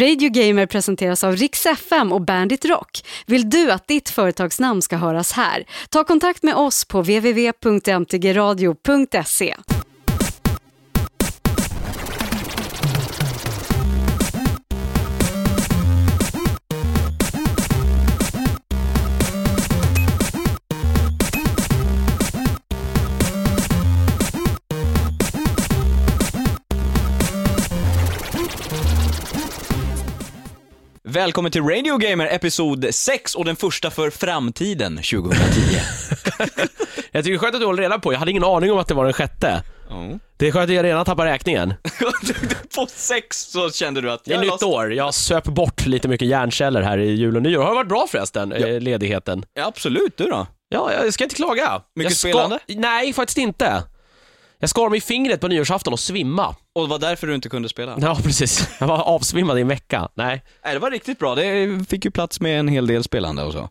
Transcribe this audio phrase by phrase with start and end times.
[0.00, 3.04] Radio Gamer presenteras av Rix FM och Bandit Rock.
[3.26, 5.64] Vill du att ditt företagsnamn ska höras här?
[5.90, 9.56] Ta kontakt med oss på www.mtgradio.se.
[31.16, 35.36] Välkommen till Radio Gamer episod 6 och den första för framtiden 2010.
[37.12, 38.78] Jag tycker det är skönt att du håller reda på, jag hade ingen aning om
[38.78, 39.62] att det var den sjätte.
[39.88, 40.18] Ja.
[40.36, 41.74] Det är skönt att jag redan tappar räkningen.
[42.76, 46.08] På 6 så kände du att Det är jag nytt år, jag söp bort lite
[46.08, 47.62] mycket hjärnceller här i jul och nyår.
[47.62, 49.44] Har det varit bra förresten, eh, ledigheten?
[49.54, 50.46] Ja, absolut, du då?
[50.68, 51.82] Ja, jag ska inte klaga.
[51.94, 52.28] Mycket jag ska...
[52.28, 52.58] spelande?
[52.68, 53.82] Nej, faktiskt inte.
[54.66, 56.54] Jag skar mig i fingret på nyårsafton och svimma.
[56.74, 57.98] Och det var därför du inte kunde spela?
[58.00, 58.68] Ja, precis.
[58.80, 60.08] Jag var avsvimmad i en vecka.
[60.14, 60.42] Nej.
[60.64, 61.34] Nej, det var riktigt bra.
[61.34, 63.68] Det fick ju plats med en hel del spelande och så.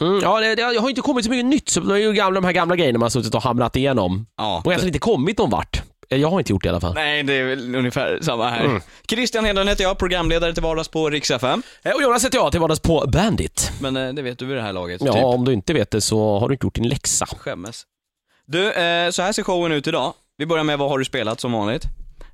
[0.00, 2.12] Mm, ja, det, det jag har inte kommit så mycket nytt, så det är ju
[2.12, 4.26] gamla, de här gamla grejerna man har suttit och hamrat igenom.
[4.36, 4.62] Ja.
[4.64, 5.82] Och egentligen inte kommit någon vart.
[6.10, 6.94] Eh, Jag har inte gjort det i alla fall.
[6.94, 8.64] Nej, det är väl ungefär samma här.
[8.64, 8.80] Mm.
[9.10, 11.62] Christian Hedlund heter jag, programledare till vardags på Rix FM.
[11.82, 13.72] Eh, Och Jonas heter jag, till vardags på Bandit.
[13.80, 15.24] Men eh, det vet du vid det här laget, Ja, typ.
[15.24, 17.26] om du inte vet det så har du inte gjort din läxa.
[17.26, 17.82] Skämmes.
[18.48, 18.62] Du,
[19.12, 20.14] så här ser showen ut idag.
[20.38, 21.82] Vi börjar med vad har du spelat som vanligt.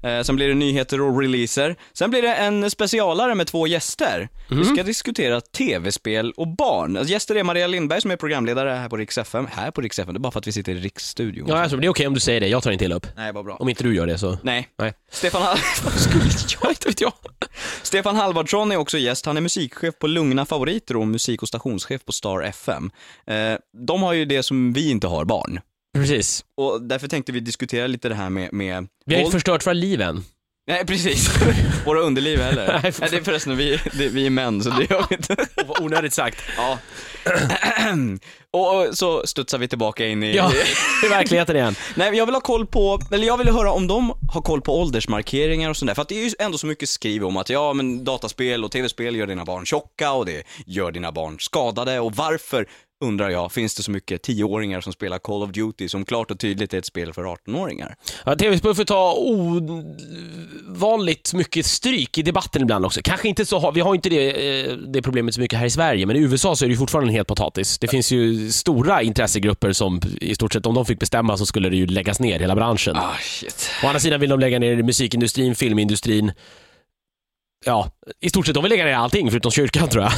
[0.03, 1.77] Eh, sen blir det nyheter och releaser.
[1.93, 4.29] Sen blir det en specialare med två gäster.
[4.51, 4.65] Vi Mhm.
[4.65, 6.97] ska diskutera tv-spel och barn.
[6.97, 9.47] Alltså, gäster är Maria Lindberg som är programledare här på Rix FM.
[9.53, 11.49] Här på Rix FM, det är bara för att vi sitter i Riksstudion.
[11.49, 12.49] Ja, alltså, det är okej om du säger det.
[12.49, 13.07] Jag tar inte illa upp.
[13.17, 13.57] Nej, vad bra.
[13.57, 14.39] Om inte du gör det så...
[14.43, 14.69] Nej.
[14.79, 14.93] Nej.
[15.11, 15.59] Stefan, Hall...
[15.97, 16.25] Skulle
[16.63, 16.71] jag?
[16.71, 17.13] Inte vet jag.
[17.83, 19.27] Stefan Halvardsson är också gäst.
[19.27, 22.91] Han är musikchef på Lugna Favoriter och musik och stationschef på Star FM.
[23.27, 23.55] Eh,
[23.87, 25.61] de har ju det som vi inte har, barn.
[25.95, 26.45] Precis.
[26.57, 29.27] Och därför tänkte vi diskutera lite det här med, med Vi har våld.
[29.27, 30.25] inte förstört våra liv än.
[30.67, 31.31] Nej, precis.
[31.87, 32.67] Våra underliv heller.
[32.83, 35.37] Nej, Nej, det är förresten, vi, det, vi är män, så det gör vi inte.
[35.67, 36.43] Vad onödigt sagt.
[36.57, 36.79] Ja.
[38.53, 40.37] och, och så studsar vi tillbaka in i...
[40.37, 40.53] Ja,
[41.05, 41.75] i verkligheten igen.
[41.95, 44.61] Nej, men jag vill ha koll på, eller jag vill höra om de har koll
[44.61, 45.95] på åldersmarkeringar och sånt där.
[45.95, 48.71] För att det är ju ändå så mycket skriv om att ja, men dataspel och
[48.71, 52.01] tv-spel gör dina barn tjocka och det gör dina barn skadade.
[52.01, 52.67] Och varför,
[53.03, 56.39] undrar jag, finns det så mycket tioåringar som spelar Call of Duty som klart och
[56.39, 57.97] tydligt är ett spel för 18-åringar?
[58.27, 59.15] Ja, TV-spel får ta
[60.69, 63.01] ovanligt mycket stryk i debatten ibland också.
[63.05, 66.07] Kanske inte så, vi har inte det, eh, det problemet så mycket här i Sverige,
[66.07, 67.79] men i USA så är det ju fortfarande en het potatis.
[67.79, 71.69] Det finns ju stora intressegrupper som i stort sett, om de fick bestämma så skulle
[71.69, 72.97] det ju läggas ner hela branschen.
[72.97, 73.71] Ah, shit.
[73.85, 76.33] Å andra sidan vill de lägga ner musikindustrin, filmindustrin.
[77.65, 77.91] Ja,
[78.21, 80.13] i stort sett de vill lägga ner allting förutom kyrkan tror jag.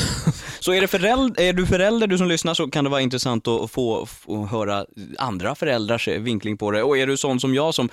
[0.60, 3.49] Så är, det förälder, är du förälder, du som lyssnar, så kan det vara intressant
[3.49, 4.87] att få, få höra
[5.19, 6.82] andra föräldrars vinkling på det.
[6.82, 7.88] Och är du sån som jag som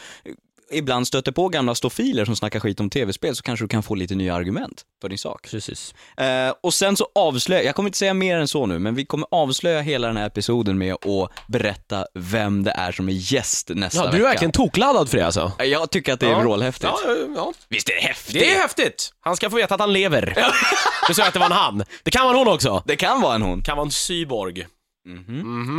[0.72, 3.96] ibland stöter på gamla stofiler som snackar skit om tv-spel så kanske du kan få
[3.96, 5.48] lite nya argument för din sak.
[5.52, 5.94] Precis.
[6.18, 9.06] Eh, och sen så avslöjar, jag kommer inte säga mer än så nu, men vi
[9.06, 13.70] kommer avslöja hela den här episoden med att berätta vem det är som är gäst
[13.74, 14.18] nästa Ja, vecka.
[14.18, 15.52] du är verkligen tokladdad för det alltså.
[15.60, 16.94] Jag tycker att det är vrålhäftigt.
[17.06, 17.54] Ja, ja.
[17.70, 18.34] Visst är det häftigt?
[18.34, 19.14] Det är häftigt!
[19.22, 20.36] Han ska få veta att han lever.
[21.08, 21.84] Du sa att det var en han.
[22.04, 22.84] Det kan vara en hon också.
[22.86, 23.58] Det kan vara en hon.
[23.60, 24.68] Det kan vara en cyborg.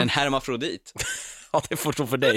[0.00, 0.92] En hermafrodit.
[1.54, 2.36] Ja, det får stå för dig.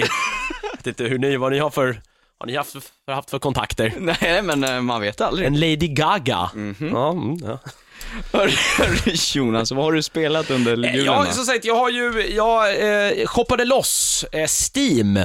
[0.62, 2.00] Jag vet inte hur ni, vad ni har för,
[2.38, 3.92] har ni haft, för, haft för kontakter?
[3.98, 5.46] Nej, men eh, man vet aldrig.
[5.46, 6.50] En Lady Gaga.
[6.80, 7.58] Ja, mm, ja.
[9.34, 11.04] Jonas, vad har du spelat under julen?
[11.04, 11.32] Ja, då?
[11.32, 12.70] som sagt, jag har ju, jag
[13.20, 15.18] eh, shoppade loss eh, Steam.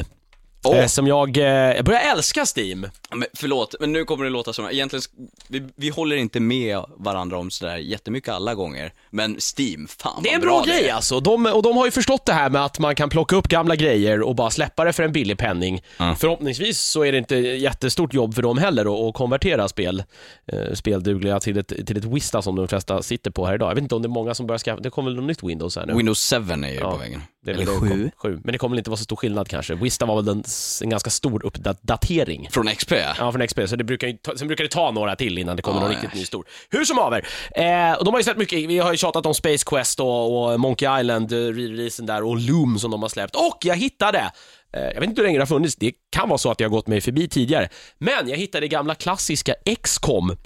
[0.69, 2.87] Eh, som jag, eh, jag börjar älska Steam.
[3.11, 5.03] Men förlåt, men nu kommer det låta som, egentligen,
[5.47, 10.29] vi, vi håller inte med varandra om sådär jättemycket alla gånger, men Steam, fan Det
[10.29, 11.19] är en vad bra, det grej alltså.
[11.19, 13.75] De, och de har ju förstått det här med att man kan plocka upp gamla
[13.75, 15.81] grejer och bara släppa det för en billig penning.
[15.97, 16.15] Ja.
[16.19, 20.03] Förhoppningsvis så är det inte jättestort jobb för dem heller att, konvertera spel,
[20.47, 23.69] eh, speldugliga till ett, till ett Vista som de flesta sitter på här idag.
[23.69, 25.43] Jag vet inte om det är många som börjar skaffa, det kommer väl något nytt
[25.43, 25.93] Windows här nu?
[25.93, 27.21] Windows 7 är ju Ja, på vägen.
[27.45, 27.87] Det är Eller det 7.
[27.89, 28.39] kom- sju.
[28.43, 29.75] Men det kommer väl inte vara så stor skillnad kanske.
[29.75, 30.43] Vista var väl en,
[30.83, 32.47] en ganska stor uppdatering.
[32.51, 33.31] Från XP ja.
[33.31, 35.61] Från XP, så det brukar ju ta, sen brukar det ta några till innan det
[35.61, 36.45] kommer Ja, någon riktigt ny stor.
[36.69, 39.33] Hur som haver, eh, och de har ju släppt mycket, vi har ju tjatat om
[39.33, 43.35] Space Quest och, och Monkey Island, eh, re-releasen där, och Loom som de har släppt.
[43.35, 44.31] Och jag hittade,
[44.73, 46.69] eh, jag vet inte hur länge det har funnits, det kan vara så att jag
[46.69, 50.37] har gått mig förbi tidigare, men jag hittade gamla klassiska XCOM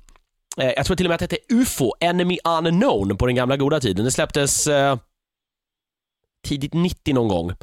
[0.58, 3.58] Eh, jag tror till och med att det hette UFO, Enemy Unknown, på den gamla
[3.58, 4.06] goda tiden.
[4.06, 4.98] Det släpptes eh,
[6.48, 7.54] tidigt 90 någon gång.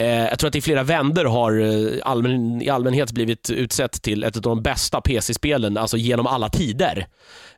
[0.00, 4.24] Eh, jag tror att i flera vänder har eh, allmän, i allmänhet blivit utsett till
[4.24, 7.06] ett av de bästa PC-spelen, alltså genom alla tider.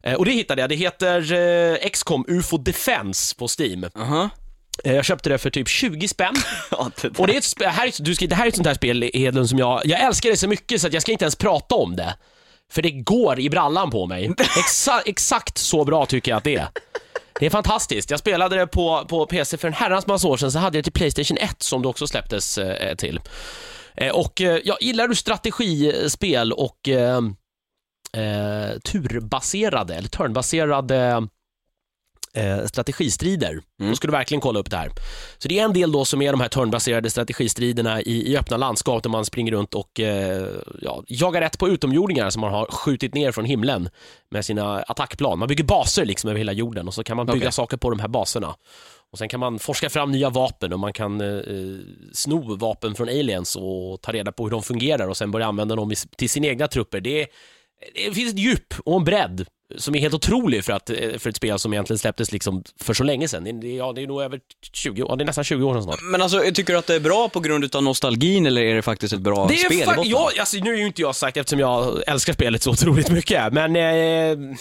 [0.02, 0.68] Eh, och det hittade jag.
[0.70, 3.86] Det heter eh, XCOM UFO Defense på Steam.
[3.96, 4.30] Aha.
[4.84, 6.34] Eh, jag köpte det för typ 20 spänn.
[6.70, 8.66] Ja, det Och det, är ett, här, är- du ska, det här är ett sånt
[8.66, 11.24] här spel, Hedlund, som jag, jag älskar det så mycket så att jag ska inte
[11.24, 12.14] ens prata om det.
[12.72, 14.30] För det går i brallan på mig.
[14.58, 16.68] Exa exakt så bra tycker jag att det är.
[17.42, 18.10] Det är fantastiskt.
[18.10, 20.84] Jag spelade det på, på PC för en herrans massa år sedan, så hade jag
[20.84, 23.20] det till Playstation 1 som det också släpptes eh, till.
[23.94, 27.20] Eh, och eh, gillar du strategispel och eh,
[28.16, 31.28] eh, turbaserade, eller turnbaserade
[32.36, 34.90] eh, strategistrider, då ska du verkligen kolla upp det här.
[35.38, 38.56] Så det är en del då som är de här turnbaserade strategistriderna i, i öppna
[38.56, 40.48] landskap där man springer runt och eh,
[40.80, 43.88] ja, jagar rätt på utomjordingar som man har skjutit ner från himlen
[44.30, 45.38] med sina attackplan.
[45.38, 47.52] Man bygger baser liksom över hela jorden och så kan man bygga Okej.
[47.52, 48.54] saker på de här baserna.
[49.12, 51.78] Och Sen kan man forska fram nya vapen och man kan eh, eh,
[52.12, 55.76] sno vapen från aliens och ta reda på hur de fungerar och sen börja använda
[55.76, 57.00] dem i, till sina egna trupper.
[57.00, 57.26] Det, är,
[57.94, 59.46] det finns ett djup och en bredd
[59.76, 62.94] som är helt otrolig för, att, eh, för ett spel som egentligen släpptes liksom för
[62.94, 63.74] så länge sedan.
[63.76, 64.40] Ja, det är nog över
[64.72, 65.98] 20, ja, det är nästan 20 år sedan snart.
[66.02, 68.82] Men alltså, tycker du att det är bra på grund av nostalgin eller är det
[68.82, 69.80] faktiskt ett bra Det spel?
[69.80, 70.10] är fa- botten?
[70.10, 73.52] ja, alltså, nu är ju inte jag sagt eftersom jag älskar spelet så otroligt mycket,
[73.52, 74.56] men eh,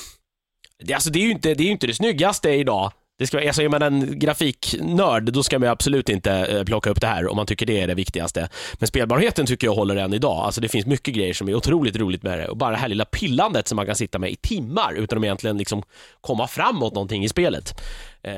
[0.84, 2.92] det, alltså, det är ju inte det, är inte det snyggaste idag.
[3.22, 7.02] Det ska, alltså, är man en grafiknörd, då ska man absolut inte eh, plocka upp
[7.02, 8.50] det här om man tycker det är det viktigaste.
[8.74, 10.38] Men spelbarheten tycker jag håller än idag.
[10.38, 12.48] Alltså, det finns mycket grejer som är otroligt roligt med det.
[12.48, 15.24] Och bara det här lilla pillandet som man kan sitta med i timmar utan att
[15.24, 15.84] egentligen liksom
[16.22, 17.82] komma framåt någonting i spelet.
[18.24, 18.34] Eh,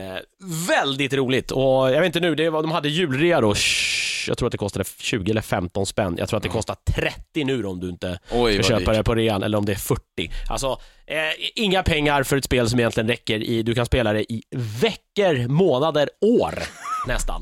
[0.67, 3.53] väldigt roligt och jag vet inte nu, det var, de hade julrea då,
[4.27, 6.15] jag tror att det kostade 20 eller 15 spänn.
[6.19, 8.99] Jag tror att det kostar 30 nu om du inte Oj, ska köpa dyrt.
[8.99, 10.01] det på rean, eller om det är 40.
[10.49, 11.17] Alltså, eh,
[11.55, 14.43] inga pengar för ett spel som egentligen räcker i, du kan spela det i
[14.81, 16.63] veckor, månader, år
[17.07, 17.41] nästan.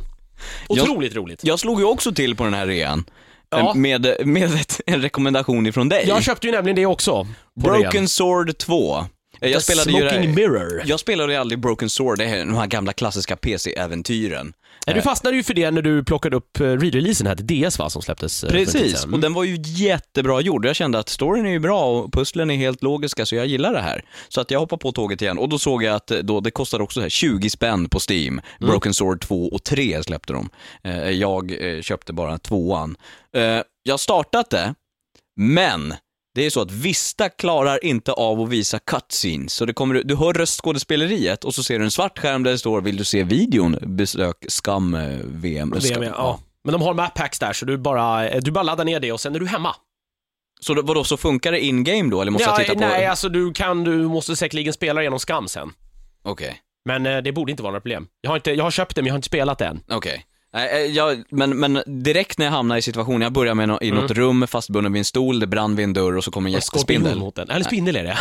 [0.69, 1.39] Otroligt roligt.
[1.43, 3.03] Jag slog ju också till på den här rean.
[3.49, 3.59] Ja.
[3.59, 6.05] Eh, Med, med ett, en rekommendation ifrån dig.
[6.07, 7.27] Jag köpte ju nämligen det också.
[7.55, 8.07] Broken rean.
[8.07, 8.97] Sword 2.
[8.97, 10.81] Eh, Jag The spelade ju Smoking här, Mirror.
[10.85, 14.53] jag spelade ju aldrig Broken Sword, det är de här gamla klassiska PC-äventyren.
[14.87, 17.79] Nej, Du fastnade ju för det när du plockade upp eh, re-releasen här till DS
[17.79, 20.65] va, som släpptes eh, Precis, och den var ju jättebra gjord.
[20.65, 23.73] Jag kände att storyn är ju bra och pusslen är helt logiska, så jag gillar
[23.73, 24.05] det här.
[24.29, 26.51] Så att jag hoppar på tåget igen och då såg jag att eh, då, det
[26.51, 28.33] kostade också så här 20 spänn på Steam.
[28.33, 28.43] Mm.
[28.59, 30.49] Broken Sword 2 och 3 släppte de.
[31.11, 32.95] Jag köpte bara tvåan.
[33.83, 34.73] Jag startat det,
[35.35, 35.93] men
[36.35, 39.53] det är så att Vista klarar inte av att visa cutscenes.
[39.53, 42.57] Så det kommer, du hör röstskådespeleriet och så ser du en svart skärm där det
[42.57, 43.77] står “Vill du se videon?
[43.81, 45.73] Besök Skam eh, VM”.
[45.81, 46.39] VM, ja.
[46.63, 49.11] Men de har map packs där, så du bara, eh, du bara laddar ner det
[49.11, 49.75] och sen är du hemma.
[50.59, 52.79] Så då, vadå, så funkar det in-game då, eller måste ja, jag titta på?
[52.79, 55.73] Nej, alltså du kan, du måste säkerligen spela genom skam sen.
[56.23, 58.07] Okej, Men eh, det borde inte vara några problem.
[58.21, 59.83] Jag har, inte, jag har köpt det, men jag har inte spelat det än.
[59.89, 60.25] okej.
[60.53, 63.77] Nej, eh, jag, men, men direkt när jag hamnar i situationen, jag börjar med no,
[63.81, 66.49] i något rum fastbunden vid en stol, det brann vid en dörr och så kommer
[66.49, 67.17] en jättespindel.
[67.17, 67.49] mot den.
[67.49, 68.17] Eller spindel är det.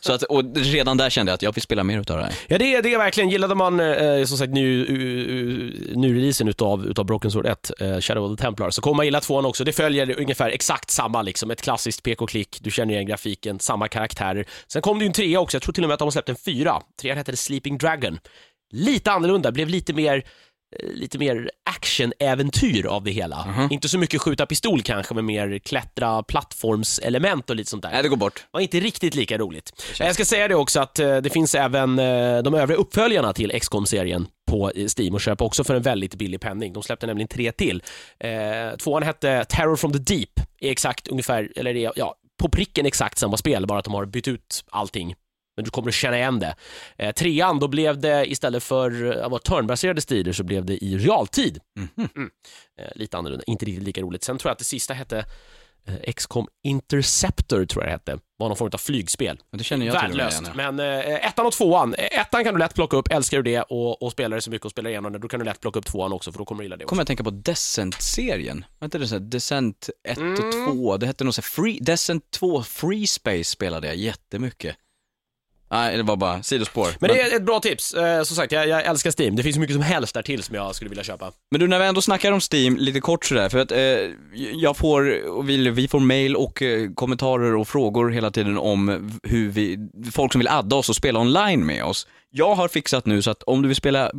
[0.00, 2.34] Så att, och redan där kände jag att jag vill spela mer utav det här.
[2.46, 3.30] Ja, det är det är verkligen.
[3.30, 8.24] Gillade man eh, som sagt ny, uh, ny-releasen utav, utav Broken Sword 1, eh, Shadow
[8.24, 9.64] of the Templar, så kommer man gilla tvåan också.
[9.64, 11.50] Det följer ungefär exakt samma, liksom.
[11.50, 14.46] ett klassiskt pek-och-klick, du känner igen grafiken, samma karaktärer.
[14.66, 16.10] Sen kom det ju en trea också, jag tror till och med att de har
[16.10, 16.82] släppt en fyra.
[17.00, 18.18] Trean hette Sleeping Dragon.
[18.70, 20.24] Lite annorlunda, blev lite mer
[20.94, 23.68] lite mer action-äventyr av det hela.
[23.70, 28.02] Inte så mycket skjuta pistol kanske, men mer klättra plattformselement och lite sånt där Nej,
[28.02, 28.46] det går bort.
[28.50, 29.72] var inte riktigt lika roligt.
[29.98, 33.60] Jag ska säga det också att eh, det finns även eh, de övriga uppföljarna till
[33.60, 36.72] XCOM serien på eh, Steam och köpa också för en väldigt billig penning.
[36.72, 37.82] De släppte nämligen tre till.
[38.20, 40.30] Eh, tvåan hette Terror from the Deep,
[40.60, 44.04] är exakt ungefär, eller är, ja, på pricken exakt samma spel, bara att de har
[44.06, 45.14] bytt ut allting.
[45.58, 46.54] Men du kommer att känna igen det.
[46.98, 50.84] Eh, trean, då blev det istället för eh, att vara turnbaserade strider så blev det
[50.84, 51.58] i realtid.
[51.96, 52.30] Mm.
[52.80, 54.24] Eh, lite annorlunda, inte riktigt lika roligt.
[54.24, 55.24] Sen tror jag att det sista hette
[55.86, 58.18] eh, XCOM Interceptor, tror jag det hette.
[58.38, 59.40] Var någon form av flygspel.
[59.50, 60.42] Men det känner jag till Värdelöst.
[60.42, 60.52] igen.
[60.56, 61.94] Men eh, ettan och tvåan.
[61.94, 64.50] Eh, Ettan kan du lätt plocka upp, älskar du det och, och spelar det så
[64.50, 66.44] mycket och spelar igenom det, då kan du lätt plocka upp tvåan också för då
[66.44, 66.88] kommer du gilla det också.
[66.88, 68.64] kommer jag tänka på Descent-serien.
[68.78, 70.32] Var inte det så här Descent 1 Mm.
[70.32, 70.96] och 2?
[70.96, 74.76] Det hette nog så här Free, Descent 2 Free Space spelade jag jättemycket.
[75.70, 76.88] Nej, det var bara sidospår.
[77.00, 77.94] Men det är ett bra tips.
[77.94, 79.36] Eh, som sagt, jag, jag älskar Steam.
[79.36, 81.32] Det finns så mycket som helst där till som jag skulle vilja köpa.
[81.50, 83.78] Men du, när vi ändå snackar om Steam, lite kort sådär, för att eh,
[84.54, 89.10] jag får, och vi, vi får mail och eh, kommentarer och frågor hela tiden om
[89.22, 89.78] hur vi,
[90.12, 92.06] folk som vill adda oss och spela online med oss.
[92.30, 94.12] Jag har fixat nu så att om du vill spela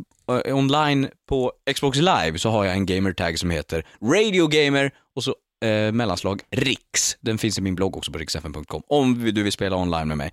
[0.44, 5.24] eh, online på Xbox live så har jag en gamertag som heter Radio Gamer och
[5.24, 7.16] så eh, mellanslag RIX.
[7.20, 10.32] Den finns i min blogg också på riksfn.com om du vill spela online med mig.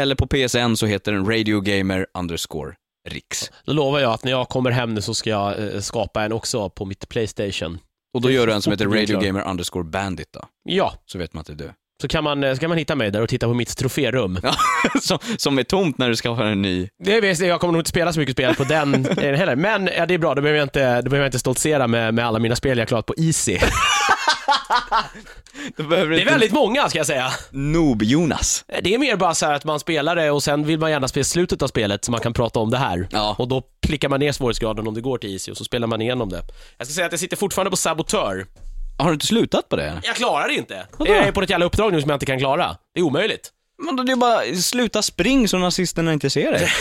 [0.00, 2.74] Eller på PSN så heter den Radio Gamer underscore
[3.08, 3.50] RIX.
[3.64, 6.32] Då lovar jag att när jag kommer hem nu så ska jag eh, skapa en
[6.32, 7.78] också på mitt Playstation.
[8.14, 9.26] Och då gör du en som heter Fort blir Radio klar.
[9.26, 10.40] Gamer underscore bandit då.
[10.62, 11.72] Ja, så vet man att det är du.
[12.02, 14.38] Så kan man, eh, så kan man hitta mig där och titta på mitt troférum.
[15.02, 16.88] som, som är tomt när du ska ha en ny.
[17.04, 19.56] Det vet jag, jag kommer nog inte spela så mycket spel på den eh, heller.
[19.56, 22.14] Men ja, det är bra, då behöver jag inte, då behöver jag inte stoltsera med,
[22.14, 23.58] med alla mina spel jag klarat på Easy.
[25.76, 27.30] Det är väldigt många ska jag säga.
[27.50, 28.64] Noob-Jonas.
[28.82, 31.08] Det är mer bara så här att man spelar det och sen vill man gärna
[31.08, 33.08] spela slutet av spelet så man kan prata om det här.
[33.10, 33.34] Ja.
[33.38, 36.02] Och då klickar man ner svårighetsgraden om det går till Easy och så spelar man
[36.02, 36.42] igenom det.
[36.78, 38.46] Jag ska säga att jag sitter fortfarande på Sabotör.
[38.98, 40.00] Har du inte slutat på det?
[40.04, 40.86] Jag klarar det inte.
[40.98, 41.12] Vadå?
[41.12, 42.76] Jag är på ett jävla uppdrag nu som jag inte kan klara.
[42.94, 43.50] Det är omöjligt.
[43.78, 46.68] Men då det är bara sluta spring så nazisterna inte ser dig.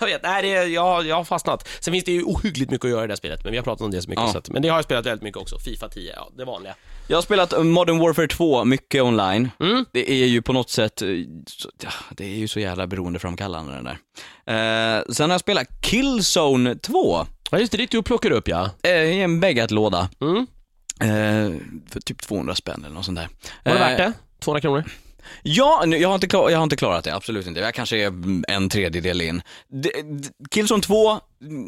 [0.00, 1.68] Jag vet, nej, det är, jag, jag har fastnat.
[1.80, 3.64] Sen finns det ju ohyggligt mycket att göra i det här spelet, men vi har
[3.64, 4.24] pratat om det så mycket.
[4.24, 4.32] Ja.
[4.32, 5.58] Så att, men det har jag spelat väldigt mycket också.
[5.58, 6.74] Fifa 10, ja, det vanliga.
[7.06, 9.50] Jag har spelat Modern Warfare 2 mycket online.
[9.60, 9.84] Mm.
[9.92, 11.08] Det är ju på något sätt, eh,
[11.82, 13.98] ja, det är ju så jävla beroendeframkallande den där.
[14.98, 18.70] Eh, sen har jag spelat Killzone 2 Ja, just det, det du plockar upp ja.
[18.82, 20.08] eh, i en bäggat-låda.
[20.20, 20.46] Mm.
[21.00, 21.52] Eh,
[21.90, 23.28] för typ 200 spänn eller något sånt där.
[23.64, 24.12] Var det Eh, värt det?
[24.40, 24.84] 200 kronor?
[25.42, 27.60] Ja, jag har, inte klar, jag har inte klarat det, absolut inte.
[27.60, 28.12] Jag kanske är
[28.48, 29.42] en tredjedel in.
[30.50, 31.20] Killzone 2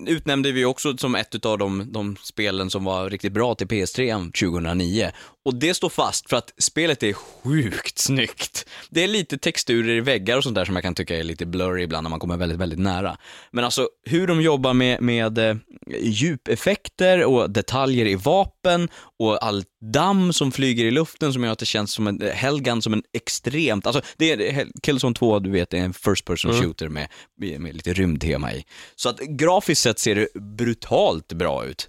[0.07, 4.25] utnämnde vi också som ett av de, de spelen som var riktigt bra till PS3
[4.25, 5.11] 2009.
[5.45, 8.69] Och det står fast för att spelet är sjukt snyggt.
[8.91, 11.47] Det är lite texturer i väggar och sånt där som jag kan tycka är lite
[11.47, 13.17] blurry ibland när man kommer väldigt, väldigt nära.
[13.51, 15.57] Men alltså hur de jobbar med, med eh,
[16.01, 21.59] djupeffekter och detaljer i vapen och all damm som flyger i luften som gör att
[21.59, 25.75] det känns som en, Helgan som en extremt, alltså det är, Killzone 2 du vet
[25.75, 26.63] är en first person Mm.
[26.63, 28.65] shooter med, med, lite rymdtema i.
[28.97, 29.21] Så att
[29.59, 31.89] grafiskt sett ser det brutalt bra ut.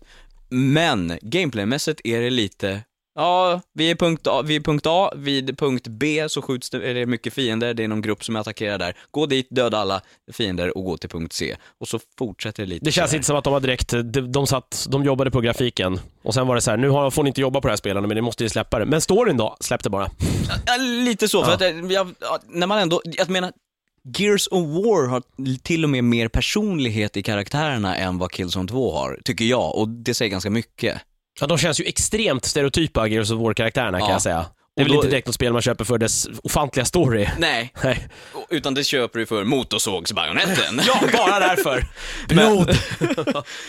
[0.50, 2.82] Men gameplaymässigt är det lite,
[3.16, 6.90] ja, vi är punkt A, vi är punkt A, vid punkt B så skjuts det,
[6.90, 8.94] är det mycket fiender, det är någon grupp som attackerar där.
[9.12, 11.56] Gå dit, döda alla fiender och gå till punkt C.
[11.80, 14.48] Och så fortsätter det lite Det känns inte som att de har direkt, de, de,
[14.48, 17.28] satt, de jobbade på grafiken och sen var det så här, nu har, får ni
[17.28, 18.86] inte jobba på det här spelet, men ni måste ju släppa det.
[18.86, 19.58] Men storyn då?
[19.60, 20.10] Släpp det bara.
[20.66, 21.56] Ja, lite så, för Ja.
[21.56, 23.52] att eh, jag, ja, när man ändå, jag menar,
[24.18, 25.24] Gears of War har
[25.64, 29.90] till och med mer personlighet i karaktärerna än vad Killzone 2 har, tycker jag, och
[29.90, 31.02] det säger ganska mycket.
[31.42, 34.14] Ja, de känns ju extremt stereotypa, Gears of War-karaktärerna kan Ja.
[34.14, 34.46] jag säga.
[34.80, 37.28] Det är väl då- inte direkt något spel man köper för dess ofantliga story.
[37.38, 38.08] Nej, Nej.
[38.50, 40.82] utan det köper du för motorsågsbajonetten.
[40.88, 41.86] Ja, bara därför.
[42.28, 42.70] Blod.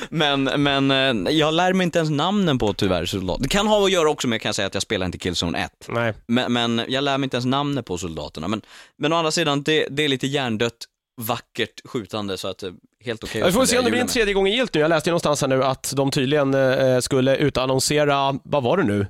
[0.08, 3.42] Men, men eh, jag lär mig inte ens namnen på tyvärr soldater.
[3.42, 5.58] Det kan ha att göra också med, kan jag säga, att jag spelar inte Killzone
[5.64, 5.70] 1.
[5.88, 6.14] Nej.
[6.26, 8.48] Men, men jag lär mig inte ens namnen på soldaterna.
[8.48, 8.62] Men,
[8.98, 10.74] men å andra sidan, det, det är lite hjärndött,
[11.20, 12.70] vackert skjutande, så att eh,
[13.04, 13.40] helt okej.
[13.40, 14.80] Ja, vi får se om det blir en tredje gång gillt nu.
[14.80, 18.84] Jag läste ju någonstans här nu att de tydligen eh, skulle utannonsera, vad var det
[18.84, 19.06] nu?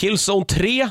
[0.00, 0.88] Killzone 3, eh,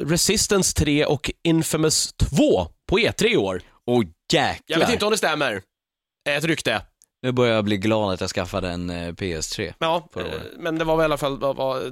[0.00, 3.62] Resistance 3 och Infamous 2 på E3 i år.
[3.86, 4.60] Åh jäklar.
[4.66, 5.62] Jag vet inte om det stämmer.
[6.28, 6.82] Ett rykte.
[7.22, 9.74] Nu börjar jag bli glad att jag skaffade en eh, PS3.
[9.78, 10.22] Ja, eh,
[10.58, 11.40] men det var väl i alla fall,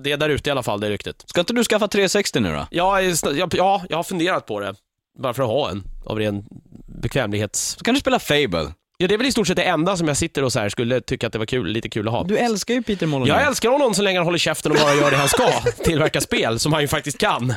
[0.02, 1.25] det är där ute i alla fall, det ryktet.
[1.26, 2.66] Ska inte du skaffa 360 nu då?
[2.70, 4.75] Sn- jag, ja, jag har funderat på det.
[5.18, 6.44] Bara för att ha en, av ren
[6.87, 7.76] bekvämlighets...
[7.78, 8.73] Så kan du spela Fable.
[9.00, 10.69] Ja, det är väl i stort sett det enda som jag sitter och så här
[10.69, 12.25] skulle tycka att det var kul, lite kul att ha.
[12.25, 13.38] Du älskar ju Peter Molyneux.
[13.38, 15.50] Jag älskar honom så länge han håller käften och bara gör det han ska,
[15.85, 17.55] tillverka spel, som han ju faktiskt kan.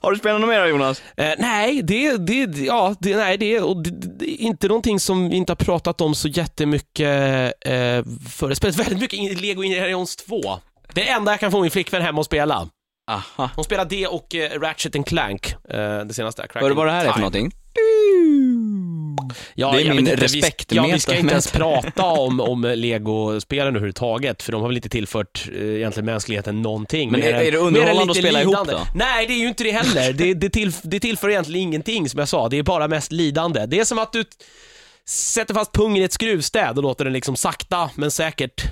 [0.00, 1.02] Har du spelat något mer Jonas?
[1.16, 5.28] Eh, nej, det, det, ja, det, nej, det, och det, det är inte någonting som
[5.28, 8.48] vi inte har pratat om så jättemycket eh, för.
[8.48, 10.40] Jag spelat väldigt mycket Lego Indiana Jones 2.
[10.92, 12.68] Det enda jag kan få min flickvän hem och spela.
[13.10, 13.50] Aha.
[13.56, 16.46] Hon spelar det och eh, Ratchet and Clank, eh, det senaste.
[16.54, 17.20] Hör du vad det här är för Time.
[17.20, 17.52] någonting?
[19.54, 20.76] Ja, Det är jag min vet inte, vi-.
[20.76, 24.88] Ja, vi ska inte ens prata om, om Lego-spelen överhuvudtaget, för de har väl inte
[24.88, 27.10] tillfört eh, egentligen mänskligheten någonting.
[27.10, 28.72] Men är- än- är det underhållande att spela ihop lidande.
[28.72, 28.80] då?
[28.94, 30.12] Nej, det är ju inte det heller.
[30.12, 32.48] Det, det, till, det tillför egentligen ingenting, som jag sa.
[32.48, 33.66] Det är bara mest lidande.
[33.66, 34.24] Det är som att du
[35.08, 38.64] sätter fast pungen i ett skruvstäd och låter den liksom sakta, men säkert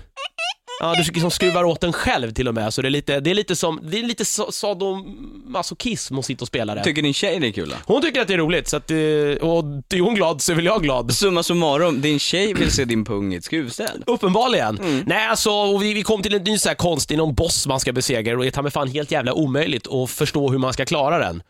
[0.84, 3.30] Ja, du liksom skruvar åt den själv till och med, så det är lite, det
[3.30, 6.84] är lite som, det är lite so- sadomasochism att sitta och spela det.
[6.84, 7.76] Tycker din tjej det är kul då?
[7.94, 10.56] Hon tycker att det är roligt, så att, eh, och är hon glad så är
[10.56, 11.14] väl jag glad.
[11.14, 14.02] Summa summarum, din tjej vill se din pung i ett skruvstäd.
[14.06, 15.02] Uppenbarligen.
[15.06, 17.80] Nej, alltså, och vi, vi kom till en ny så här konstig, någon boss man
[17.80, 20.72] ska besegra och det är ta mig fan helt jävla omöjligt att förstå hur man
[20.72, 21.42] ska klara den.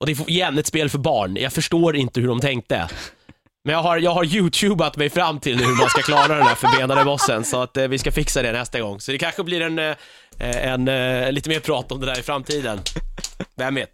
[0.00, 1.36] Och det är igen ett spel för barn.
[1.36, 2.88] Jag förstår inte hur de tänkte.
[3.66, 6.46] Men jag har, jag har youtubat mig fram till nu hur man ska klara den
[6.46, 9.00] här förbenade bossen, så att eh, vi ska fixa det nästa gång.
[9.00, 9.94] Så det kanske blir en, eh,
[10.38, 12.78] en, eh, lite mer prat om det där i framtiden.
[13.56, 13.90] Vem vet?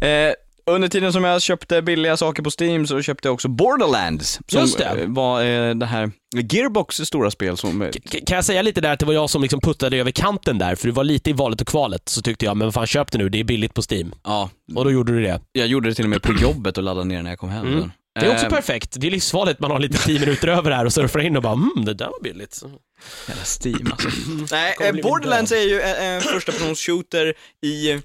[0.00, 0.32] Eh,
[0.70, 4.40] under tiden som jag köpte billiga saker på Steam så köpte jag också Borderlands.
[4.48, 4.84] Som Just det.
[4.84, 7.82] eh, var eh, det här Gearbox stora spel som...
[7.82, 10.10] eh, K- Kan jag säga lite där att det var jag som liksom puttade över
[10.10, 12.74] kanten där, för det var lite i valet och kvalet, så tyckte jag, men vad
[12.74, 14.14] fan köp det nu, det är billigt på Steam.
[14.24, 15.40] Ja, Och då gjorde du det.
[15.52, 17.66] jag gjorde det till och med på jobbet och laddade ner när jag kom hem
[17.66, 17.90] Mm.
[18.20, 18.96] Det är också Eh, perfekt.
[19.00, 19.60] Det är livsfarligt.
[19.60, 22.06] Man har lite tio minuter över här och surfar in och bara mm, det där
[22.06, 22.62] var billigt.
[23.28, 24.08] Jävla Steam alltså.
[24.50, 28.00] Nej, eh, Borderlands är ju en, en första persons shooter i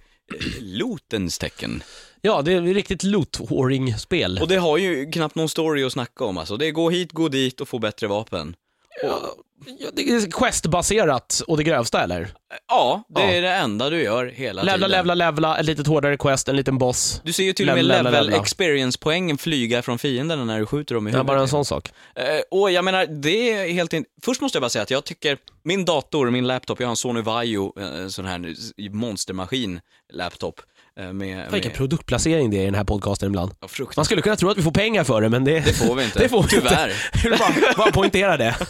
[0.59, 1.83] lootens tecken.
[2.21, 4.39] Ja, det är ett riktigt loot-hoarding-spel.
[4.41, 6.57] Och det har ju knappt någon story att snacka om alltså.
[6.57, 8.55] Det är gå hit, gå dit och få bättre vapen.
[9.03, 12.27] Ja, det är quest-baserat och det grövsta eller?
[12.67, 13.27] Ja, det Ja.
[13.31, 14.91] är det enda du gör hela Levla, tiden.
[14.91, 17.21] levla, levla, ett litet hårdare quest, en liten boss.
[17.23, 18.41] Du ser ju till och med Levla, level, levla, levla.
[18.43, 21.27] experience-poängen flyga från fienderna när du skjuter dem i Ja, huvudet.
[21.27, 21.89] bara en sån sak.
[22.15, 24.05] Eh, och jag menar, det är helt in...
[24.25, 26.95] Först måste jag bara säga att jag tycker, min dator, min laptop, jag har en
[26.95, 28.55] Sony Vaio, eh, en sån här
[28.89, 29.79] monstermaskin
[30.99, 31.77] eh, Med, Fan, vilken med...
[31.77, 33.51] produktplacering det är i den här podcasten ibland.
[33.61, 35.95] Ja, Man skulle kunna tro att vi får pengar för det, men det, Det får
[35.95, 36.19] vi inte.
[36.23, 36.87] det får vi Tyvärr.
[36.89, 36.95] inte.
[37.13, 38.55] Jag vill bara, bara poängtera det.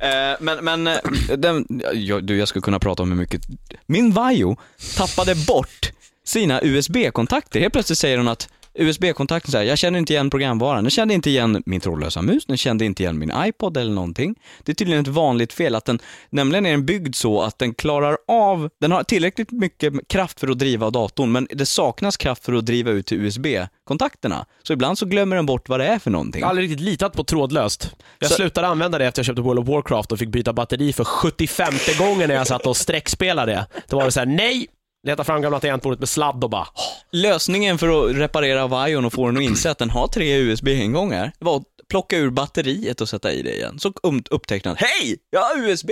[0.00, 0.96] Eh, men, men, eh,
[1.36, 3.42] den, jag, du, jag skulle kunna prata om hur mycket...
[3.86, 4.56] Min Vaio
[4.96, 5.92] tappade bort
[6.26, 7.60] sina USB-kontakter.
[7.60, 11.30] Helt plötsligt säger hon att USB-kontakten säger jag känner inte igen programvaran, den kände inte
[11.30, 14.34] igen min trådlösa mus, den kände inte igen min iPod eller någonting.
[14.62, 15.98] Det är tydligen ett vanligt fel att den,
[16.30, 20.48] nämligen är den byggd så att den klarar av, den har tillräckligt mycket kraft för
[20.48, 24.46] att driva datorn, men det saknas kraft för att driva ut till USB-kontakterna.
[24.62, 26.40] Så ibland så glömmer den bort vad det är för någonting.
[26.40, 27.90] Jag har aldrig riktigt litat på trådlöst.
[28.18, 30.92] Jag Så- slutade använda det efter jag köpte World of Warcraft och fick byta batteri
[30.92, 33.66] för 75 gången när jag satt och streckspelade.
[33.88, 34.66] Då var det så här: nej!
[35.04, 36.66] Leta fram gamla tangentbordet med sladd och bara,
[37.12, 41.32] Lösningen för att reparera Vion och få den att inse att den har tre USB-ingångar
[41.38, 43.78] var att plocka ur batteriet och sätta i det igen.
[43.78, 45.90] Så um- upptäckte den, hej, jag har USB!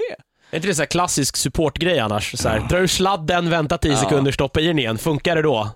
[0.50, 2.40] är inte det så klassisk supportgrej annars?
[2.40, 4.98] Så här, dra ur sladden, vänta 10 sekunder, stoppa i den igen.
[4.98, 5.70] Funkar det då?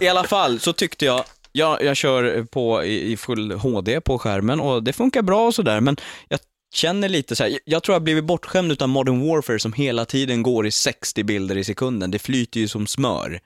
[0.00, 4.18] I alla fall så tyckte jag, jag, jag kör på i, i full HD på
[4.18, 5.96] skärmen och det funkar bra och sådär, men
[6.28, 6.40] jag
[6.72, 10.04] känner lite så här, jag tror jag har blivit bortskämd utav Modern Warfare som hela
[10.04, 12.10] tiden går i 60 bilder i sekunden.
[12.10, 13.40] Det flyter ju som smör.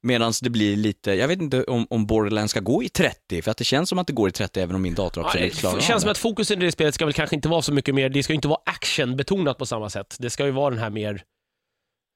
[0.00, 3.50] Medan det blir lite, jag vet inte om, om Borderlands ska gå i 30, för
[3.50, 5.54] att det känns som att det går i 30 även om min dator Ja, absolut
[5.54, 7.72] klarar det känns som att fokusen i det spelet ska väl kanske inte vara så
[7.72, 10.16] mycket mer, det ska ju inte vara actionbetonat på samma sätt.
[10.18, 11.22] Det ska ju vara den här mer,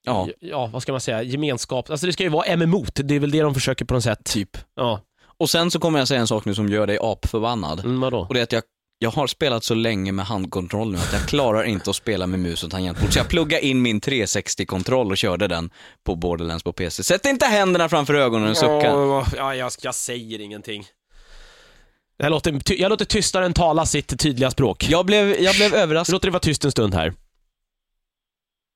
[0.06, 1.90] Ja, ja vad ska man säga, gemenskap.
[1.90, 4.24] Alltså det ska ju vara MMOt, det är väl det de försöker på något sätt.
[4.24, 4.58] typ.
[4.76, 5.00] Ja,
[5.38, 7.80] Och sen så kommer jag säga en sak nu som gör dig apförbannad.
[7.80, 8.18] mm, vadå?
[8.28, 8.62] Och det är att jag,
[8.98, 12.40] jag har spelat så länge med handkontroll nu att jag klarar inte att spela med
[12.40, 13.12] mus och tangentbord.
[13.12, 15.70] Så jag pluggade in min 360-kontroll och körde den
[16.04, 17.02] på Borderlands på PC.
[17.02, 18.86] Sätt inte händerna framför ögonen och sucka.
[19.36, 20.86] Ja, jag, jag säger ingenting.
[22.18, 24.86] Jag låter, jag låter tystaren tala sitt tydliga språk.
[24.88, 26.12] Jag blev, jag blev överraskad.
[26.12, 27.12] låter det vara tyst en stund här.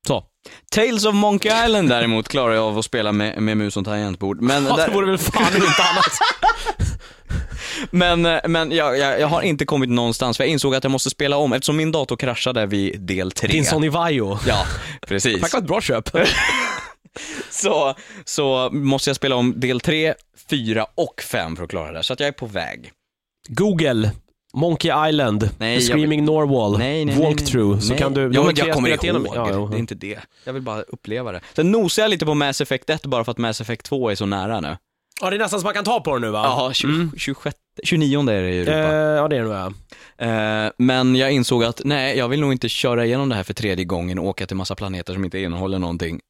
[0.06, 0.24] Så.
[0.70, 4.40] Tales of Monkey Island däremot klarar jag av att spela med, med mus och tangentbord.
[4.40, 6.12] Men, Ja, det där, vore väl fan inte annat.
[7.90, 11.10] men, men jag, jag, jag har inte kommit någonstans för jag insåg att jag måste
[11.10, 13.48] spela om eftersom min dator kraschade vid del 3.
[13.48, 14.38] Din Sony Vaio.
[14.46, 14.66] Ja,
[15.06, 15.40] precis.
[15.40, 16.10] Tack var ett bra köp.
[17.50, 20.14] så, så måste jag spela om del 3,
[20.50, 22.02] 4 och 5 för att klara det.
[22.02, 22.92] Så att jag är på väg.
[23.48, 24.10] Google,
[24.54, 27.82] Monkey Island, Nej, Screaming Norwall, Nej, nej, Walkthrough, nej.
[27.82, 28.20] så kan du...
[28.34, 29.36] Ja, men jag kommer spelat igenom- ihåg.
[29.36, 30.18] Ja, ja, Det är inte det.
[30.44, 31.40] Jag vill bara uppleva det.
[31.56, 34.14] Sen nosar jag lite på Mass Effect 1 bara för att Mass Effect 2 är
[34.14, 34.76] så nära nu.
[35.20, 36.42] ja, det är nästan så man kan ta på den nu va?
[36.44, 38.94] Ja, 20, 26, 29 är det i Eh, Europa.
[39.16, 39.72] ja, det är det nog ja.
[40.66, 43.54] Eh, men jag insåg att nej, jag vill nog inte köra igenom det här för
[43.54, 46.20] tredje gången och åka till massa planeter som inte innehåller någonting.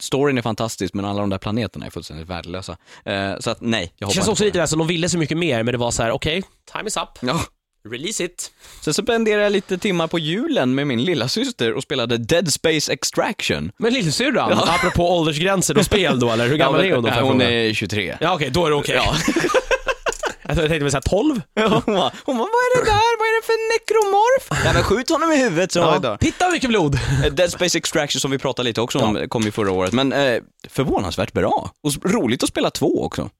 [0.00, 2.76] Storyn är fantastisk, men alla de där planeterna är fullständigt värdelösa.
[3.04, 4.88] Eh, så att nej, jag Det hoppar känns inte också på lite där som de
[4.88, 7.40] ville så mycket mer, men det var så här: okej, time is up, Ja.
[7.90, 8.50] release it.
[8.80, 12.52] Sen så spenderade jag lite timmar på julen med min lilla syster och spelade Dead
[12.52, 13.72] Space Extraction.
[13.78, 16.48] Men lillsyrran, apropå åldersgränser och spel då eller?
[16.48, 17.08] Hur gammal är hon då?
[17.08, 17.50] får jag hon fråga?
[17.50, 18.16] är 23.
[18.20, 18.94] Ja okej, då är det okej.
[18.94, 19.14] Ja.
[20.48, 21.42] Jag tänkte väl såhär 12?
[21.54, 23.18] Ja, hon bara, hon bara, vad är det där?
[23.18, 24.64] Vad är det för nekromorf?
[24.64, 26.00] Nej men skjut honom i huvudet så ja.
[26.02, 26.16] Ja.
[26.16, 26.94] Titta hur mycket blod!
[27.24, 30.12] Eh, Dead Space Extraction som vi pratade lite också om, kom ju förra året, men
[30.12, 31.70] eh, förvånansvärt bra.
[31.82, 33.30] Och roligt att spela två också.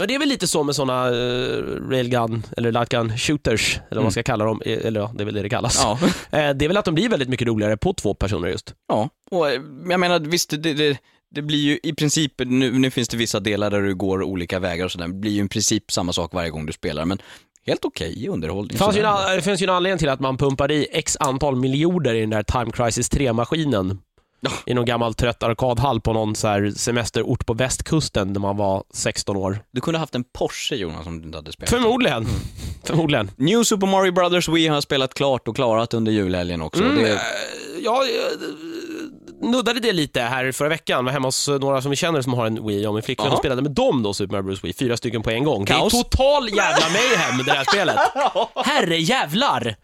[0.00, 3.96] Ja, det är väl lite så med sådana uh, railgun eller lightgun shooters, eller vad
[3.96, 4.10] man Mm.
[4.10, 5.80] ska kalla dem, Eh, eller ja, det är väl det det kallas.
[5.82, 5.98] Ja.
[6.38, 8.74] Eh, det är väl att de blir väldigt mycket roligare på två personer just.
[8.88, 10.98] ja, och eh, jag menar visst, det, det,
[11.34, 14.58] det blir ju i princip, nu, nu finns det vissa delar där du går olika
[14.58, 17.18] vägar och sådär, det blir ju i princip samma sak varje gång du spelar, men
[17.66, 18.72] helt okej underhållning.
[18.72, 21.16] Det, fanns ju en, det finns ju en anledning till att man pumpar i x
[21.20, 23.98] antal miljoner i den där Time Crisis 3-maskinen.
[24.40, 24.50] Ja.
[24.66, 29.36] I någon gammal trött arkadhall på någon så semesterort på västkusten när man var 16
[29.36, 29.58] år.
[29.70, 31.70] Du kunde haft en Porsche Jonas om du inte hade spelat.
[31.70, 32.16] Förmodligen.
[32.18, 32.30] Mm.
[32.84, 33.30] Förmodligen.
[33.36, 36.82] New Super Mario Brothers Wii har jag spelat klart och klarat under julhelgen också.
[36.82, 37.18] Mm, Det, eh,
[37.80, 38.32] Ja, jag
[39.42, 41.04] nuddade det lite här förra veckan.
[41.04, 43.38] Var hemma hos några som vi känner som har en Wii och min flickvän och
[43.38, 44.72] spelade med dem då, Super Mario Bros Wii.
[44.72, 45.66] Fyra stycken på en gång.
[45.66, 45.92] Kaos.
[45.92, 47.96] Det är total jävla mayhem det här spelet.
[48.66, 49.76] Herre jävlar!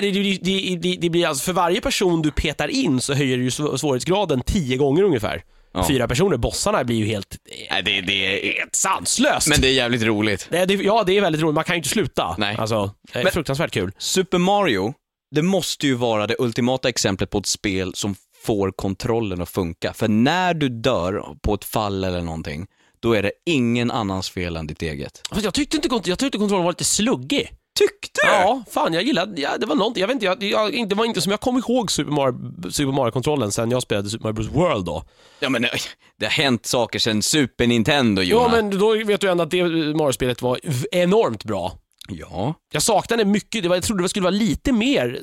[0.00, 3.50] Det, det, det, det, blir alltså, för varje person du petar in så höjer du
[3.50, 5.42] svårighetsgraden tio gånger ungefär.
[5.74, 5.88] Ja.
[5.88, 7.36] Fyra personer, bossarna blir ju helt,
[7.70, 9.48] nej, det, det är, helt sanslöst.
[9.48, 10.46] men det är jävligt roligt.
[10.50, 11.54] det, det, ja, det är väldigt roligt.
[11.54, 12.34] Man kan ju inte sluta.
[12.38, 12.56] Nej.
[12.58, 13.92] Alltså, det är Men- fruktansvärt kul.
[13.98, 14.94] Super Mario,
[15.34, 19.92] det måste ju vara det ultimata exemplet på ett spel som får kontrollen att funka.
[19.92, 22.66] För när du dör på ett fall eller någonting,
[23.00, 25.22] då är det ingen annans fel än ditt eget.
[25.30, 27.50] Fast jag tyckte inte, kont- jag tyckte kontrollen var lite sluggig.
[27.78, 30.94] Tyckte Ja, fan jag gillade, ja, det var någonting, jag vet inte, jag, jag, det
[30.94, 34.34] var inte som jag kom ihåg Super Mario, Super Mario-kontrollen sen jag spelade Super Mario
[34.34, 35.04] Bros World då.
[35.40, 35.70] Ja men eh,
[36.18, 38.52] det har hänt saker sen Super Nintendo Ja, Jonas.
[38.52, 39.62] men då vet du ändå att det
[39.94, 41.72] Mario-spelet var v- enormt bra.
[42.08, 42.54] Ja.
[42.72, 45.20] Jag saknade mycket, det var, jag trodde det skulle vara lite mer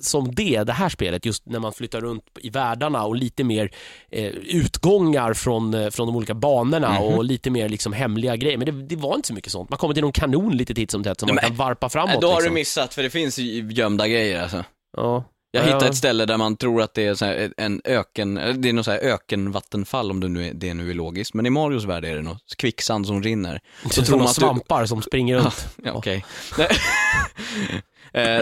[0.00, 3.70] som det, det här spelet, just när man flyttar runt i världarna och lite mer
[4.10, 8.58] eh, utgångar från, eh, från de olika banorna och lite mer liksom hemliga grejer.
[8.58, 9.70] Men det, det var inte så mycket sånt.
[9.70, 12.20] Man kommer till någon kanon lite titt som tätt som man kan varpa framåt.
[12.20, 12.54] Då har du liksom.
[12.54, 13.38] missat, för det finns
[13.70, 14.64] gömda grejer alltså.
[14.96, 15.24] Ja.
[15.52, 15.90] Jag Ja, hittade ja.
[15.90, 18.98] ett ställe där man tror att det är en öken, det är något så här
[18.98, 21.34] ökenvattenfall om det nu är, det nu är logiskt.
[21.34, 23.60] Men i Marios värld är det något kvicksand som rinner.
[23.90, 25.68] Så tror man svampar som springer runt.
[25.84, 26.24] Ja, okej.
[26.58, 26.66] Eh,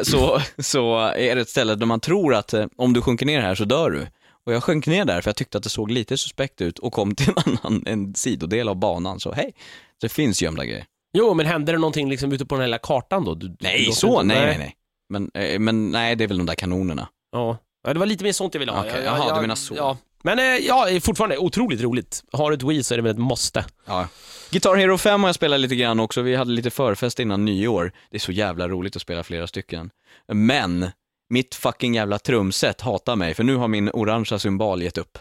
[0.03, 3.41] så, så är det ett ställe där man tror att eh, om du sjunker ner
[3.41, 4.07] här så dör du.
[4.47, 6.93] Och jag sjönk ner där för jag tyckte att det såg lite suspekt ut och
[6.93, 9.21] kom till en annan, en sidodel av banan.
[9.21, 9.55] Så hej,
[10.01, 10.85] det finns gömda grejer.
[11.13, 13.35] Jo, men hände det någonting liksom ute på den här lilla kartan då?
[13.35, 14.75] Du, Nej, du- så, nej, nej, nej.
[15.09, 17.09] Men, eh, men nej, det är väl de där kanonerna.
[17.33, 17.59] Ja.
[17.87, 18.81] ja, det var lite mer sånt jag ville ha.
[18.81, 19.75] Okej, Jag- jaha, jag- du menar så.
[19.77, 19.97] Ja.
[20.23, 22.23] Men eh, ja, fortfarande otroligt roligt.
[22.33, 23.65] Har du ett Wii så är det väl ett måste.
[23.87, 24.09] Ja.
[24.51, 27.93] Guitar Hero 5 har jag spelat lite grann också, vi hade lite förfest innan nyår.
[28.11, 29.91] Det är så jävla roligt att spela flera stycken.
[30.33, 30.91] Men,
[31.31, 35.19] mitt fucking jävla trumset hatar mig, för nu har min orangea cymbal gett upp.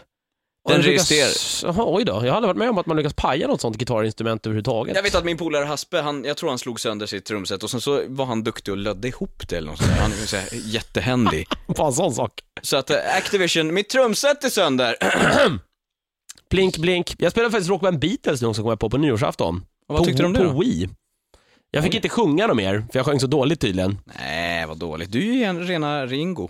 [0.68, 1.30] Den registrerar...
[1.62, 2.12] Jaha, oj då.
[2.12, 4.96] Jag har aldrig varit med om att man lyckas paja något sånt gitarrinstrument överhuvudtaget.
[4.96, 7.70] Jag vet att min polare Haspe, han, jag tror han slog sönder sitt trumset och
[7.70, 10.00] sen så var han duktig och lödde ihop det eller något sånt där.
[10.00, 11.48] Han är så här jättehändig.
[11.78, 12.32] En sån sak.
[12.62, 14.96] Så att eh, Activision, mitt trumset är sönder.
[16.50, 17.14] Blink, blink.
[17.18, 19.64] Jag spelade faktiskt Rockband Beatles nu också, kom jag på, på nyårsafton.
[19.88, 20.60] Och vad tyckte på, du om det På då?
[20.60, 20.88] Wii.
[21.70, 21.96] Jag fick Oj.
[21.96, 23.98] inte sjunga något mer, för jag sjöng så dåligt tydligen.
[24.20, 25.12] Nej, vad dåligt.
[25.12, 26.48] Du är ju en rena Ringo.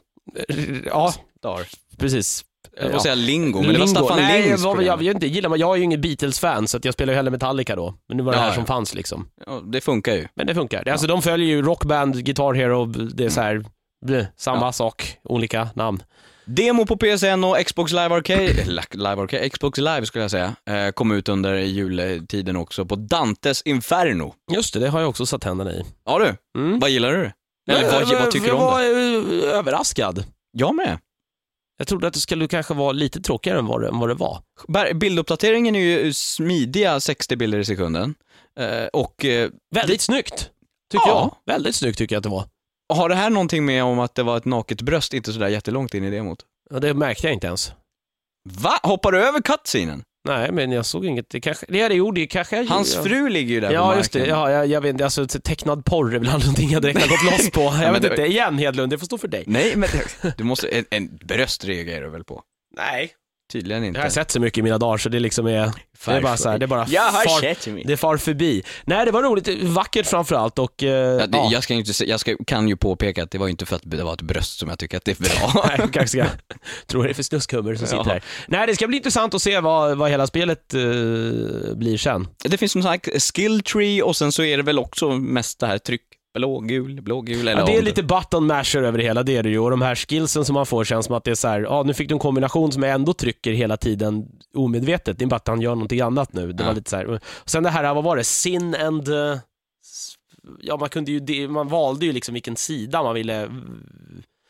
[0.86, 1.66] Ja, Dar.
[1.98, 2.44] precis.
[2.76, 3.00] Jag får Ja.
[3.02, 3.86] säga Lingo, men det var Lingo.
[3.86, 6.84] Staffan Nej, Lings jag, jag, jag, inte, gillar, jag är ju ingen Beatles-fan, så att
[6.84, 7.94] jag spelar ju hellre Metallica då.
[8.08, 8.54] Men nu var det Ja, här ja.
[8.54, 9.28] som fanns liksom.
[9.46, 10.28] Ja, det funkar ju.
[10.34, 10.84] Men det funkar.
[10.84, 13.64] Det- Alltså de följer ju Rockband, Guitar Hero, det är så här,
[14.06, 14.72] bleh, samma Ja.
[14.72, 16.02] sak, olika namn.
[16.50, 20.90] Demo på PSN och Xbox Live Arcade, Live Arcade, Xbox Live skulle jag säga, eh,
[20.92, 24.34] kom ut under jultiden också på Dantes Inferno.
[24.52, 25.84] Just det, det har jag också satt händerna i.
[26.04, 26.78] Ja du, Mm.
[26.80, 27.18] vad gillar du?
[27.70, 29.46] Eller Men, vad, vad tycker du jag om var det?
[29.48, 30.24] eh, överraskad.
[30.52, 30.98] Jag med.
[31.78, 34.14] Jag trodde att det skulle kanske vara lite tråkigare än vad det, än vad det
[34.14, 34.42] var.
[34.94, 38.14] Bilduppdateringen är ju smidiga 60 bilder i sekunden.
[38.60, 39.24] Eh, och
[39.74, 40.50] Väldigt snyggt,
[40.92, 41.32] tycker Ja.
[41.46, 41.54] jag.
[41.54, 42.44] Väldigt snyggt tycker jag att det var.
[42.88, 45.94] Har det här någonting med om att det var ett naket bröst inte sådär jättelångt
[45.94, 46.38] in i demot?
[46.70, 47.72] Ja, det märkte jag inte ens.
[48.50, 48.78] Va?
[48.82, 50.02] Hoppar du över cutscenen?
[50.28, 51.30] Nej, men jag såg inget.
[51.30, 53.02] Det kanske, det, det gjorde kanske jag Hans ja.
[53.02, 53.98] fru ligger ju där på Ja, marken.
[53.98, 54.26] just det.
[54.26, 55.04] Ja, jag, jag vet inte.
[55.04, 57.60] Alltså, tecknad porr är väl någonting jag direkt har gått loss på.
[57.82, 58.22] Jag vet det- inte.
[58.26, 59.44] Igen, Hedlund, det får stå för dig.
[59.46, 59.88] Nej, men
[60.38, 62.42] du måste, en, en bröst reagerar du väl på?
[62.76, 63.10] Nej.
[63.52, 63.98] Tydligen inte.
[63.98, 65.72] Jag har sett så mycket i mina dagar så det liksom är...
[66.04, 67.84] Det är bara så här, det är bara Jag har far, sett mig.
[67.86, 68.62] det far förbi.
[68.84, 69.48] Nej, det var roligt.
[69.62, 70.82] Vackert framförallt och...
[70.82, 71.48] Eh, Ja, det, ja.
[71.52, 74.04] Jag, ska inte, jag ska, kan ju påpeka att det var inte för att det
[74.04, 75.62] var ett bröst som jag tycker att det är bra.
[75.68, 76.26] Nej, jag kanske ska
[76.86, 78.12] tro det är för snuskhummer som sitter Ja.
[78.12, 78.22] här.
[78.48, 80.80] Nej, det ska bli intressant att se vad, vad hela spelet eh,
[81.74, 82.28] blir sen.
[82.44, 85.66] det finns som sagt skill tree och sen så är det väl också mest det
[85.66, 86.02] här tryck,
[86.38, 89.48] blågul, blågul eller Ja, det är lite button masher över det hela, det är det
[89.50, 89.58] ju.
[89.58, 91.82] Och de här skillsen som man får känns som att det är så här, ja
[91.82, 95.18] nu fick du en kombination som jag ändå trycker hela tiden omedvetet.
[95.18, 96.52] Det är bara att han gör någonting annat nu.
[96.52, 96.66] Det Ja.
[96.68, 97.06] var lite så här.
[97.06, 98.24] Och sen det här, vad var det?
[98.24, 99.08] Sin and...
[99.08, 99.36] eh,
[100.60, 103.48] Ja, man kunde ju, man valde ju liksom vilken sida man ville,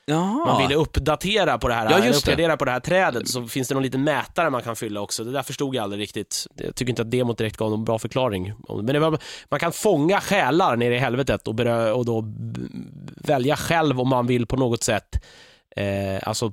[0.09, 0.45] Jaha.
[0.47, 2.31] man ville uppdatera på det här, Ja, just det.
[2.33, 3.29] uppgradera på det här trädet.
[3.29, 5.25] Så finns det någon liten mätare man kan fylla också.
[5.25, 6.47] Det där förstod jag aldrig riktigt.
[6.57, 8.53] Jag tycker inte att demot direkt gav någon bra förklaring.
[8.83, 9.19] Men var,
[9.49, 12.25] man kan fånga själar nere i helvetet och, berö, och då
[13.17, 15.25] välja själv om man vill på något sätt
[15.77, 16.53] eh, alltså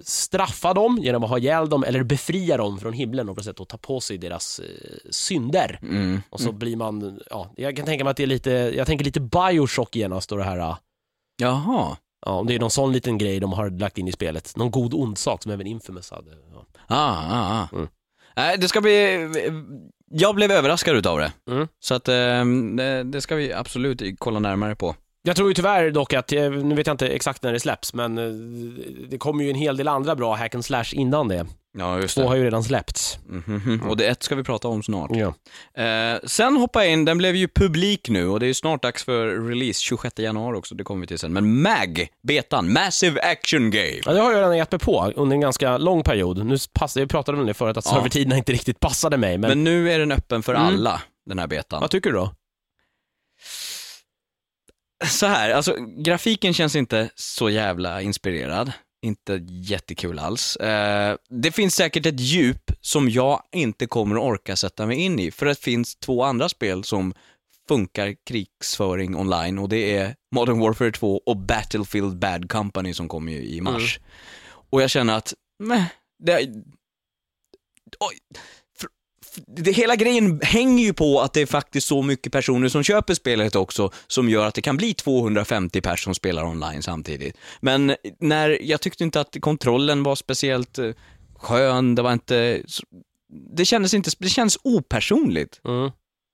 [0.00, 3.44] straffa dem genom att ha ihjäl dem eller befria dem från himlen och på något
[3.44, 5.78] sätt och ta på sig deras eh, synder.
[5.82, 6.22] Mm.
[6.30, 9.04] Och så blir man, ja, jag kan tänka mig att det är lite, jag tänker
[9.04, 10.78] lite Bioshock genast och det här ah,
[11.36, 11.96] Jaha.
[12.26, 14.56] Ja, om det är någon sån liten grej de har lagt in i spelet.
[14.56, 16.30] Någon god ond sak som även Infamous hade.
[16.30, 16.66] Ja.
[16.86, 17.76] Ah, ah, ah.
[17.76, 17.88] Mm.
[18.36, 19.28] Nej, det ska bli...
[20.10, 21.32] Jag blev överraskad utav det.
[21.50, 21.68] Mm.
[21.80, 24.94] Så att det, det ska vi absolut kolla närmare på.
[25.26, 27.94] Jag tror ju tyvärr dock att, eh, nu vet jag inte exakt när det släpps,
[27.94, 28.24] men eh,
[29.08, 31.46] det kommer ju en hel del andra bra hack and slash innan det.
[31.78, 33.18] Ja, just Två har ju redan släppts.
[33.28, 33.82] Mhm.
[33.88, 35.10] Och det ett ska vi prata om snart.
[35.14, 35.34] Ja.
[35.84, 39.04] Eh, sen hoppa in, den blev ju publik nu och det är ju snart dags
[39.04, 41.32] för release, 26 januari också, det kommer vi till sen.
[41.32, 44.00] Men MAG, betan, Massive Action Game.
[44.04, 46.46] ja, det har jag redan gett mig på under en ganska lång period.
[46.46, 47.90] Nu passade, jag pratade om det förut, att Ja.
[47.94, 50.66] servertiderna inte riktigt passade mig, men, Men nu är den öppen för Mm.
[50.66, 51.80] alla, den här betan.
[51.80, 52.32] vad tycker du då?
[55.04, 58.72] Så här, alltså grafiken känns inte så jävla inspirerad.
[59.04, 60.56] Inte jättekul alls.
[60.56, 65.18] Eh, det finns säkert ett djup som jag inte kommer att orka sätta mig in
[65.18, 67.14] i, för det finns två andra spel som
[67.68, 73.32] funkar krigsföring online och det är Modern Warfare 2 och Battlefield Bad Company som kommer
[73.32, 74.00] ju i mars.
[74.70, 75.86] Och jag känner att, meh,
[76.18, 76.34] det,
[78.00, 78.18] oj,
[79.46, 83.14] det, hela grejen hänger ju på att det är faktiskt så mycket personer som köper
[83.14, 87.36] spelet också, som gör att det kan bli 250 personer som spelar online samtidigt.
[87.60, 90.90] Men när, jag tyckte inte att kontrollen var speciellt eh,
[91.36, 92.62] skön, det var inte,
[93.56, 95.60] det kändes inte, det känns opersonligt.
[95.64, 95.90] Mm.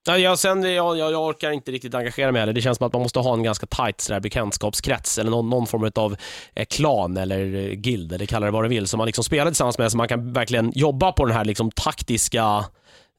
[0.06, 2.52] Ja, jag, sen, jag, jag, jag orkar inte riktigt engagera mig heller.
[2.52, 5.66] Det känns som att man måste ha en ganska tight sådär, bekantskapskrets eller någon, någon
[5.66, 6.16] form av
[6.54, 9.46] eh, klan eller eh, guild, eller kalla det vad du vill, som man liksom spelar
[9.46, 12.64] tillsammans med, så man kan verkligen jobba på den här liksom, taktiska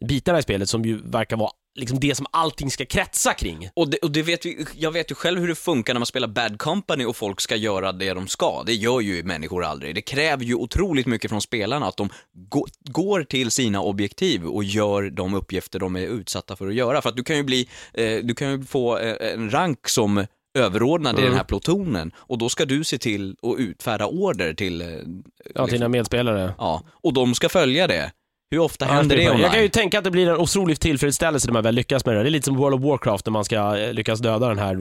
[0.06, 3.70] bitarna i spelet som ju verkar vara liksom det som allting ska kretsa kring.
[3.74, 6.06] Och, det, och det vet vi, jag vet ju själv hur det funkar när man
[6.06, 8.64] spelar Bad Company och folk ska göra det de ska.
[8.66, 9.96] Det gör ju människor aldrig.
[9.96, 14.64] Det kräver ju otroligt mycket från spelarna att de gå, går till sina objektiv och
[14.64, 17.02] gör de uppgifter de är utsatta för att göra.
[17.02, 20.26] För att du kan ju bli, eh, du kan ju få eh, en rank som
[20.58, 21.24] överordnad Mm.
[21.26, 24.88] i den här plutonen och då ska du se till att utfärda order till, eh,
[24.88, 25.06] Ja, till
[25.54, 26.54] liksom, dina medspelare.
[26.58, 28.12] ja, och de ska följa det.
[28.52, 29.72] Hur ofta händer det man- Jag kan ju online?
[29.72, 32.24] tänka att det blir en otrolig tillfredsställelse när man väl lyckas med det.
[32.24, 34.76] Det är lite som World of Warcraft när man ska eh, lyckas döda den här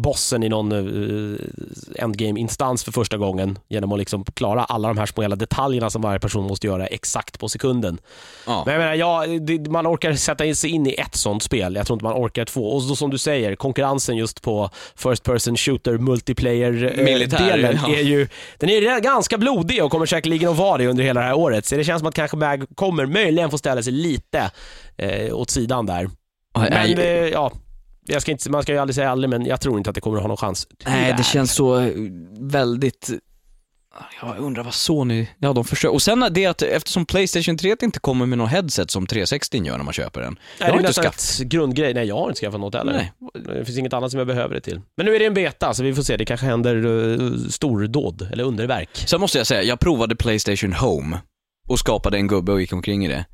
[0.00, 1.38] bossen i någon uh,
[1.94, 6.02] endgame-instans för första gången genom att liksom klara alla de här små jävla detaljerna som
[6.02, 7.98] varje person måste göra exakt på sekunden.
[8.46, 8.62] Ja.
[8.66, 11.74] Men jag menar, ja, det, man orkar sätta sig in i ett sånt spel.
[11.74, 12.72] Jag tror inte man orkar två.
[12.72, 17.94] Och så, som du säger, konkurrensen just på First Person Shooter multiplayer-delen ja.
[17.94, 21.20] är ju den är redan ganska blodig och kommer säkerligen att vara det under hela
[21.20, 21.66] det här året.
[21.66, 24.50] Så det känns som att kanske Mag kommer möjligen få ställa sig lite
[24.96, 26.10] eh, åt sidan där.
[26.54, 27.52] Men nej, eh, ja,
[28.06, 30.00] jag ska inte, man ska ju aldrig säga aldrig, men jag tror inte att det
[30.00, 30.66] kommer att ha någon chans.
[30.86, 31.22] Nej, det Tyvärr.
[31.22, 31.92] känns så eh,
[32.40, 33.10] väldigt...
[34.22, 35.26] Jag undrar vad Sony...
[35.38, 35.94] Ja, de försöker.
[35.94, 39.76] Och sen det att eftersom Playstation 3 inte kommer med någon headset som 360 gör
[39.76, 40.32] när man köper den.
[40.32, 41.20] Nej, Jag det har är inte nästan skaffat...
[41.40, 41.94] ett grundgrej.
[41.94, 42.92] Nej, jag har inte skaffat något heller.
[42.92, 43.12] Nej.
[43.58, 44.80] Det finns inget annat som jag behöver det till.
[44.96, 46.16] Men nu är det en beta, så vi får se.
[46.16, 48.90] Det kanske händer uh, stordåd, eller underverk.
[49.06, 51.18] Sen måste jag säga, jag provade Playstation Home
[51.70, 53.24] och skapade en gubbe och gick omkring i det.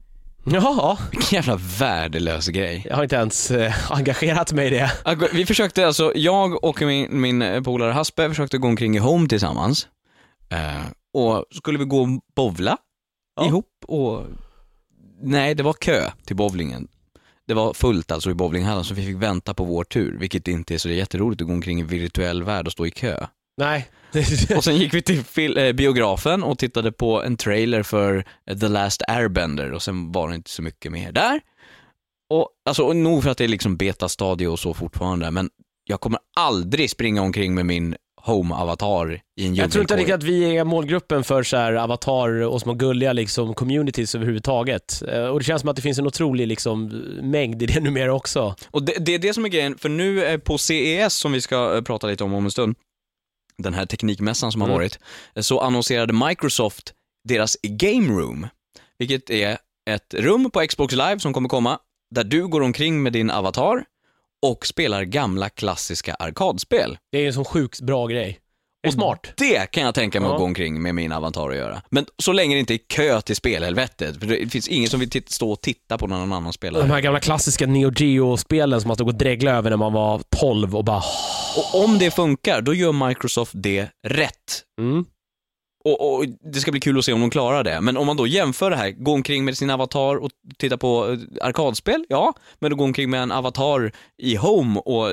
[0.45, 2.87] Jaha, Vilken jävla värdelös grej.
[2.89, 4.91] jag har inte ens eh, engagerat mig i det.
[5.33, 9.89] Vi försökte alltså, jag och min, min polare Haspe försökte gå omkring i Home tillsammans.
[10.51, 12.77] Eh, och skulle vi gå och bowla
[13.37, 13.47] Ja.
[13.47, 14.23] ihop och...
[15.23, 16.89] Nej, det var kö till bowlingen.
[17.49, 20.75] Det var fullt alltså i bowlinghallen så vi fick vänta på vår tur, vilket inte
[20.75, 23.27] är så jätteroligt att gå omkring i virtuell värld och stå i kö.
[23.57, 23.89] Nej.
[24.57, 28.69] Och sen gick vi till eh, biografen och tittade på en trailer för eh, The
[28.69, 31.41] Last Airbender och sen var det inte så mycket mer där.
[32.31, 35.51] Och alltså, och nog för att det är liksom betastadie och så fortfarande, men
[35.85, 40.23] jag kommer aldrig springa omkring med min Home-avatar i en Jag tror inte riktigt att
[40.23, 45.03] vi är målgruppen för så här avatar och små gulliga liksom, communities överhuvudtaget.
[45.09, 46.87] Eh, Och det känns som att det finns en otrolig liksom,
[47.23, 48.55] mängd i det numera också.
[48.71, 51.83] Och det, det är det som är grejen, för nu på CES som vi ska
[51.87, 52.77] prata lite om om en stund,
[53.63, 54.79] den här teknikmässan som har Mm.
[54.79, 54.99] varit,
[55.41, 56.95] så annonserade Microsoft
[57.29, 58.47] deras Game Room,
[58.99, 59.59] vilket är
[59.91, 61.79] ett rum på Xbox Live som kommer komma,
[62.15, 63.85] där du går omkring med din avatar
[64.43, 66.99] och spelar gamla klassiska arkadspel.
[67.13, 68.41] Det är en sån sjukt bra grej.
[68.87, 69.33] Och smart.
[69.37, 71.83] Det kan jag tänka mig att gå omkring med min avatar och göra.
[71.91, 75.11] Men så länge det inte är kö till spelhelvetet, för det finns ingen som vill
[75.11, 76.81] titt- stå och titta på när någon annan spelar.
[76.81, 80.23] De här gamla klassiska Neo Geo-spelen som man stod och dreglade över när man var
[80.41, 81.03] 12 och bara...
[81.57, 84.63] Och om det funkar, då gör Microsoft det rätt.
[84.81, 85.05] Mm.
[85.85, 87.81] Och, och det ska bli kul att se om de klarar det.
[87.81, 91.13] Men om man då jämför det här, gå omkring med sin avatar och titta på
[91.13, 92.35] eh, arkadspel, ja.
[92.59, 95.09] Men att gå omkring med en avatar i Home och,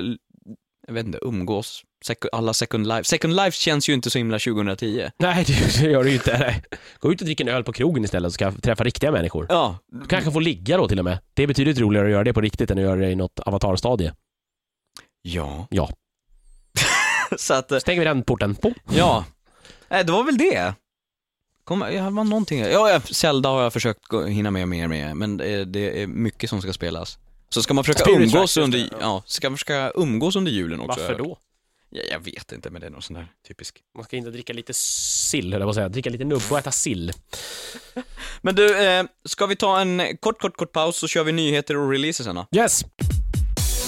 [0.88, 3.04] jag vet inte, umgås, sek- alla Second Life.
[3.04, 5.10] Second Life känns ju inte så himla 2010.
[5.18, 6.38] Nej, det det gör det ju inte.
[6.38, 6.64] Nej.
[7.00, 9.46] Gå ut och dricka en öl på krogen istället så ska jag träffa riktiga människor.
[9.50, 11.18] Ja, Du kanske får ligga då till och med.
[11.34, 13.40] Det är betydligt roligare att göra det på riktigt än att göra det i något
[13.40, 14.14] avatarstadie.
[15.22, 15.68] ja.
[15.70, 15.90] Ja.
[17.38, 18.56] så att, eh, Stänger vi den porten.
[18.56, 18.74] På.
[18.96, 19.26] ja.
[19.90, 20.74] Nej, det var väl det.
[21.64, 26.02] Kom, jag var någonting, ja, Zelda har jag försökt hinna med mer med, men det
[26.02, 27.18] är, mycket som ska spelas.
[27.50, 31.00] Så ska man försöka Spirit umgås under, ja, ska man försöka umgås under julen också.
[31.02, 31.38] Varför då?
[31.96, 33.84] Ja, jag vet inte, men det är någon sån där typisk.
[33.96, 35.90] Man ska inte dricka lite sill, höll jag på att säga.
[35.90, 37.12] Dricka lite nubb och äta sill.
[38.42, 41.78] Men du, eh, ska vi ta en kort, kort, kort paus så kör vi nyheter
[41.78, 42.48] och releaser sen då?
[42.56, 42.84] Yes!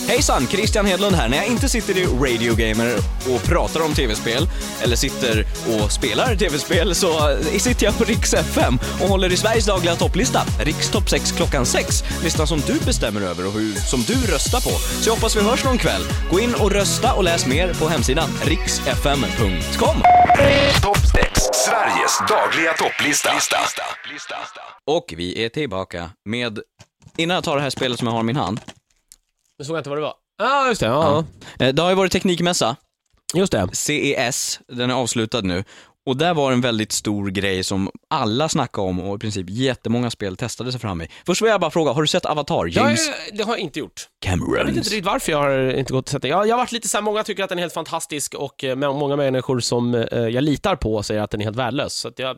[0.07, 1.29] Hejsan, Christian Hedlund här.
[1.29, 2.95] När jag inte sitter i Radio Gamer
[3.35, 4.47] och pratar om tv-spel,
[4.83, 9.37] eller sitter och spelar tv-spel, så eh, sitter jag på Rix FM och håller i
[9.37, 12.03] Sveriges dagliga topplista, Rix Topp 6 klockan 6.
[12.23, 14.69] Listan som du bestämmer över och hur, som du röstar på.
[14.69, 16.01] Så jag hoppas vi hörs någon kväll.
[16.31, 19.95] Gå in och rösta och läs mer på hemsidan riksfm.com.
[20.81, 23.29] Topp 6, Sveriges dagliga topplista.
[24.87, 26.59] Och vi är tillbaka med,
[27.17, 28.59] innan jag tar det här spelet som jag har i min hand.
[29.59, 30.13] Nu såg jag inte vad det var.
[30.37, 30.87] Ja, just det.
[30.87, 31.23] Ja.
[31.59, 32.75] Eh, Det har ju varit teknikmässa,
[33.33, 33.69] Just det.
[33.73, 35.63] CES, den är avslutad nu.
[36.05, 40.11] Och där var en väldigt stor grej som alla snackade om och i princip jättemånga
[40.11, 41.07] spel testade sig fram i.
[41.25, 42.65] Först vill jag bara fråga, har du sett Avatar?
[42.67, 44.07] James Jag, det har jag inte gjort.
[44.25, 44.57] Cameron.
[44.57, 46.31] Jag vet inte riktigt varför jag har inte gått och sett den.
[46.31, 48.63] Jag, jag har varit lite så här, många tycker att den är helt fantastisk och
[48.63, 51.93] eh, må- många människor som eh, jag litar på säger att den är helt värdelös.
[51.93, 52.37] Så att jag,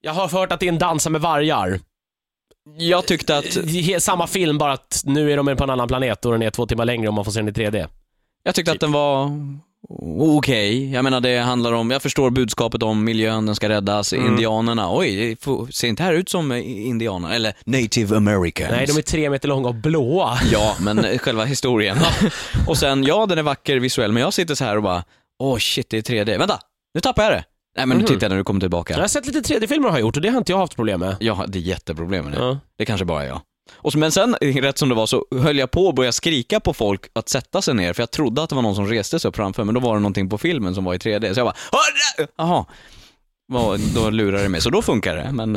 [0.00, 1.80] jag har hört att det är en dansa med vargar.
[2.78, 6.24] Jag tyckte att, He- Samma film, bara att nu är de på en annan planet
[6.24, 7.88] och den är två timmar längre om man får se den i 3D.
[8.42, 9.30] jag tyckte att den var
[10.20, 10.92] okej.
[10.92, 14.26] Jag menar det handlar om, jag förstår budskapet om miljön, den ska räddas, Mm.
[14.26, 15.36] indianerna, oj,
[15.72, 18.70] ser inte här ut som eh, indianer, eller native americans.
[18.70, 20.38] Nej, de är tre meter långa och blåa.
[20.52, 21.98] Ja, men eh, själva historien.
[22.66, 25.04] och sen, ja den är vacker visuell, men jag sitter så här och bara,
[25.38, 26.38] åh shit det är 3D.
[26.38, 26.58] Vänta,
[26.94, 27.44] nu tappar jag det.
[27.76, 28.06] Nej men nu Mhm.
[28.06, 29.00] tittar jag när du kommer Jag tillbaka.
[29.00, 31.16] har sett lite 3D-filmer har jag gjort och det har inte jag haft problem med.
[31.20, 32.38] Jag är jätteproblem med det.
[32.38, 32.58] Ja.
[32.78, 33.40] Det kanske bara är jag.
[33.74, 36.12] Och så, men sen, eh, rätt som det var, så höll jag på att börja
[36.12, 38.86] skrika på folk att sätta sig ner, för jag trodde att det var någon som
[38.86, 41.34] reste sig upp framför, men då var det någonting på filmen som var i 3D,
[41.34, 42.64] så jag bara "Hörru!" Jaha.
[43.94, 45.32] Då lurade det mig, så då funkar det.
[45.32, 45.56] Men,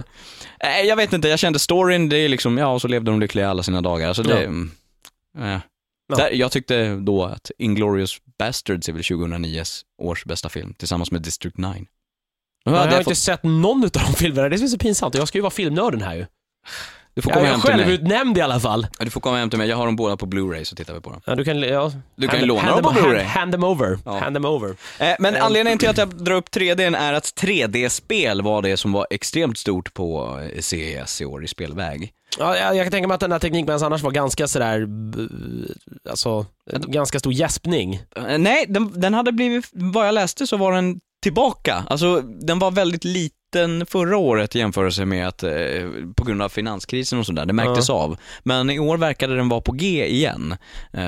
[0.59, 3.19] eh, jag vet inte, jag kände storyn, det är liksom, ja, och så levde de
[3.19, 4.13] lyckliga alla sina dagar.
[4.13, 4.37] Så det, Ja.
[4.39, 4.71] mm,
[5.39, 5.59] eh.
[6.09, 6.15] Ja.
[6.15, 9.63] Där, jag tyckte då att Inglourious Bastards är väl 2009
[10.01, 11.85] års bästa film, tillsammans med District 9.
[12.69, 14.67] Då Jag hade har jag inte fått, sett någon av de filmerna, det är är
[14.67, 15.15] så pinsamt.
[15.15, 16.25] Jag ska ju vara filmnörden här ju.
[17.13, 17.79] du får Jag komma är hem till mig.
[17.79, 18.87] självutnämnd i alla fall.
[18.99, 20.93] Ja, Du får komma hem till mig, jag har dem båda på Blu-ray så tittar
[20.93, 21.21] vi på dem.
[21.25, 23.15] Ja, du kan, ja, Du kan hand- låna hand dem på Blu-ray.
[23.17, 23.97] Hand, hand them over.
[24.05, 24.19] Ja.
[24.19, 24.69] Hand them over.
[24.99, 28.77] Eh, men Eh, anledningen till att jag drar upp 3D är att 3D-spel var det
[28.77, 32.11] som var extremt stort på eh, CES i år i spelväg.
[32.39, 35.73] Ja, jag, jag kan tänka mig att den här teknikmässan annars var ganska sådär, b-
[36.09, 36.45] alltså,
[36.87, 37.93] ganska stor gäspning.
[38.15, 41.83] Eh, nej, den, den hade blivit, vad jag läste så var den tillbaka.
[41.89, 45.51] Alltså, den var väldigt liten förra året i jämförelse med att, eh,
[46.15, 48.17] på grund av finanskrisen och sådär, det märktes av.
[48.43, 50.55] Men i år verkade den vara på G igen,
[50.93, 51.01] eh,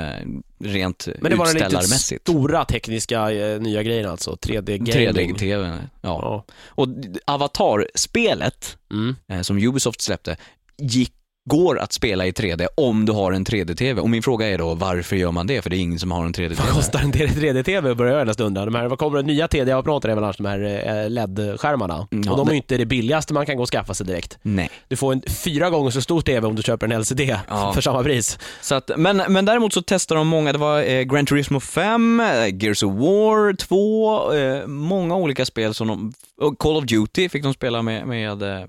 [0.60, 2.22] rent Men det var den riktigt utställarmässigt.
[2.22, 5.34] stora tekniska eh, nya grejen alltså, 3D-gaming.
[5.36, 5.78] 3D-TV, ja.
[6.02, 6.46] Ja.
[6.68, 6.88] Och
[7.26, 9.16] Avatar-spelet, Mm.
[9.28, 10.38] eh, som Ubisoft släppte,
[10.78, 11.14] gick,
[11.50, 14.02] går att spela i 3D om du har en 3D-TV.
[14.02, 15.62] Och min fråga är då, varför gör man det?
[15.62, 16.56] För det är ingen som har en 3D-TV.
[16.60, 18.66] Vad kostar en 3D-TV börjar jag nästan undra.
[18.66, 20.60] De här, vad kommer det nya TV-apparater är väl annars de här
[21.04, 22.08] eh, LED-skärmarna.
[22.12, 24.06] Mm, ja, och de är ju inte det billigaste man kan gå och skaffa sig
[24.06, 24.38] direkt.
[24.42, 24.70] Nej.
[24.88, 27.72] Du får en fyra gånger så stor TV om du köper en LCD Ja.
[27.74, 28.40] för samma pris.
[28.62, 32.20] Så att, men, men däremot så testar de många, det var eh, Gran Turismo 5,
[32.20, 37.30] eh, Gears of War 2, eh, många olika spel som de, och Call of Duty
[37.30, 38.66] fick de spela med, med eh,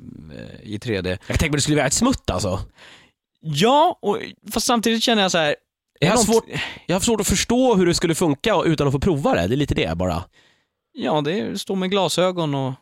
[0.62, 1.08] i 3D.
[1.08, 2.60] Jag tänkte att det skulle vara ett smutt alltså.
[3.40, 4.18] Ja, och,
[4.52, 5.56] fast samtidigt känner jag så här,
[6.00, 6.44] Jag har, svårt,
[6.86, 9.46] jag har svårt att förstå hur det skulle funka utan att få prova det.
[9.46, 10.24] Det är lite det bara.
[10.92, 12.72] Ja, det står med glasögon och...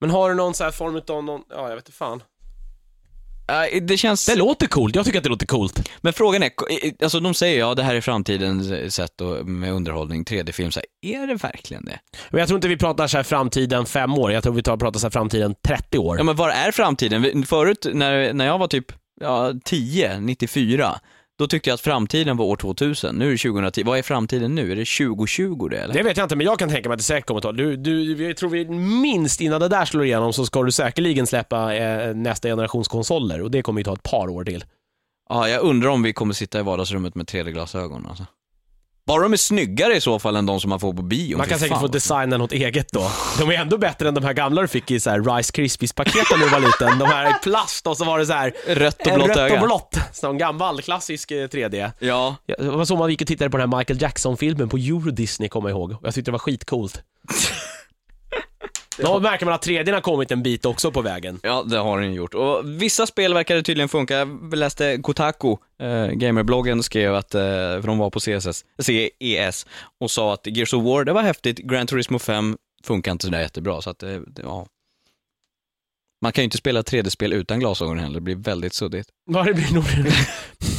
[0.00, 2.22] Men har du någon så här form av någon, ja jag vet inte fan.
[3.48, 4.26] Eh, det känns...
[4.26, 5.88] Det låter coolt, jag tycker att det låter coolt.
[6.00, 9.72] Men frågan är, eh, alltså de säger ja det här är framtidens sätt och, med
[9.72, 11.98] underhållning, 3D-film, så här, är det verkligen det?
[12.30, 14.76] Men jag tror inte vi pratar så här framtiden fem år, jag tror vi tar,
[14.76, 16.16] pratar så här framtiden 30 år.
[16.16, 17.44] Ja men vad är framtiden?
[17.46, 21.00] Förut när, när jag var typ ja, 10, 94,
[21.42, 23.14] då tyckte jag att framtiden var år 2000.
[23.16, 23.82] Nu är det 2010.
[23.84, 24.72] Vad är framtiden nu?
[24.72, 25.94] Är det 2020 det eller?
[25.94, 27.52] Det vet jag inte, men jag kan tänka mig att det säkert kommer att ta.
[27.52, 31.26] Du, du, jag tror vi minst innan det där slår igenom så ska du säkerligen
[31.26, 34.64] släppa eh, nästa generations konsoler och det kommer ju ta ett par år till.
[35.28, 38.24] Ja, jag undrar om vi kommer sitta i vardagsrummet med 3D-glasögon alltså.
[39.06, 41.36] Bara de är snyggare i så fall än de som man får på bio.
[41.38, 43.10] Man kan säkert få designa något eget då.
[43.38, 46.38] De är ändå bättre än de här gamla du fick i så här Rice Krispies-paketen
[46.38, 46.98] när du var liten.
[46.98, 49.36] De här i plast och så var det så här Rött och eh, blått rött
[49.36, 49.60] öga.
[49.60, 49.96] och blått.
[50.12, 51.90] Sån gammal klassisk eh, 3D.
[51.98, 52.36] Ja.
[52.46, 55.10] Ja, Det var så man gick och tittade på den här Michael Jackson-filmen på Euro
[55.10, 55.96] Disney, kommer jag ihåg.
[56.02, 57.02] Jag tyckte det var skitcoolt.
[58.98, 61.40] Då märker man att 3D har kommit en bit också på vägen.
[61.42, 62.34] Ja, det har den gjort.
[62.34, 64.14] Och vissa spel verkar det tydligen funka.
[64.14, 69.66] Jag läste Kotaku, eh, gamerbloggen, skrev att, eh, för de var på CSS, CES,
[70.00, 73.40] och sa att Gears of War, det var häftigt, Gran Turismo 5 funkar inte sådär
[73.40, 74.66] jättebra, så att det, det ja.
[76.22, 79.08] Man kan ju inte spela 3D-spel utan glasögon heller, det blir väldigt suddigt.
[79.30, 79.84] Ja, det blir nog...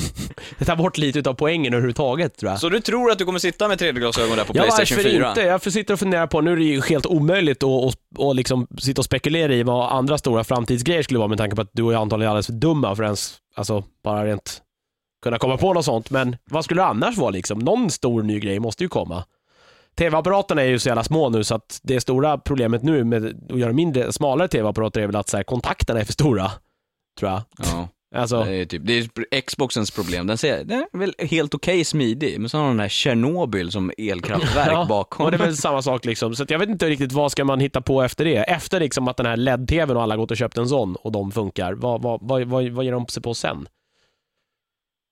[0.64, 2.60] det tar bort lite av poängen överhuvudtaget tror jag.
[2.60, 5.30] Så du tror att du kommer sitta med 3D-glasögon där på Ja, Playstation varför 4?
[5.30, 5.42] inte?
[5.42, 8.68] Jag sitter och funderar på, nu är det ju helt omöjligt att och, och liksom
[8.80, 11.84] sitta och spekulera i vad andra stora framtidsgrejer skulle vara med tanke på att du
[11.84, 14.62] och jag antagligen är alldeles för dumma för ens, alltså bara rent
[15.24, 16.10] kunna komma på något sånt.
[16.10, 17.60] Men vad skulle det annars vara liksom?
[17.60, 19.24] Någon stor ny grej måste ju komma.
[19.98, 23.60] TV-apparaterna är ju så jävla små nu så att det stora problemet nu med att
[23.60, 26.52] göra mindre, smalare TV-apparater är väl att så här, kontakterna är för stora.
[27.20, 27.42] Tror jag.
[27.58, 27.88] Ja.
[28.16, 28.94] Alltså, Det är, typ, det
[29.32, 30.28] är Xboxens problem.
[30.28, 33.92] Den, ser, den är väl helt okej smidig, men så har den där Tjernobyl som
[33.98, 35.26] elkraftverk Ja, bakom.
[35.26, 36.36] och det är väl samma sak liksom.
[36.36, 38.36] Så jag vet inte riktigt vad ska man hitta på efter det.
[38.38, 41.32] Efter liksom att den här LED-TVn och alla gått och köpt en sån och de
[41.32, 41.74] funkar.
[41.74, 43.68] Vad, vad, vad, vad, vad ger de sig på sen?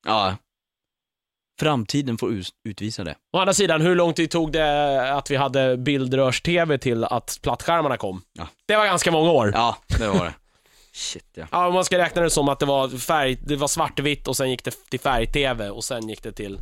[0.07, 0.35] Ja.
[1.59, 3.15] Framtiden får utvisa det.
[3.33, 7.97] Å andra sidan, hur lång tid tog det att vi hade bildrörs-TV till att plattskärmarna
[7.97, 8.21] kom?
[8.33, 8.47] Ja.
[8.65, 9.51] Det var ganska många år.
[9.55, 10.33] Ja, det var det.
[10.93, 11.45] Shit ja.
[11.51, 14.37] Ja, om man ska räkna det som att det var färg, det var svartvitt och
[14.37, 16.59] sen gick det till färg-TV och sen gick det till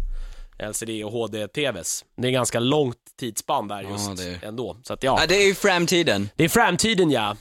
[0.69, 2.05] LCD och HD-TVs.
[2.17, 4.77] Det är ganska långt tidsspann där Ja, just det är- ändå.
[4.83, 5.27] Så att ja, ja.
[5.27, 6.29] Det är ju framtiden.
[6.35, 7.35] det är framtiden ja.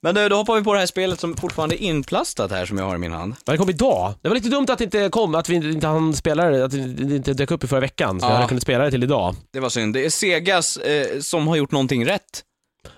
[0.00, 2.78] Men du, då hoppar vi på det här spelet som fortfarande är inplastat här som
[2.78, 3.34] jag har i min hand.
[3.46, 4.14] Men det kom idag.
[4.22, 6.64] Det var lite dumt att det inte kom, att vi inte, inte hann spela det,
[6.64, 6.78] att det
[7.16, 8.20] inte dök upp i förra veckan.
[8.20, 8.30] Så Ja.
[8.30, 9.34] hade kunnat spela det till idag.
[9.52, 9.94] Det var synd.
[9.94, 12.42] Det är Segas eh, som har gjort någonting rätt.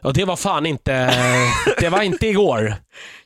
[0.02, 1.14] Och det var fan inte,
[1.80, 2.74] det var inte igår.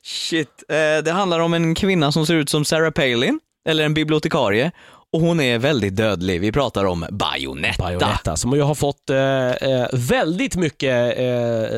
[0.02, 0.62] Shit.
[0.68, 4.70] Eh, det handlar om en kvinna som ser ut som Sarah Palin, eller en bibliotekarie.
[5.12, 6.40] Och hon är väldigt dödlig.
[6.40, 7.84] Vi pratar om Bayonetta.
[7.84, 11.76] Bayonetta, som ju har fått eh, eh, väldigt mycket eh,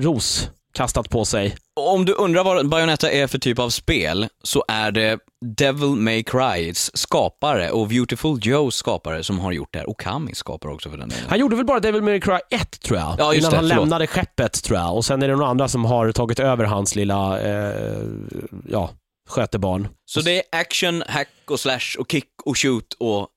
[0.00, 1.56] ros kastat på sig.
[1.80, 6.22] Om du undrar vad Bayonetta är för typ av spel, så är det Devil May
[6.22, 9.88] Crys skapare och Beautiful Joes skapare som har gjort det här.
[9.88, 11.24] Och Kamis skapare också för den delen.
[11.28, 13.82] Han gjorde väl bara Devil May Cry 1 tror jag, Ja, innan det, han förlåt.
[13.82, 14.96] lämnade skeppet tror jag.
[14.96, 18.02] Och sen är det några andra som har tagit över hans lilla, eh,
[18.68, 18.90] ja,
[19.28, 19.88] skötebarn.
[20.04, 23.28] Så det är action, hack och slash och kick och shoot och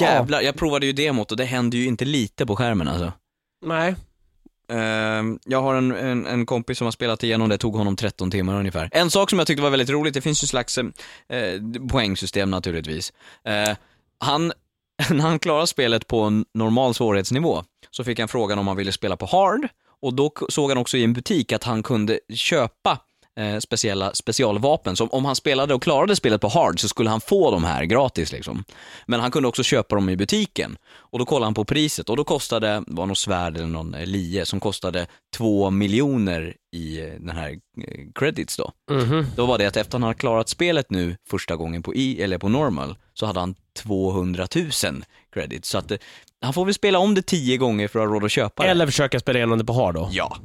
[0.00, 3.12] jävlar, jag provade ju demot och det händer ju inte lite på skärmen alltså.
[3.66, 3.94] Nej.
[4.68, 8.30] Ehm, jag har en, en, en kompis som har spelat igenom det, tog honom 13
[8.30, 8.88] timmar ungefär.
[8.92, 10.92] En sak som jag tyckte var väldigt roligt, det finns ju slags ehm,
[11.28, 13.12] eh, poängsystem naturligtvis.
[13.44, 13.76] Eh,
[14.18, 14.52] han,
[15.10, 18.92] när han klarade spelet på en normal svårighetsnivå, så fick han frågan om han ville
[18.92, 19.68] spela på hard,
[20.02, 22.98] och då såg han också i en butik att han kunde köpa
[23.40, 27.20] eh, speciella specialvapen, som om han spelade och klarade spelet på hard så skulle han
[27.20, 28.64] få de här gratis liksom.
[29.06, 30.76] Men han kunde också köpa dem i butiken.
[30.94, 33.94] Och då kollade han på priset och då kostade, det var något svärd eller någon
[33.94, 35.06] eh, lie som kostade
[35.36, 38.72] två miljoner i eh, den här eh, credits då.
[38.90, 39.26] Mhm.
[39.36, 42.38] Då var det att efter han hade klarat spelet nu första gången på i eller
[42.38, 45.04] på normal så hade han 200 000
[45.34, 45.68] credits.
[45.68, 45.98] Så att eh,
[46.40, 48.68] han får väl spela om det tio gånger för att ha råd att köpa det.
[48.68, 50.08] Eller försöka spela igenom det på hard då.
[50.12, 50.36] Ja.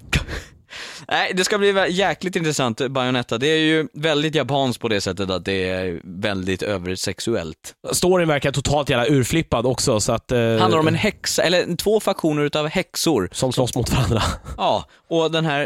[1.07, 3.37] Nej, det ska bli jäkligt intressant, Bayonetta.
[3.37, 7.73] Det är ju väldigt japanskt på det sättet att det är väldigt översexuellt.
[7.91, 10.31] Storyn verkar totalt jävla urflippad också så att...
[10.31, 13.29] Eh, handlar om en häxa, eller två faktioner utav häxor.
[13.31, 14.21] Som slåss mot varandra.
[14.57, 15.65] Ja, och den här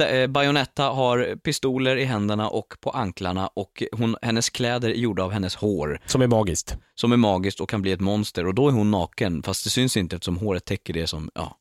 [0.00, 4.94] eh, eh, Bayonetta har pistoler i händerna och på anklarna och hon, hennes kläder är
[4.94, 6.76] gjorda av hennes hår Som är magiskt.
[6.94, 9.70] som är magiskt och kan bli ett monster och då är hon naken fast det
[9.70, 11.56] syns inte eftersom håret täcker det som, ja,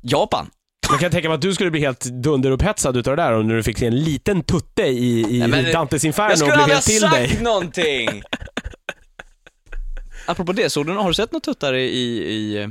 [0.00, 0.50] Japan.
[0.90, 3.62] Man kan tänka mig att du skulle bli helt dunderupphetsad utav det där om du
[3.62, 6.76] fick se en liten tutte i, i Nej, men- Dantes Inferno Jag och skulle blev
[6.76, 7.42] aldrig helt ha till sagt dig.
[7.44, 8.22] någonting!
[10.26, 12.68] Apropå det, såg du, har du sett några tuttar i, i, i eh,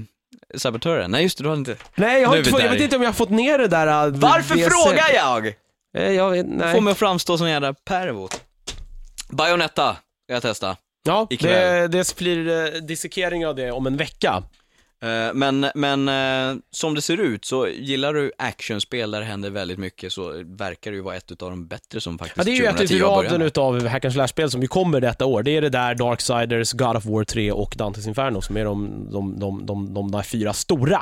[0.58, 1.12] Sabotören?
[1.12, 1.76] Nej just det, du har inte.
[1.96, 3.88] Nej, jag, har inte jag vet inte om jag har fått ner det där...
[4.08, 5.48] äh, Varför det frågar jag?
[5.98, 6.82] Eh, Jag vet, Får nej.
[6.82, 8.42] mig att framstå som en jävla pervot.
[9.30, 9.94] Bayonetta
[10.24, 10.76] ska jag testa.
[11.04, 14.44] Ja, det, det blir eh, dissekering av det om en vecka.
[15.02, 19.50] Eh, Men, men eh, som det ser ut så gillar du actionspel där det händer
[19.50, 22.52] väldigt mycket så verkar det ju vara ett utav de bättre som faktiskt Ja, det
[22.52, 25.44] är ju ett 2010 i raden utav hack and slash-spel som ju kommer detta år.
[25.44, 29.08] Det är det där Darksiders, God of War 3 och Dantes Inferno som är de,
[29.12, 31.02] de, de, de, de där fyra stora.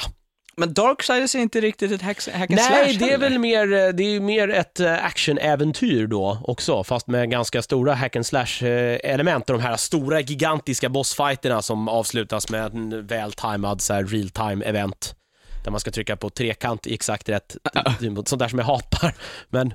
[0.59, 3.73] Men Darksiders är inte riktigt ett hack, hack and slash Nej, det är väl mer,
[3.73, 8.25] eh, det är mer ett eh, actionäventyr då också, fast med ganska stora hack and
[8.25, 15.15] slash-element och de här stora gigantiska bossfighterna som avslutas med en vältajmad real-time event.
[15.63, 17.57] Där man ska trycka på trekant i exakt rätt,
[18.25, 19.13] sånt där som jag hatar.
[19.49, 19.73] Men,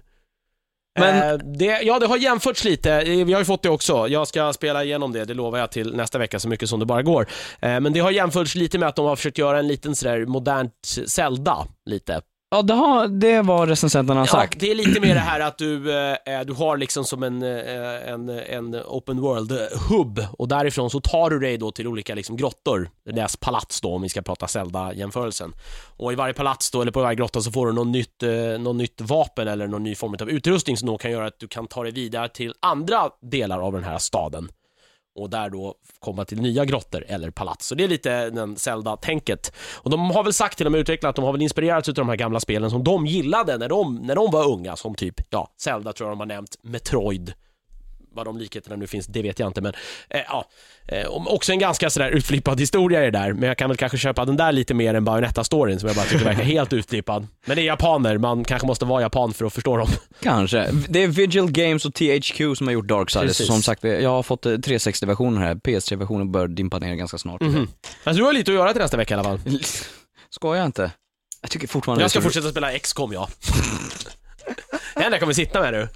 [1.01, 2.93] men- eh, det, ja, det har jämförts lite.
[2.93, 4.09] Eh, vi har ju fått det också.
[4.09, 6.87] Jag ska spela igenom det, det lovar jag till nästa vecka så mycket som det
[6.87, 7.27] bara går.
[7.61, 10.27] Eh, men det har jämförts lite med att de har försökt göra en liten sådär
[10.27, 10.73] modernt
[11.07, 12.21] Zelda, lite.
[12.55, 14.61] Ja, det, har, det var recensenterna har Ja, sagt.
[14.61, 18.09] det är lite mer det här att du, eh, du har liksom som en, eh,
[18.13, 22.91] en, en open world-hubb och därifrån så tar du dig då till olika liksom grottor,
[23.05, 25.53] deras palats då om vi ska prata Zelda-jämförelsen.
[25.97, 28.31] Och i varje palats då, eller på varje grotta så får du något nytt, eh,
[28.61, 31.49] något nytt vapen eller någon ny form av utrustning som då kan göra att du
[31.49, 34.49] kan ta dig vidare till andra delar av den här staden
[35.15, 37.67] och där då komma till nya grottor eller palats.
[37.67, 39.53] Så det är lite den Zelda-tänket.
[39.75, 41.95] Och de har väl sagt till och med utvecklat, att de har väl inspirerats av
[41.95, 45.21] de här gamla spelen som de gillade när de, när de var unga, som typ,
[45.31, 47.35] ja, Zelda tror jag de har nämnt, Metroid
[48.15, 49.73] vad de likheterna nu finns, det vet jag inte, men
[50.11, 50.49] eh, ja.
[50.89, 53.99] Eh, också en ganska sådär utflippad historia i det där, men jag kan väl kanske
[53.99, 57.27] köpa den där lite mer än Bayonetta-storyn som jag bara tycker verkar helt utflippad.
[57.47, 59.89] Men det är japaner, man kanske måste vara japan för att förstå dem.
[60.23, 60.69] Kanske.
[60.89, 63.47] Det är Vigil Games och THQ som har gjort Darksiders.
[63.47, 65.55] Som sagt, jag har fått eh, 360-versionen här.
[65.55, 67.41] PS3-versionen bör dimpa ner ganska snart.
[67.41, 67.69] Mhm.
[68.05, 69.41] Men du har lite att göra till nästa vecka i alla fall.
[70.31, 70.91] Ska jag inte?
[71.41, 73.29] Jag tycker fortfarande Jag ska är fortsätta spela XCOM ja.
[74.95, 75.89] Det enda jag kommer sitta med nu.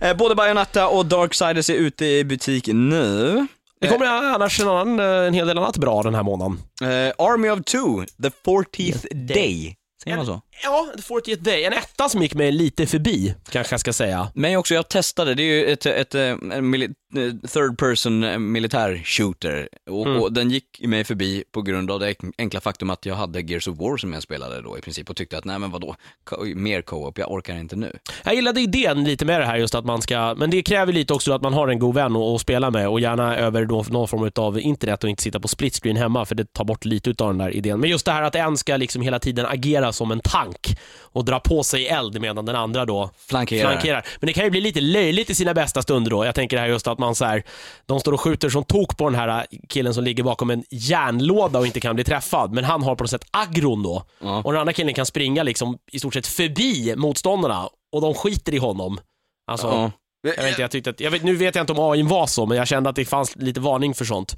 [0.00, 3.46] Eh, Både Bayonetta och Darksiders är ute i butik nu.
[3.80, 6.58] Det kommer annars en, annan, eh, en hel del annat bra den här månaden.
[6.82, 9.74] Eh, Army of Two, The 40th Day.
[10.04, 10.40] Säger man så?
[10.62, 11.64] Ja, The 40th Day.
[11.64, 14.28] En etta som gick mig lite förbi, kanske jag ska säga.
[14.34, 18.24] Men också, jag testade, det är ju ett, ett, eh, en mili- eh, third person
[18.24, 19.68] eh, militär shooter.
[19.90, 20.22] Och, Mm.
[20.22, 23.68] och den gick mig förbi på grund av det enkla faktum att jag hade Gears
[23.68, 25.96] of War som jag spelade då i princip och tyckte att nej men vadå,
[26.54, 27.98] mer co-op, jag orkar inte nu.
[28.24, 31.14] Jag gillade idén lite med det här just att man ska, men det kräver lite
[31.14, 33.84] också att man har en god vän att, att spela med och gärna över då,
[33.90, 36.84] någon form av internet och inte sitta på split screen hemma för det tar bort
[36.84, 37.80] lite utav den där idén.
[37.80, 40.47] Men just det här att en ska liksom hela tiden agera som en tank
[41.00, 43.70] och dra på sig eld medan den andra då Flankerar.
[43.70, 44.06] flankerar.
[44.20, 46.24] Men det kan ju bli lite löjligt i sina bästa stunder då.
[46.24, 47.42] Jag tänker här just att man så här,
[47.86, 51.58] de står och skjuter som tok på den här killen som ligger bakom en järnlåda
[51.58, 52.52] och inte kan bli träffad.
[52.52, 54.02] Men han har på något sätt agron då.
[54.20, 54.42] Ja.
[54.44, 58.54] Och den andra killen kan springa liksom i stort sett förbi motståndarna och de skiter
[58.54, 59.00] i honom.
[59.50, 59.90] Alltså, Ja.
[60.36, 62.26] jag vet inte, jag tyckte att, jag vet, nu vet jag inte om AI var
[62.26, 64.36] så, men jag kände att det fanns lite varning för sånt.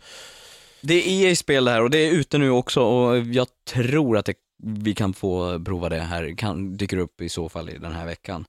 [0.82, 4.24] Det är EA-spel det här och det är ute nu också och jag tror att
[4.26, 7.92] det, vi kan få prova det här, kan, dyker upp i så fall i den
[7.92, 8.44] här veckan.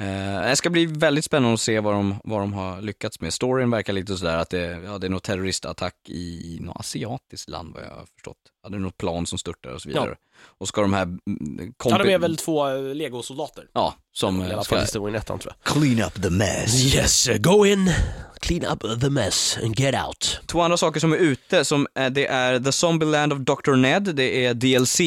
[0.00, 3.34] Eh, det ska bli väldigt spännande att se vad de, vad de har lyckats med.
[3.34, 7.74] Storyn verkar lite sådär att det, ja, det är något terroristattack i något asiatiskt land
[7.74, 8.36] vad jag har förstått.
[8.62, 10.16] Ja, det är något plan som störtar och så vidare.
[10.38, 13.64] Och ska de här mm, Ja, de är väl två eh, legosoldater.
[13.72, 15.72] Ja, som I eh, alla ska fall historien i ettan tror jag.
[15.74, 16.94] clean up the mess.
[16.94, 17.90] Yes, go in,
[18.40, 20.40] clean up the mess and get out.
[20.46, 23.74] Två andra saker som är ute, som, det är The Zombieland of Dr.
[23.74, 25.00] Ned, det är DLC,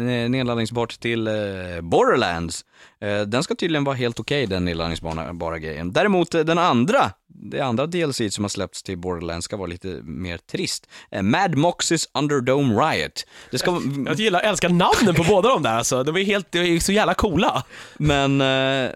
[0.00, 2.64] Eh, nedladdningsbart till eh, Borderlands.
[3.04, 5.92] Eh, den ska tydligen vara helt okej, den nedladdningsbara bara grejen.
[5.92, 9.88] Däremot eh, den andra, det andra DLC som har släppts till Borderlands ska vara lite
[10.02, 10.88] mer trist.
[11.10, 13.26] Eh, Mad Moxys Underdome Riot.
[13.50, 16.04] Det ska, Jag gillar, älskar namnen på båda de där alltså.
[16.04, 17.64] De är helt, de är så jävla coola.
[17.98, 18.90] men eh,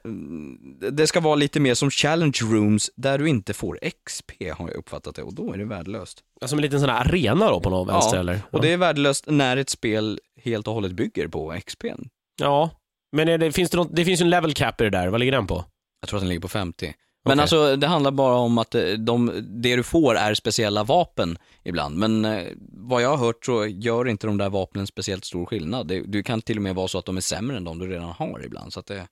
[0.90, 4.76] det ska vara lite mer som challenge rooms där du inte får XP har jag
[4.76, 6.18] uppfattat det och då är det värdelöst.
[6.46, 8.40] Som en liten sån här arena då på någon vänster eller?
[8.50, 12.09] och det är värdelöst när ett spel helt och hållet bygger på XP'n.
[12.40, 12.70] Ja,
[13.12, 15.09] men är det, finns det, något, det finns ju en level cap i det där,
[15.09, 15.64] vad ligger den på?
[16.00, 16.94] Jag tror att den ligger på 50.
[17.24, 17.42] Men Okej.
[17.42, 19.32] alltså det handlar bara om att eh, de,
[19.62, 21.96] det du får är speciella vapen ibland.
[21.96, 25.88] Men eh, vad jag har hört så gör inte de där vapnen speciellt stor skillnad.
[25.88, 27.86] Det, du kan till och med vara så att de är sämre än de du
[27.86, 28.72] redan har ibland.
[28.72, 29.06] Så att det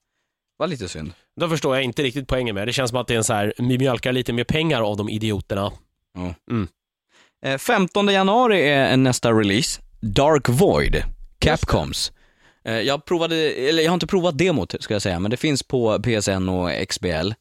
[0.57, 1.13] var lite synd.
[1.39, 2.73] Då förstår jag inte riktigt poängen med det.
[2.73, 5.09] Känns som att det är en så här, vi mjölkar lite mer pengar av de
[5.09, 5.71] idioterna.
[7.45, 9.81] Eh, 15 januari är nästa release.
[10.01, 11.03] Dark Void,
[11.39, 12.11] Capcoms.
[12.67, 15.63] Eh, jag provade, eller jag har inte provat demot ska jag säga, men det finns
[15.63, 17.31] på PSN och XBL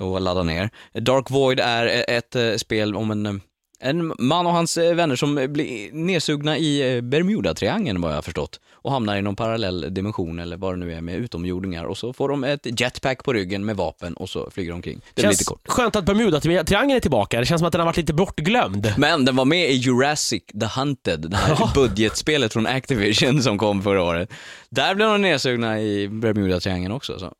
[0.00, 0.70] och ladda ner.
[0.92, 3.32] Dark Void är ett eh, spel om en, eh,
[3.80, 8.22] en man och hans eh, vänner som blir nedsugna i eh, Bermuda-triangeln vad jag har
[8.22, 11.98] förstått och hamnar i någon parallell dimension eller vad det nu är med utomjordingar och
[11.98, 15.00] så får de ett jetpack på ryggen med vapen och så flyger de omkring.
[15.14, 15.68] Det känns lite kort.
[15.68, 17.40] skönt att Bermuda-triangeln är tillbaka.
[17.40, 18.94] Det känns som att den har varit lite bortglömd.
[18.96, 23.82] Men den var med i Jurassic The Hunted, det här budgetspelet från Activision som kom
[23.82, 24.30] förra året.
[24.70, 27.18] Där blev de nedsugna i Bermuda-triangeln också.
[27.18, 27.32] Så.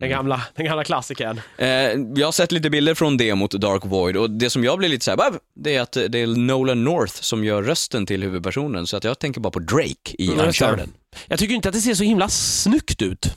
[0.00, 1.40] Den gamla, den gamla klassikern.
[1.58, 1.68] Eh,
[2.16, 5.04] jag har sett lite bilder från demot Dark Void och det som jag blir lite
[5.04, 9.04] såhär, det är att det är Nolan North som gör rösten till huvudpersonen, så att
[9.04, 10.46] jag tänker bara på Drake i Mm.
[10.46, 10.88] Uncharted.
[11.26, 13.36] Jag tycker inte att det ser så himla snyggt ut.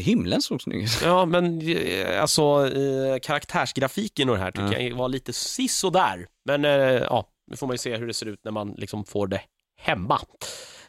[0.00, 1.00] Himlen såg snygg ut.
[1.04, 2.42] Ja, men eh, alltså
[2.76, 6.26] eh, karaktärsgrafiken och det här tycker jag var lite sisådär.
[6.44, 9.04] Men eh, ja, nu får man ju se hur det ser ut när man liksom
[9.04, 9.40] får det
[9.80, 10.20] hemma.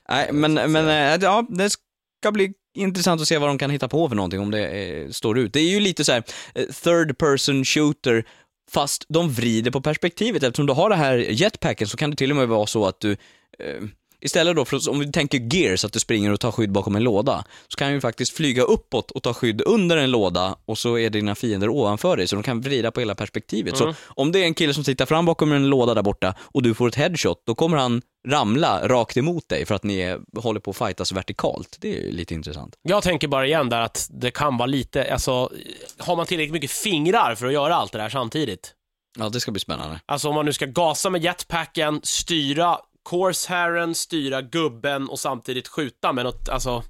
[0.10, 4.10] Nej, men, men ja, det ska bli intressant att se vad de kan hitta på
[4.10, 5.54] för någonting om det eh, står ut.
[5.54, 6.24] Det är ju lite så här
[6.56, 8.26] eh, third person shooter,
[8.72, 10.44] fast de vrider på perspektivet.
[10.44, 13.00] Eftersom du har det här jetpacken så kan det till och med vara så att
[13.00, 13.82] du eh,
[14.22, 17.04] Istället då, för, om vi tänker gears, att du springer och tar skydd bakom en
[17.04, 20.98] låda, så kan du faktiskt flyga uppåt och ta skydd under en låda och så
[20.98, 23.78] är dina fiender ovanför dig, så de kan vrida på hela perspektivet.
[23.78, 26.64] Så om det är en kille som tittar fram bakom en låda där borta och
[26.64, 30.20] du får ett headshot, då kommer han ramla rakt emot dig för att ni är,
[30.36, 31.78] håller på att fightas vertikalt.
[31.80, 32.76] Det är ju lite intressant.
[32.82, 35.52] Jag tänker bara igen där att det kan vara lite, alltså,
[35.98, 38.74] har man tillräckligt mycket fingrar för att göra allt det där samtidigt?
[39.20, 40.00] Ja, det ska bli spännande.
[40.06, 46.14] Alltså om man nu ska gasa med jetpacken, styra courseherren, styra gubben och samtidigt skjuta
[46.14, 46.84] med något, alltså...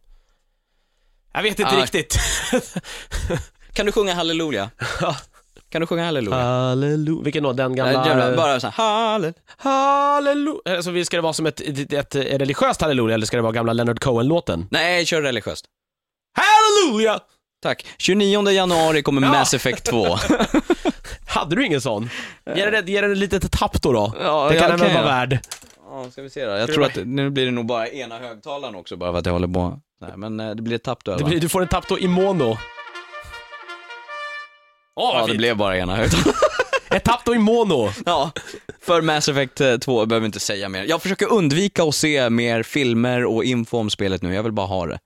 [1.33, 1.81] Jag vet inte Ah.
[1.81, 2.17] riktigt.
[3.73, 4.69] Kan du sjunga halleluja?
[5.69, 6.35] Kan du sjunga halleluja?
[6.37, 7.23] Halleluja.
[7.23, 7.53] Vilken då?
[7.53, 7.99] Den gamla...
[7.99, 10.59] Nej, jävlar, bara så här, halleluja.
[10.69, 13.53] Alltså, ska det vara som ett, ett, ett, ett religiöst halleluja eller ska det vara
[13.53, 14.67] gamla Leonard Cohen-låten?
[14.71, 15.65] Nej, kör religiöst.
[16.33, 17.19] Halleluja!
[17.61, 17.85] Tack.
[17.97, 19.31] 29 januari kommer Ja.
[19.31, 20.05] Mass Effect 2.
[21.27, 22.09] Hade du ingen sån?
[22.55, 22.65] Ge
[23.01, 23.91] den, ett litet tapp då.
[23.93, 24.13] då.
[24.21, 25.39] Ja, det kan den väl vara värd.
[25.91, 26.51] Ja, ska vi se då.
[26.51, 29.33] Jag tror att nu blir det nog bara ena högtalaren också, bara för att jag
[29.33, 29.79] håller på.
[30.01, 31.99] Nej, men eh, det blir ett tapp då, Det blir, du får en tapp då
[31.99, 32.57] i mono.
[34.95, 36.33] Åh, Ja, det blev bara ena högtalaren.
[36.91, 37.89] Ett tapp då i mono.
[38.05, 38.31] Ja,
[38.81, 40.83] för Mass Effect eh, 2 behöver vi inte säga mer.
[40.83, 44.67] Jag försöker undvika att se mer filmer och info om spelet nu, jag vill bara
[44.67, 44.99] ha det.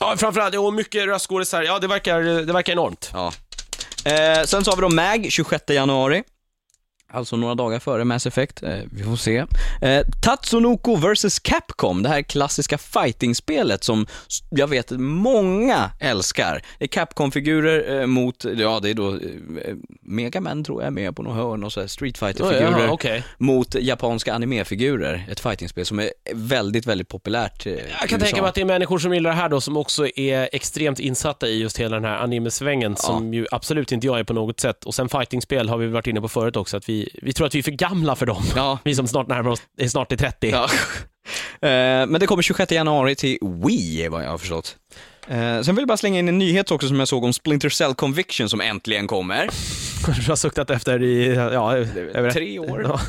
[0.00, 1.62] Ja, framförallt, och mycket röstskådisar.
[1.62, 3.10] Ja, det verkar, det verkar enormt.
[3.12, 3.32] Ja.
[4.04, 6.22] Eh, sen så har vi då MAG, 26 januari.
[7.12, 9.44] Alltså några dagar före Mass Effect, eh, vi får se.
[9.82, 14.06] Eh, Tatsunoko vs Capcom, det här klassiska fighting-spelet som
[14.50, 16.62] jag vet många älskar.
[16.78, 19.20] Det är Capcom-figurer eh, mot, ja det är då eh,
[20.02, 22.90] Mega Man tror jag är med på något hörn och så här Street Fighter-figurer Jaha,
[22.90, 23.24] okej.
[23.38, 25.26] mot japanska animefigurer.
[25.30, 28.64] Ett fighting-spel som är väldigt, väldigt populärt eh, Jag kan tänka mig att det är
[28.64, 32.04] människor som gillar det här då som också är extremt insatta i just hela den
[32.04, 34.84] här animesvängen som ju absolut inte jag är på något sätt.
[34.84, 37.54] Och sen fightingspel har vi varit inne på förut också, att vi, vi tror att
[37.54, 38.42] vi är för gamla för dem.
[38.56, 40.50] Ja, Vi som snart närmar oss, är snart i 30.
[40.50, 40.68] Ja.
[41.60, 44.76] Eh, Men det kommer 26 januari till Wii, vad jag har förstått.
[45.28, 47.68] Eh, Sen vill jag bara slänga in en nyhet också som jag såg om Splinter
[47.68, 49.48] Cell Conviction som äntligen kommer.
[50.24, 52.82] Du har suktat efter i, ja, över Tre år.
[52.82, 53.00] Ja.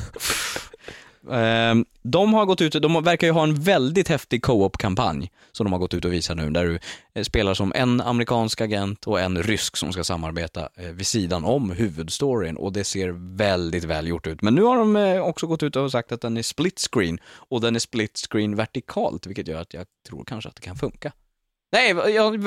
[1.32, 5.74] Ehm, de har gått ut, de verkar ju ha en väldigt häftig co-op-kampanj som de
[5.74, 6.80] har gått ut och visat nu, där du
[7.14, 11.46] eh, spelar som en amerikansk agent och en rysk som ska samarbeta eh, vid sidan
[11.46, 14.42] om huvudstoryn och det ser väldigt väl gjort ut.
[14.42, 17.20] Men nu har de eh, också gått ut och sagt att den är split screen
[17.26, 20.76] och den är split screen vertikalt, vilket gör att jag tror kanske att det kan
[20.76, 21.12] funka.
[21.72, 21.94] Nej,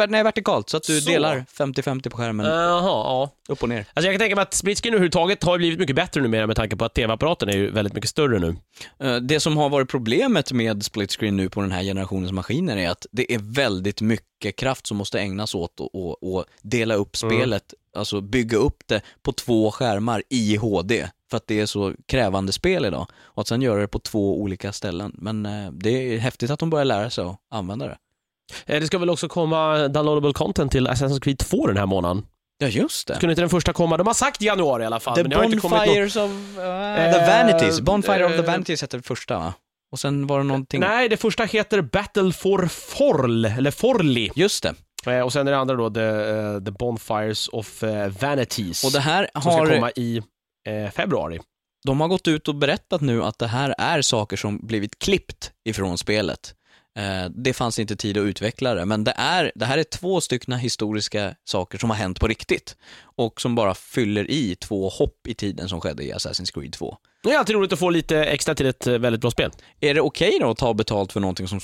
[0.08, 1.10] nej vertikalt, så att du Så.
[1.10, 3.30] delar 50-50 på skärmen, Jaha, ja.
[3.48, 3.78] upp och ner.
[3.78, 6.46] Alltså jag kan tänka mig att split screen överhuvudtaget har ju blivit mycket bättre numera
[6.46, 8.56] med tanke på att tv-apparaten är ju väldigt mycket större nu.
[9.00, 12.76] Eh, Det som har varit problemet med split screen nu på den här generationens maskiner
[12.76, 15.80] är att det är väldigt mycket kraft som måste ägnas åt
[16.22, 21.08] och dela upp spelet, alltså bygga upp det på två skärmar i HD.
[21.30, 23.06] För att det är så krävande spel idag.
[23.22, 25.12] Och att sen göra det på två olika ställen.
[25.18, 27.96] Men eh, det är häftigt att de börjar lära sig att använda det.
[28.66, 32.26] Eh, Det ska väl också komma downloadable content till Assassin's Creed 2 den här månaden.
[32.58, 33.16] Ja, just det.
[33.16, 33.96] Skulle inte den första komma?
[33.96, 35.16] De har sagt januari i alla fall.
[35.16, 35.60] The har.
[35.60, 36.30] Bonfires of...
[36.30, 37.80] uh, the Vanities.
[37.80, 39.54] Bonfire of the eh, Vanities heter det första va?
[39.92, 40.80] Och sen var det någonting...
[40.80, 44.30] Nej, det första heter Battle for Forl, eller Forli.
[44.34, 44.62] Just
[45.04, 45.22] det.
[45.22, 48.84] Och sen är det andra då The, eh, the Bonfires of eh, Vanities.
[48.84, 49.66] Och det här som ska har...
[49.66, 50.22] komma i
[50.68, 51.40] eh, februari.
[51.86, 55.50] de har gått ut och berättat nu att det här är saker som blivit klippt
[55.68, 56.54] ifrån spelet.
[56.98, 60.20] Eh, det fanns inte tid att utveckla det, men det, är, det här är två
[60.20, 62.76] stycken historiska saker som har hänt på riktigt
[63.16, 66.96] och som bara fyller i två hopp i tiden som skedde i Assassin's Creed 2.
[67.22, 69.50] Det är alltid roligt att få lite extra till ett eh, väldigt bra spel.
[69.80, 71.60] Är det okej då att ta betalt för någonting som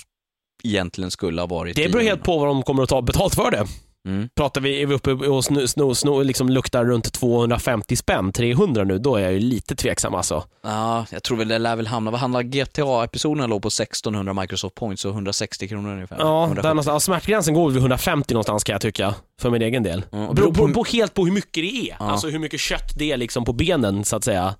[0.64, 3.50] egentligen skulle ha varit Det beror helt på vad de kommer att ta betalt för
[3.50, 3.66] det.
[4.08, 4.28] Mm.
[4.36, 8.84] Pratar vi, är vi uppe och snu, snu, snu, liksom luktar runt 250 spänn, 300
[8.84, 10.44] nu, då är jag ju lite tveksam alltså.
[10.64, 14.74] Ja, jag tror väl det lär väl hamna, vad handlar GTA-episoderna låg på 1600 Microsoft
[14.74, 16.16] points, så 160 kronor ungefär.
[16.18, 16.62] Ja, 170.
[16.62, 20.02] där någonstans, ja, smärtgränsen går vid 150 någonstans kan jag tycka, för min egen del.
[20.10, 22.10] Och beror på, på- helt på hur mycket det är, Ja.
[22.10, 24.54] alltså hur mycket kött det är liksom på benen så att säga.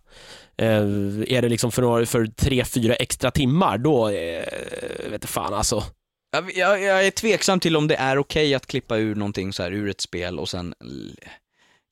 [0.59, 0.67] Eh,
[1.29, 4.15] är det liksom för, några- för tre, fyra extra timmar, då, eh,
[5.05, 5.83] vet inte fan alltså.
[6.39, 9.63] Jag, jag, jag är tveksam till om det är okej att klippa ur någonting så
[9.63, 10.75] här ur ett spel och sen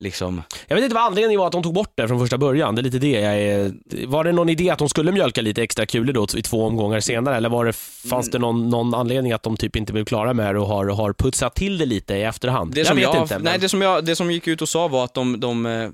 [0.01, 0.42] liksom...
[0.66, 2.74] Jag vet inte vad anledningen var att de tog bort det från första början.
[2.74, 3.72] Det är lite det jag är...
[4.07, 7.01] Var det någon idé att de skulle mjölka lite extra kulor då i två omgångar
[7.01, 7.36] senare?
[7.36, 7.72] Eller var det,
[8.11, 10.86] fanns det någon, någon anledning att de typ inte blev klara med det och har,
[10.86, 12.74] har putsat till det lite i efterhand?
[12.74, 13.34] Det jag som vet jag, inte.
[13.34, 13.44] Men...
[13.44, 15.90] nej, det som, jag, det som gick ut och sa var att de, de, eh,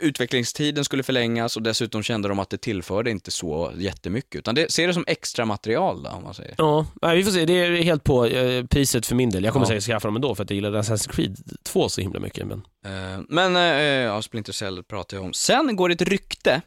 [0.00, 4.72] utvecklingstiden skulle förlängas och dessutom kände de att det tillförde inte så jättemycket, utan det,
[4.72, 6.54] ser det som extra material då, om man säger.
[6.58, 7.44] Ja, vi får se.
[7.44, 9.44] Det är helt på eh, priset för min del.
[9.44, 9.68] Jag kommer Ja.
[9.68, 12.46] säkert skaffa dem ändå för att jag gillade Assassin's Creed 2 så himla mycket.
[12.46, 12.62] Men...
[12.84, 15.32] Eh, men, eh, ja, Splinter Cell pratar jag om.
[15.32, 16.60] Sen går det ett rykte,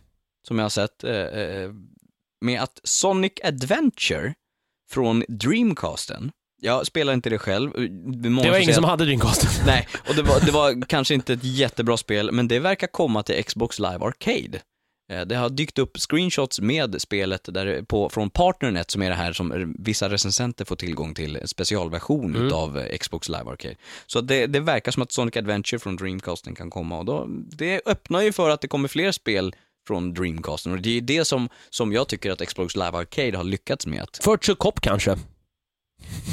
[0.47, 1.11] som jag har sett, eh,
[2.41, 4.33] med att Sonic Adventure
[4.91, 6.31] från Dreamcasten,
[6.63, 7.71] jag spelar inte det själv.
[8.21, 9.61] Det var ingen som hade Dreamcast.
[9.65, 13.23] Nej, och det var, det var kanske inte ett jättebra spel, men det verkar komma
[13.23, 14.59] till Xbox Live Arcade.
[15.11, 19.15] Eh, Det har dykt upp screenshots med spelet där på, från Partnernet, som är det
[19.15, 22.47] här som vissa recensenter får tillgång till, en specialversion Mm.
[22.47, 23.75] utav eh, Xbox Live Arcade.
[24.07, 27.81] Så det, det verkar som att Sonic Adventure från Dreamcasten kan komma och då, det
[27.85, 29.55] öppnar ju för att det kommer fler spel
[29.87, 33.43] från Dreamcasten och det är det som, som jag tycker att Xbox Live Arcade har
[33.43, 34.07] lyckats med.
[34.27, 35.17] Virtual Cop kanske.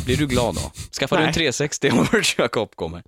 [0.04, 0.60] Blir du glad då?
[1.00, 1.34] Skaffar du en Nej.
[1.34, 3.02] 360 om Virtua Cop kommer?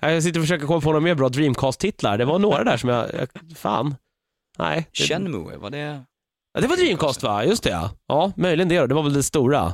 [0.00, 2.18] Jag sitter och försöker komma på några mer bra Dreamcast-titlar.
[2.18, 3.94] Det var några där som jag, jag fan.
[4.58, 4.88] Nej.
[4.98, 6.04] Det, Shenmue, var det...
[6.54, 7.44] ja, det var Dreamcast va?
[7.44, 7.90] Just det ja.
[8.08, 8.86] Ja, möjligen det då.
[8.86, 9.72] Det var väl det stora.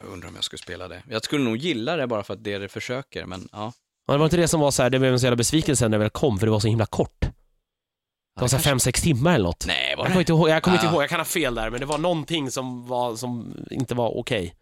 [0.00, 1.02] Jag undrar om jag skulle spela det.
[1.10, 3.72] Jag skulle nog gilla det bara för att det är det försöker, men ja.
[4.06, 5.84] Ja, det var inte det som var så här, det blev en så jävla besvikelse
[5.84, 7.20] när det väl kom, för det var så himla kort.
[7.20, 9.64] Det var så här fem, sex timmar eller något.
[9.66, 10.12] Nej, var Jag det?
[10.12, 11.98] kommer inte ihåg, jag, kommer inte ihåg, jag kan ha fel där, men det var
[11.98, 14.54] någonting som, var, som inte var okej.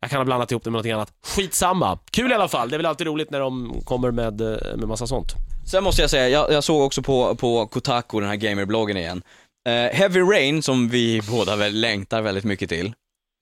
[0.00, 1.12] Jag kan ha blandat ihop det med någonting annat.
[1.22, 1.98] Skitsamma.
[2.10, 2.70] Kul i alla fall.
[2.70, 5.28] Det är väl alltid roligt när de kommer med, eh, med massa sånt.
[5.66, 9.22] Sen måste jag säga, jag, jag såg också på, på Kotaku, den här gamerbloggen igen.
[9.68, 12.92] Eh, Heavy Rain, som vi båda väl längtar väldigt mycket till.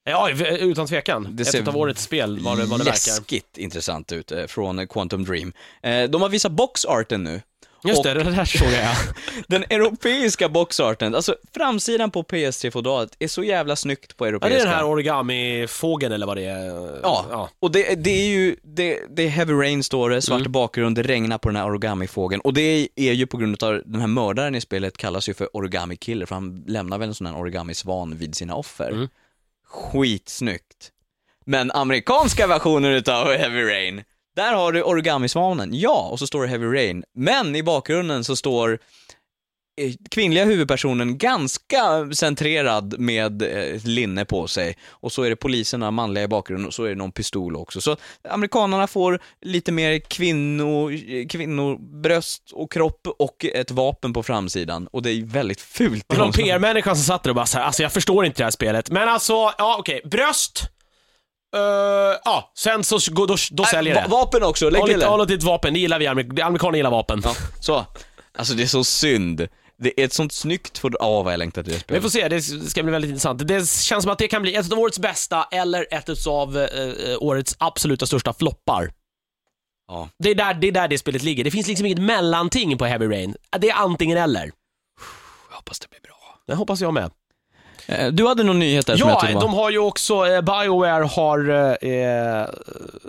[0.09, 0.31] Ja,
[0.61, 1.29] utan tvekan.
[1.31, 2.91] Det ser Ett av årets spel, vad det, vad det verkar.
[2.91, 5.53] Läskigt intressant ut eh, från Quantum Dream.
[5.83, 7.41] Eh, de har visat boxarten nu.
[7.89, 8.97] Just det, det där såg jag.
[9.49, 14.57] Den europeiska boxarten, alltså framsidan på PS3-fodralet är så jävla snyggt på Ja, europeiska.
[14.57, 16.67] det är den här origami-fågeln eller vad det är.
[17.03, 17.51] Ja, ja.
[17.61, 20.53] och det, det är ju, det, det är Heavy Rain står det, svart Mm.
[20.53, 22.41] bakgrund, det regnar på den här origami-fågeln.
[22.41, 25.57] Och det är ju på grund av den här mördaren i spelet kallas ju för
[25.57, 28.91] origami killer, för han lämnar väl en sån här origami-svan vid sina offer.
[28.91, 29.09] Mm.
[29.69, 30.91] Skitsnyggt.
[31.45, 34.03] Men amerikanska versionen utav Heavy Rain,
[34.37, 37.05] där har du Origamisvanen, ja, och så står det Heavy Rain.
[37.15, 38.79] Men i bakgrunden så står
[39.81, 44.77] eh, kvinnliga huvudpersonen ganska centrerad med eh, ett linne på sig.
[44.89, 47.81] Och så är det poliserna manliga i bakgrunden och så är det någon pistol också.
[47.81, 47.97] Så
[48.29, 54.87] amerikanerna får lite mer kvinno, eh, kvinnobröst och kropp och ett vapen på framsidan.
[54.93, 56.05] Och det är väldigt fult.
[56.09, 58.41] Det var någon PR-människa som satt där och bara så här, alltså jag förstår inte
[58.41, 58.91] det här spelet.
[58.91, 60.71] Men alltså, ja okej, bröst.
[61.57, 61.61] Uh,
[62.25, 64.07] ja, sen så, då, då, då säljer det.
[64.09, 65.25] vapen också, lägg till det.
[65.29, 67.21] lite vapen, det gillar vi amerik- amerikaner gillar vapen.
[67.25, 67.87] Ja, så.
[68.39, 69.49] Alltså det är så synd.
[69.79, 71.03] Det är ett sånt snyggt för...
[71.03, 72.43] Åh, vad jag längtar till det Men vi spelet.
[72.43, 73.49] får se, det ska bli väldigt intressant.
[73.49, 77.17] Det känns som att det kan bli ett av årets bästa eller ett av eh,
[77.21, 78.93] årets absoluta största floppar.
[79.89, 80.09] Ja.
[80.19, 81.45] Det är, där, det är där det spelet ligger.
[81.45, 83.37] Det finns liksom inget mellanting på Heavy Rain.
[83.59, 84.51] Det är antingen eller.
[85.51, 86.39] Jag hoppas det blir bra.
[86.47, 87.11] Det hoppas jag med.
[87.87, 89.41] Eh, Du hade någon nyhet där som jag Ja, tyckte var...
[89.43, 91.49] de har ju också, eh, Bioware har
[91.87, 92.47] eh,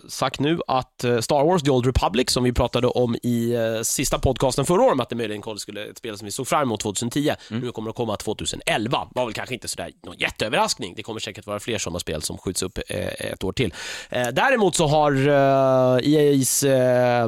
[0.10, 3.82] sagt nu att eh, Star Wars The Old Republic, som vi pratade om i eh,
[3.82, 6.80] sista podcasten förra året, att det möjligen skulle ett spel som vi såg fram emot
[6.80, 7.62] 2010, Mm.
[7.64, 9.08] nu kommer att komma 2011.
[9.16, 10.94] Var väl kanske inte sådär någon jätteöverraskning.
[10.96, 13.74] Det kommer säkert vara fler sådana spel som skjuts upp eh, ett år till.
[14.10, 17.24] Eh, däremot så har eh, EA's eh,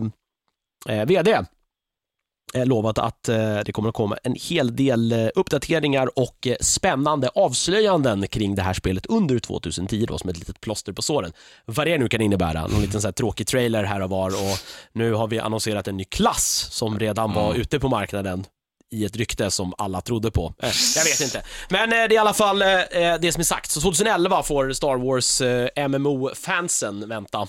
[0.99, 1.41] eh, VD eh,
[2.53, 7.29] lovat att eh, det kommer att komma en hel del eh, uppdateringar och eh, spännande
[7.35, 11.31] avslöjanden kring det här spelet under 2010 då, som ett litet plåster på såren.
[11.65, 12.67] Vad det nu kan innebära.
[12.67, 14.57] Någon liten så här tråkig trailer här och var och
[14.93, 17.61] nu har vi annonserat en ny klass som redan var Mm.
[17.61, 18.45] ute på marknaden
[18.91, 20.53] i ett rykte som alla trodde på.
[20.63, 21.41] Eh, jag vet inte.
[21.69, 23.71] Men eh, det är i alla fall eh, eh, det som är sagt.
[23.71, 27.47] Så 2011 får Star Wars eh, MMO-fansen vänta.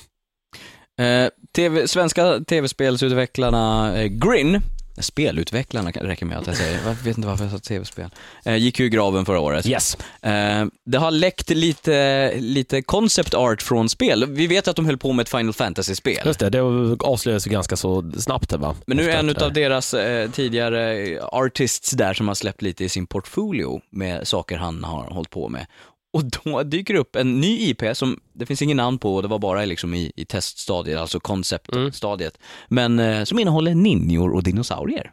[1.01, 4.61] Eh, TV, svenska tv-spelsutvecklarna eh, Grin,
[5.03, 8.11] spelutvecklarna räcker med att jag säger, jag vet inte varför jag sa tv-spel,
[8.45, 9.67] eh, gick ju i graven förra året.
[9.67, 9.97] Yes.
[10.23, 14.27] Eh, det har läckt lite, lite concept art från spel.
[14.29, 16.23] Vi vet att de höll på med ett Final Fantasy-spel.
[16.25, 16.61] Just det, det
[17.01, 18.77] avslöjades ju ganska så snabbt va?
[18.87, 22.85] Men nu är en det utav deras eh, tidigare artists där som har släppt lite
[22.85, 25.67] i sin portfolio med saker han har hållit på med.
[26.13, 29.39] Och då dyker upp en ny IP som det finns ingen namn på det var
[29.39, 32.39] bara liksom i, i teststadiet, alltså konceptstadiet.
[32.69, 35.13] Men eh, som innehåller ninjor och dinosaurier.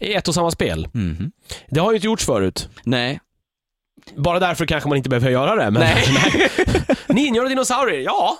[0.00, 0.88] I ett och samma spel.
[0.92, 1.32] Mhm.
[1.68, 2.68] Det har ju inte gjorts förut.
[2.84, 3.20] Nej.
[4.16, 5.70] Bara därför kanske man inte behöver göra det.
[5.70, 6.04] Men Nej.
[7.08, 8.38] Ninjor och dinosaurier, ja.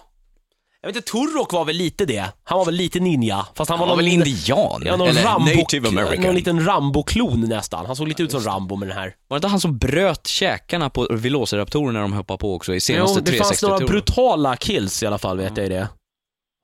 [0.87, 2.33] Jag vet inte, Turok var väl lite det.
[2.45, 3.47] Han var väl lite ninja.
[3.55, 4.83] Fast han, Han var, var väl indian?
[4.85, 6.25] ja, någon eller Rambo, native american?
[6.25, 7.87] Någon liten Rambo-klon nästan.
[7.87, 9.15] Han såg lite ut som Rambo med den här.
[9.29, 12.81] Var det inte han som bröt käkarna på velociraptorer när de hoppade på också i
[12.81, 13.89] senaste Jo, det fanns några 360-turen?
[13.89, 15.89] brutala kills i alla fall, vet jag i det.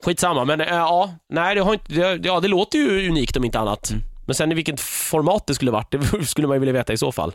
[0.04, 3.44] Skitsamma, men äh, ja, nej det har inte, det, ja det låter ju unikt om
[3.44, 3.90] inte annat.
[3.90, 4.02] Mm.
[4.26, 6.98] Men sen i vilket format det skulle varit, det skulle man ju vilja veta i
[6.98, 7.32] så fall.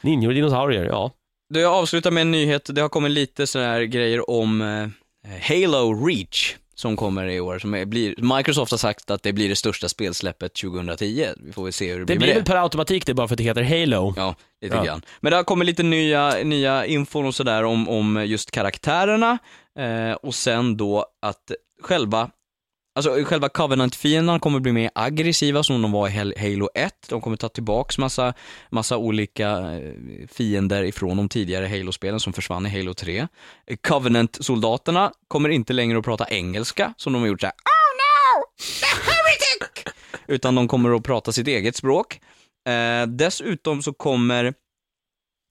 [0.00, 1.10] Ninjor och dinosaurier, ja.
[1.54, 2.70] Du, jag avslutar med en nyhet.
[2.72, 4.88] Det har kommit lite sådana här grejer om eh,
[5.42, 7.58] Halo Reach som kommer i år.
[7.58, 11.26] Som är, blir, Microsoft har sagt att det blir det största spelsläppet 2010.
[11.36, 12.50] Vi får väl se hur det, Det blir blir med väl det.
[12.52, 14.14] per automatik det bara för att det heter Halo.
[14.16, 14.84] Ja, lite Ja.
[14.84, 15.02] grann.
[15.20, 19.38] Men det har kommit lite nya, nya infon och sådär om, om just karaktärerna
[19.78, 21.50] eh, och sen då att
[21.82, 22.30] själva
[22.98, 26.92] Alltså själva Covenant-fienderna kommer bli mer aggressiva som de var i Halo 1.
[27.08, 28.34] De kommer ta tillbaks massa,
[28.70, 29.92] massa olika eh,
[30.28, 33.26] fiender ifrån de tidigare Halo-spelen som försvann i Halo 3.
[33.88, 38.44] Covenant-soldaterna kommer inte längre att prata engelska som de har gjort såhär Oh no!
[38.80, 39.94] The heretic!
[40.26, 42.20] Utan de kommer att prata sitt eget språk.
[42.68, 44.54] Eh, dessutom så kommer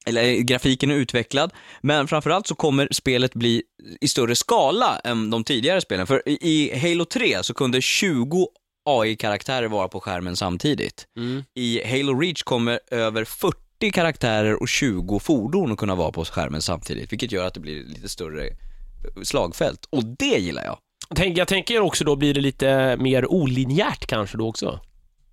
[0.07, 3.63] eller eh, grafiken är utvecklad, men framförallt så kommer spelet bli
[4.01, 6.07] i större skala än de tidigare spelen.
[6.07, 8.47] För i, i Halo 3 så kunde 20
[8.89, 11.05] AI-karaktärer vara på skärmen samtidigt.
[11.17, 11.43] Mm.
[11.55, 16.61] I Halo Reach kommer över 40 karaktärer och 20 fordon att kunna vara på skärmen
[16.61, 18.49] samtidigt, vilket gör att det blir lite större
[19.23, 19.85] slagfält.
[19.89, 20.77] Och det gillar jag.
[21.15, 24.79] Tänk, jag tänker också då blir det lite mer olinjärt kanske då också.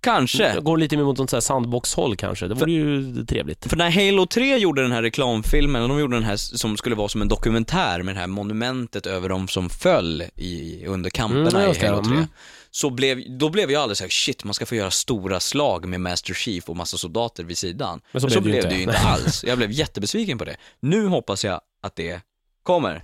[0.05, 0.59] Kanske.
[0.61, 2.47] Går lite mer mot något sånt sandbox-håll kanske.
[2.47, 3.69] Det vore ju trevligt.
[3.69, 6.95] För när Halo 3 gjorde den här reklamfilmen, och de gjorde den här som skulle
[6.95, 11.49] vara som en dokumentär med det här monumentet över de som föll i, under kamperna
[11.49, 12.13] Mm, i Halo 3.
[12.13, 12.27] mm.
[12.71, 16.01] Så blev, då blev jag alldeles såhär, shit, man ska få göra stora slag med
[16.01, 18.01] Master Chief och massa soldater vid sidan.
[18.11, 18.93] Men så blev det ju det ju inte.
[18.95, 19.43] inte alls.
[19.47, 20.55] Jag blev jättebesviken på det.
[20.79, 22.21] Nu hoppas jag att det
[22.63, 23.03] kommer.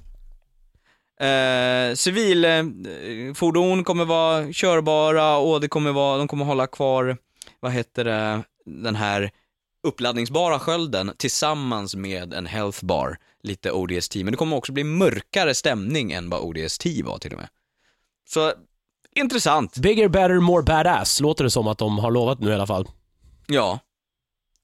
[1.21, 7.17] Eh, civilfordon kommer vara körbara och det kommer vara, de kommer hålla kvar,
[7.59, 9.31] vad heter det, den här
[9.83, 14.15] uppladdningsbara skölden tillsammans med en health bar, lite ODST.
[14.15, 17.49] Men det kommer också bli mörkare stämning än vad ODST var till och med.
[18.29, 18.53] Så,
[19.15, 19.77] intressant.
[19.77, 22.87] Bigger, better, more badass, låter det som att de har lovat nu i alla fall.
[23.47, 23.79] Ja.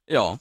[0.06, 0.38] Ja.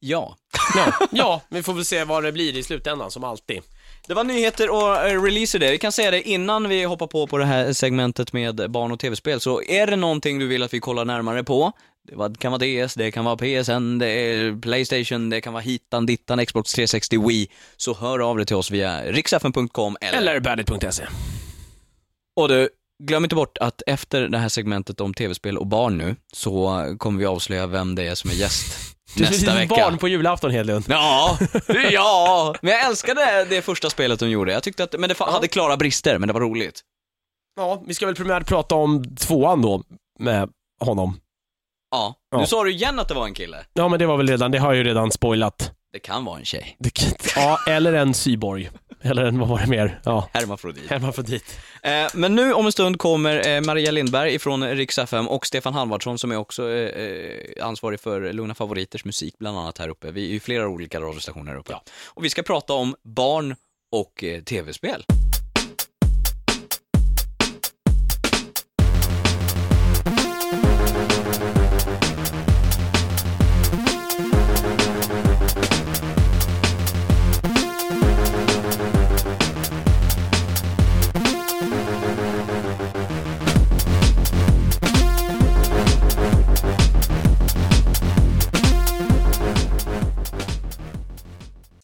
[0.00, 0.36] Ja.
[0.76, 3.62] Ja, ja vi får väl se vad det blir i slutändan, som alltid.
[4.10, 5.70] Det var nyheter och uh, releaser det.
[5.70, 9.00] Vi kan säga det innan vi hoppar på på det här segmentet med barn och
[9.00, 12.86] tv-spel, så är det någonting du vill att vi kollar närmare på, det kan vara
[12.86, 17.28] DS, det kan vara PSN, det är Playstation, det kan vara hitan, dittan, Xbox 360,
[17.28, 20.18] Wii, så hör av dig till oss via riksfn.com eller...
[20.18, 21.04] Eller bandit.se.
[22.36, 22.68] Och du,
[23.02, 27.18] glöm inte bort att efter det här segmentet om tv-spel och barn nu, så kommer
[27.18, 29.74] vi avslöja vem det är som är gäst nästa vecka.
[29.74, 30.84] barn på julafton, Hedlund.
[30.88, 31.38] Ja,
[31.90, 34.52] ja, men jag älskade det första spelet de gjorde.
[34.52, 36.80] Jag tyckte att, men det fa- hade klara brister, men det var roligt.
[37.56, 39.82] Ja, vi ska väl primärt prata om tvåan då,
[40.18, 40.48] med
[40.84, 41.20] honom.
[41.90, 42.38] Ja, Ja.
[42.40, 43.64] nu sa du igen att det var en kille.
[43.72, 45.72] Ja, men det var väl redan, det har jag ju redan spoilat.
[45.92, 46.76] Det kan vara en tjej.
[46.78, 48.70] Det- Ja, eller en cyborg.
[49.02, 50.00] Eller en, vad var det mer?
[50.04, 50.90] Ja, Hermafrodit.
[50.90, 51.58] hermafrodit.
[51.82, 55.74] Eh, men nu om en stund kommer eh, Maria Lindberg ifrån Rix FM och Stefan
[55.74, 60.10] Halvardsson som är också eh, eh, ansvarig för Lugna Favoriters musik bland annat här uppe.
[60.10, 61.72] Vi är ju flera olika radiostationer här uppe.
[61.72, 61.82] Ja.
[62.06, 63.56] Och vi ska prata om barn
[63.92, 65.04] och eh, tv-spel.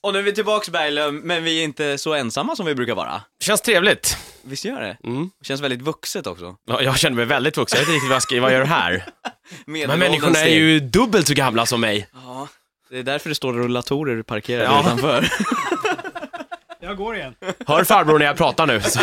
[0.06, 2.94] Och nu är vi tillbaks Berglöf, men vi är inte så ensamma som vi brukar
[2.94, 3.22] vara.
[3.44, 4.16] Känns trevligt.
[4.42, 4.96] Visst gör det?
[5.04, 5.30] Mm.
[5.42, 6.56] Känns väldigt vuxet också.
[6.66, 8.58] Ja, jag känner mig väldigt vuxen, jag vet inte riktigt vad jag ska, vad jag
[8.58, 8.90] gör här.
[9.64, 12.08] Men Medelåldern människorna är ju dubbelt så gamla som mig.
[12.12, 12.48] Ja,
[12.90, 14.80] det är därför det står rullatorer parkerade Ja.
[14.80, 15.28] utanför.
[16.80, 17.34] Jag går igen.
[17.66, 18.80] Hör farbror när jag pratar nu.
[18.84, 19.00] Så.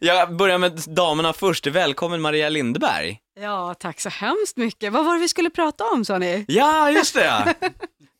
[0.00, 1.66] Jag börjar med damerna först.
[1.66, 3.18] Välkommen Maria Lindberg.
[3.40, 4.92] Ja, tack så hemskt mycket.
[4.92, 6.44] Vad var det vi skulle prata om sa ni?
[6.48, 7.54] Ja, just det!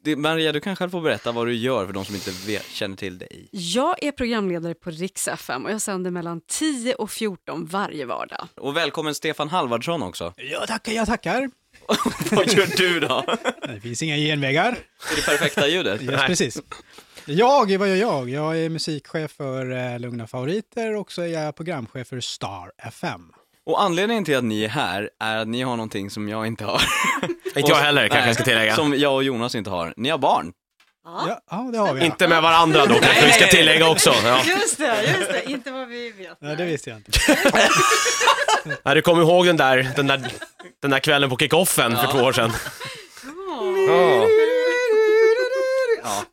[0.07, 2.67] Det Maria, du kan själv få berätta vad du gör för de som inte vet,
[2.67, 3.49] känner till dig.
[3.51, 8.49] Jag är programledare på Rix FM och jag sänder mellan 10 och 14 varje vardag.
[8.55, 10.33] Och välkommen Stefan Halvardsson också.
[10.37, 11.51] Jag tackar, jag tackar.
[12.31, 13.25] vad gör du då?
[13.75, 14.69] Det finns inga genvägar.
[15.13, 16.03] Är det perfekta ljudet?
[16.03, 16.63] Yes, precis.
[17.25, 18.31] Jag, vad gör jag?
[18.31, 23.33] Jag är musikchef för eh, Lugna Favoriter och så är jag programchef för Star FM.
[23.65, 26.65] Och anledningen till att ni är här är att ni har någonting som jag inte
[26.65, 26.83] har.
[27.57, 28.75] Inte jag heller, kanske jag ska tillägga.
[28.75, 29.95] Som jag och Jonas inte har.
[29.97, 30.53] Ni har barn.
[31.05, 32.01] Ja, ja det har vi.
[32.01, 32.07] Ja.
[32.07, 34.13] Inte med varandra då, kanske vi ska tillägga också.
[34.25, 34.43] Ja.
[34.45, 35.51] Just det, just det.
[35.51, 36.41] Inte vad vi vet.
[36.41, 37.11] Nej, det visste jag inte.
[38.83, 40.21] Nej, du kommer ihåg den där, den där,
[40.83, 42.53] den där kvällen på kickoffen för två år sedan?
[46.03, 46.25] Ja.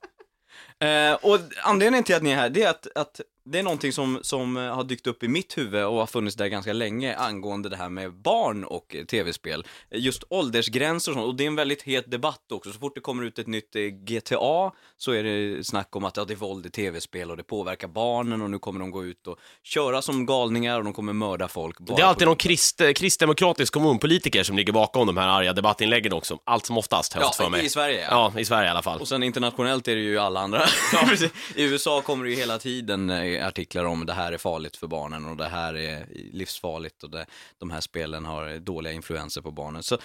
[0.88, 3.94] Eh, och anledningen till att ni är här, det är att, att det är någonting
[3.94, 7.16] som, som eh, har dykt upp i mitt huvud och har funnits där ganska länge
[7.16, 9.66] angående det här med barn och eh, tv-spel.
[9.92, 12.72] Just åldersgränser och sånt, och det är en väldigt het debatt också.
[12.74, 16.18] Så fort det kommer ut ett nytt eh, GTA så är det snack om att
[16.18, 19.06] ja, det är våld i tv-spel och det påverkar barnen och nu kommer de gå
[19.06, 21.78] ut och köra som galningar och de kommer mörda folk.
[21.80, 26.40] Det är alltid någon krist, kristdemokratisk kommunpolitiker som ligger bakom de här arga debattinläggen också.
[26.44, 27.66] Allt som oftast, fått för Ja, mig.
[27.66, 28.32] i Sverige ja.
[28.34, 29.02] Ja, i Sverige i alla fall.
[29.02, 30.62] Och sen internationellt är det ju alla andra.
[31.08, 31.32] Precis.
[31.56, 33.10] I USA kommer det ju hela tiden
[33.42, 37.26] artiklar om det här är farligt för barnen och det här är livsfarligt och det,
[37.58, 39.84] de här spelen har dåliga influenser på barnen.
[39.84, 39.98] Så,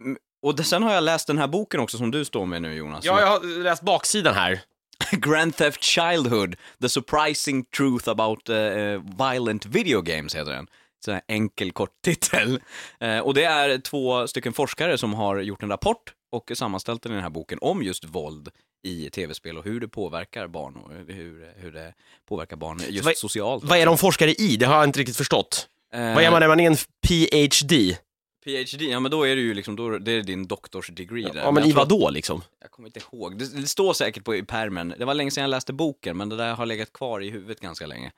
[0.00, 2.62] mm, och det, sen har jag läst den här boken också som du står med
[2.62, 3.04] nu Jonas.
[3.04, 4.60] Ja, jag har läst baksidan här.
[5.10, 8.56] Grand Theft Childhood, The Surprising Truth About eh,
[9.18, 10.66] Violent Video Games heter den.
[11.04, 12.60] Sån här enkel kort titel.
[13.00, 17.12] Eh, och det är två stycken forskare som har gjort en rapport och sammanställt den
[17.12, 18.48] i den här boken om just våld
[18.82, 21.94] i tv-spel och hur det påverkar barn och hur, hur det
[22.28, 23.64] påverkar barn just Vad- socialt.
[23.64, 24.56] Vad är de forskare i?
[24.56, 25.68] Det har jag inte riktigt förstått.
[25.94, 26.76] Eh, Vad är man när man är en
[27.06, 27.96] PhD?
[28.44, 31.40] PhD, ja men då är det ju liksom, då, det är din doktorsdegree där.
[31.40, 32.42] Ja, men i jag tror vad då liksom?
[32.60, 33.38] Jag kommer inte ihåg.
[33.38, 34.94] Det, det står säkert på i pärmen.
[34.98, 37.60] Det var länge sedan jag läste boken, men det där har legat kvar i huvudet
[37.60, 38.12] ganska länge.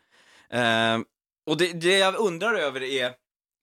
[0.51, 0.99] Eh,
[1.47, 3.12] och det, det jag undrar över är...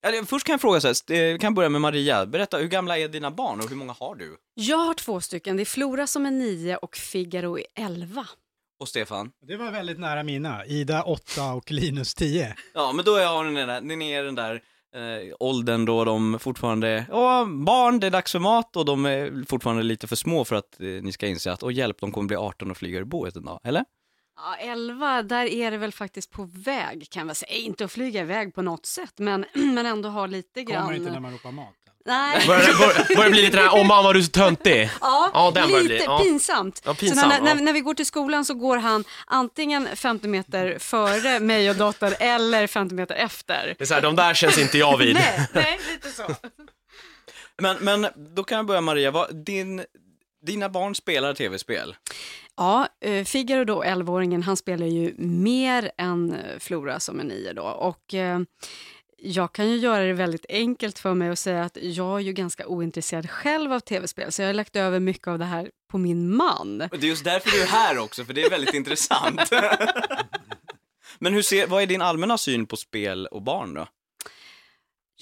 [0.04, 2.26] Eller, först kan jag fråga så här, eh, vi kan börja med Maria.
[2.26, 4.36] Berätta, hur gamla är dina barn och hur många har du?
[4.54, 5.56] Jag har två stycken.
[5.56, 8.26] Det är Flora som är nio och Figaro är elva.
[8.80, 9.30] Och Stefan?
[9.46, 10.66] Det var väldigt nära mina.
[10.66, 12.54] Ida 8 och Linus 10.
[12.74, 14.62] Ja, men då är ni den där, ni är den där
[14.96, 19.46] eh, åldern då de fortfarande, ja, barn, det är dags för mat och de är
[19.48, 22.28] fortfarande lite för små för att eh, ni ska inse att, åh hjälp, de kommer
[22.28, 23.84] bli 18 och flyga ur boet en dag, eller?
[24.44, 27.52] Ja, 11, där är det väl faktiskt på väg kan man säga.
[27.56, 30.82] Inte att flyga iväg på något sätt, men, men ändå ha lite grann...
[30.82, 31.74] Kommer inte när man ropar mat.
[32.04, 32.46] Nej.
[32.46, 34.90] Börjar bör, börjar bli lite den här, åh mamma du är så töntig.
[35.00, 36.18] Ja, Ja, den lite bli- ja.
[36.18, 36.82] pinsamt.
[36.84, 37.44] Ja, så pinsam, när, ja.
[37.44, 41.76] när, när vi går till skolan så går han antingen 50 meter före mig och
[41.76, 43.74] dottern eller 50 meter efter.
[43.78, 45.14] Det är så här, de där känns inte jag vid.
[45.14, 46.34] Nej, nej, lite så.
[47.58, 49.84] Men, men då kan jag börja Maria, vad, din,
[50.46, 51.96] dina barn spelar tv-spel?
[52.56, 57.52] Ja, eh, Figaro då, 11-åringen, han spelar ju mer än eh, Flora som är nio
[57.52, 57.62] då.
[57.62, 58.40] Och eh,
[59.16, 62.32] jag kan ju göra det väldigt enkelt för mig och säga att jag är ju
[62.32, 65.98] ganska ointresserad själv av tv-spel, så jag har lagt över mycket av det här på
[65.98, 66.80] min man.
[66.80, 69.40] Och det är just därför du är här också, för det är väldigt intressant.
[71.18, 73.86] Men hur ser, vad är din allmänna syn på spel och barn då?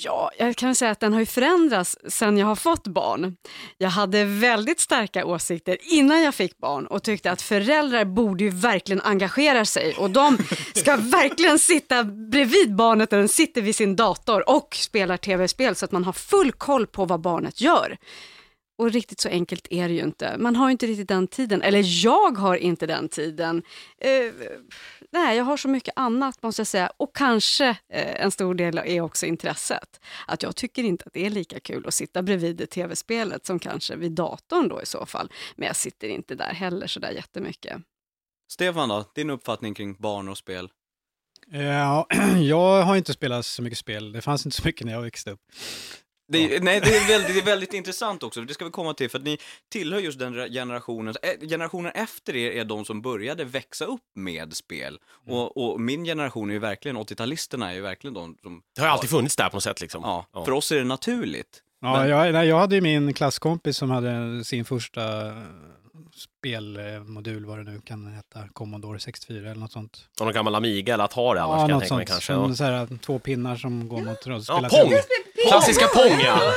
[0.03, 3.37] Ja, jag kan säga att den har förändrats sen jag har fått barn.
[3.79, 8.51] Jag hade väldigt starka åsikter innan jag fick barn och tyckte att föräldrar borde ju
[8.51, 10.39] verkligen engagera sig och de
[10.75, 15.85] ska verkligen sitta bredvid barnet när den sitter vid sin dator och spelar tv-spel så
[15.85, 17.99] att man har full koll på vad barnet gör.
[18.81, 20.37] Och riktigt så enkelt är det ju inte.
[20.39, 23.63] Man har ju inte riktigt den tiden, eller jag har inte den tiden.
[23.99, 24.33] Eh,
[25.11, 26.93] nej, jag har så mycket annat måste jag säga.
[26.97, 30.01] Och kanske eh, en stor del är också intresset.
[30.27, 33.59] Att jag tycker inte att det är lika kul att sitta bredvid det tv-spelet som
[33.59, 35.33] kanske vid datorn då i så fall.
[35.57, 37.83] Men jag sitter inte där heller så där jättemycket.
[38.51, 40.71] Stefan då, din uppfattning kring barn och spel?
[41.51, 42.07] Ja,
[42.41, 44.13] jag har inte spelat så mycket spel.
[44.13, 45.41] Det fanns inte så mycket när jag växte upp.
[46.33, 49.11] Det, nej, det är, väldigt, det är väldigt intressant också, det ska vi komma till,
[49.11, 53.45] för att ni tillhör just den generationen, eh, generationen efter er är de som började
[53.45, 54.99] växa upp med spel.
[55.29, 58.63] Och, och min generation är ju verkligen, 80-talisterna är ju verkligen de som...
[58.75, 60.03] Det har ju alltid funnits där på något sätt liksom.
[60.05, 60.45] Ja, Ja.
[60.45, 61.63] för oss är det naturligt.
[61.81, 65.03] Ja, Men- jag, nej, jag hade ju min klasskompis som hade sin första
[66.15, 69.99] spelmodul, vad det nu kan heta, Commodore 64 eller något sånt.
[70.21, 72.29] Och någon gammal Amiga eller Atari annars Ja, kan jag något tänka mig sånt.
[72.29, 72.33] kanske.
[72.33, 72.55] Ja.
[72.55, 74.93] så här, två pinnar som går mot och Ja, pong!
[75.49, 76.53] Klassiska pong ja!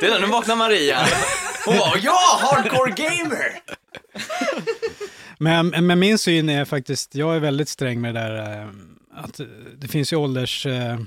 [0.00, 0.98] Det är nu vaknar Maria.
[1.66, 3.60] Hon bara, ja, hardcore gamer!
[5.38, 8.68] Men, men min syn är faktiskt, jag är väldigt sträng med det där eh,
[9.14, 9.40] att
[9.76, 10.66] det finns ju ålders...
[10.66, 10.98] Eh, eh,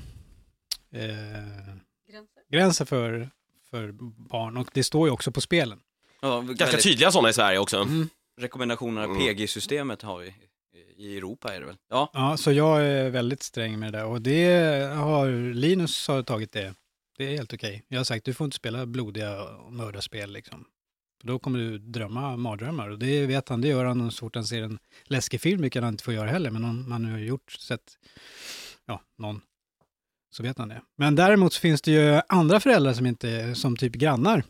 [2.51, 3.29] gränser för,
[3.72, 3.91] för
[4.30, 5.80] barn och det står ju också på spelen.
[6.22, 7.88] Ja, Ganska väldigt- tydliga sådana i Sverige också.
[8.41, 9.17] Rekommendationerna, Mm.
[9.17, 10.34] PG-systemet har vi.
[10.97, 11.76] I Europa är det väl?
[11.89, 12.09] Ja.
[12.13, 16.51] Ja, så jag är väldigt sträng med det där och det har Linus har tagit
[16.51, 16.74] det.
[17.17, 17.84] Det är helt okej.
[17.88, 20.65] Jag har sagt du får inte spela blodiga och mördarspel liksom.
[21.22, 24.36] För då kommer du drömma mardrömmar och det vet han, det gör han så fort
[24.36, 27.11] han ser en läskig film, vilket han inte får göra heller, men om man nu
[27.11, 27.97] har gjort, sett,
[28.86, 29.41] ja, någon,
[30.32, 30.82] så vet han det.
[30.97, 34.43] Men däremot så finns det ju andra föräldrar som inte, som typ grannar,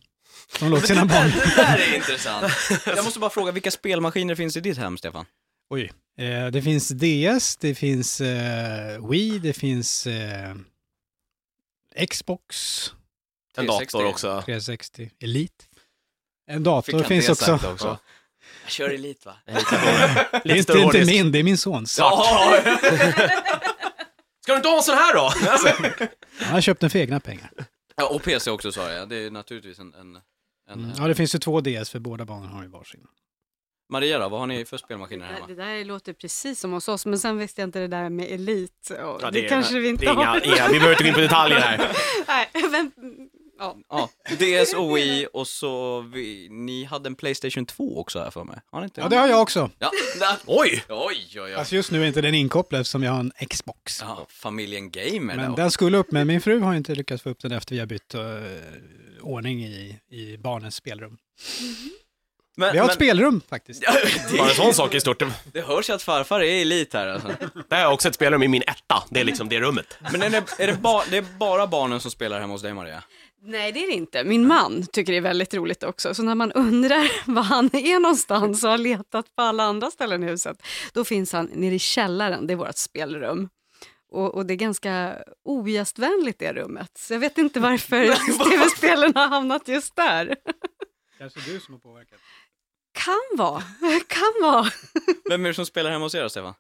[0.60, 2.54] som låter sina barn Det där är intressant.
[2.86, 5.26] Jag måste bara fråga, vilka spelmaskiner finns i ditt hem, Stefan?
[5.70, 5.92] Oj.
[6.18, 10.56] Eh, det finns DS, det finns eh, Wii, det finns eh,
[12.10, 12.88] Xbox
[13.58, 13.98] En 360.
[13.98, 14.42] dator också.
[14.46, 15.66] 360 Elite.
[16.48, 17.46] En dator Fick han finns det också.
[17.46, 17.88] sagt också.
[17.88, 17.98] Ja.
[18.64, 19.36] Jag kör Elit va?
[20.44, 21.98] Det är inte, inte min, det är min sons.
[22.00, 22.58] Ja!
[24.52, 25.32] Ska du inte ha en sån här då?
[26.40, 27.52] Han har köpt den för egna pengar.
[27.96, 29.10] ja, och PC också sa jag.
[29.10, 29.94] Det är naturligtvis en...
[29.94, 30.22] en, en
[30.74, 30.92] Mm.
[30.98, 33.02] Ja, det finns ju två DS för båda barnen har ju varsin.
[33.90, 35.48] Maria då, vad har ni för spelmaskiner Det, hemma?
[35.48, 38.32] det där låter precis som hos oss, men sen visste jag inte det där med
[38.32, 38.90] elit.
[39.04, 40.46] Och Ja, det, kanske vi inte det är inga, har.
[40.46, 41.78] inga, vi behöver inte gå in på detaljer här.
[42.28, 42.92] Nej, men,
[43.62, 43.78] ja.
[43.90, 44.74] Ja, DS
[45.34, 48.58] och så, vi, ni hade en Playstation 2 också här för mig.
[48.72, 49.02] Har ni inte?
[49.02, 49.70] Ja, det har jag också.
[49.80, 49.92] Ja.
[50.46, 50.84] Oj!
[50.90, 51.54] Oj, oj, oj.
[51.54, 54.02] Alltså just nu är inte den inkopplad eftersom jag har en Xbox.
[54.02, 55.56] Ja, familjen Gamer Men då.
[55.56, 57.86] den skulle upp, men min fru har inte lyckats få upp den efter vi har
[57.88, 58.22] bytt eh,
[59.22, 61.18] ordning i, i barnens spelrum.
[62.58, 63.84] Men, Vi har ett men- spelrum faktiskt.
[63.86, 63.92] Ja,
[64.38, 65.24] Bara en det, sån sak är stort.
[65.54, 67.28] det hörs ju att farfar är elit här alltså.
[67.70, 69.04] Det är också ett spelrum i min etta.
[69.10, 69.98] Det är liksom det rummet.
[70.12, 72.74] Men är det, är det, ba, det är bara barnen som spelar hemma hos dig
[72.74, 73.04] Maria?
[73.44, 74.24] Nej, det är det inte.
[74.24, 76.14] Min man tycker det är väldigt roligt också.
[76.14, 80.24] Så när man undrar var han är någonstans och har letat på alla andra ställen
[80.24, 80.64] i huset,
[80.94, 83.50] då finns han nere i källaren, det är vårt spelrum.
[84.12, 85.16] och, och det är ganska
[85.46, 86.92] ogästvänligt det rummet.
[86.98, 88.06] Så jag vet inte varför
[88.50, 90.36] tv-spelen har hamnat just där.
[91.18, 92.20] Kanske du som har påverkat.
[92.94, 93.64] Kan vara,
[94.08, 94.70] kan vara.
[95.30, 96.54] Vem är det som spelar hemma hos er Stefan?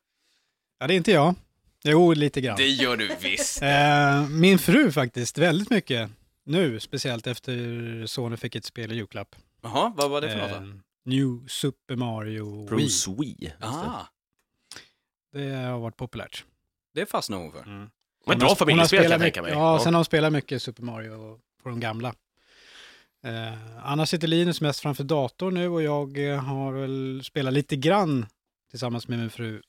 [0.79, 1.35] Ja, det är inte jag.
[1.83, 2.57] Jo, lite grann.
[2.57, 3.61] Det gör du visst.
[3.61, 6.09] Eh, min fru faktiskt, väldigt mycket.
[6.45, 9.35] Nu, speciellt efter sonen fick ett spel i julklapp.
[9.61, 10.73] Jaha, vad var det för något Eh, då?
[11.05, 12.67] New Super Mario Wii.
[12.69, 13.53] Bruce Wii.
[13.59, 14.01] Ah,
[15.33, 16.45] Det har varit populärt.
[16.93, 17.65] det fastnade hon för.
[17.65, 17.89] Men ett
[18.25, 19.63] Hon bra familjespel kan jag tänka mycket- mig.
[19.63, 22.13] Ja, sen har hon spelat mycket Super Mario på de gamla.
[23.23, 27.75] Eh, annars sitter Linus mest framför datorn nu och jag eh, har väl spelat lite
[27.75, 28.25] grann
[28.69, 29.61] tillsammans med min fru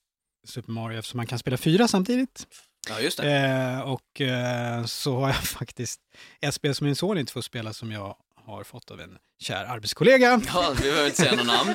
[0.44, 2.46] Super Mario eftersom man kan spela fyra samtidigt.
[2.88, 3.30] Ja, just det.
[3.32, 6.00] Eh, och eh, så har jag faktiskt
[6.40, 9.64] ett spel som min son inte får spela som jag har fått av en kär
[9.64, 10.40] arbetskollega.
[10.54, 11.74] Ja, vi behöver inte säga något namn.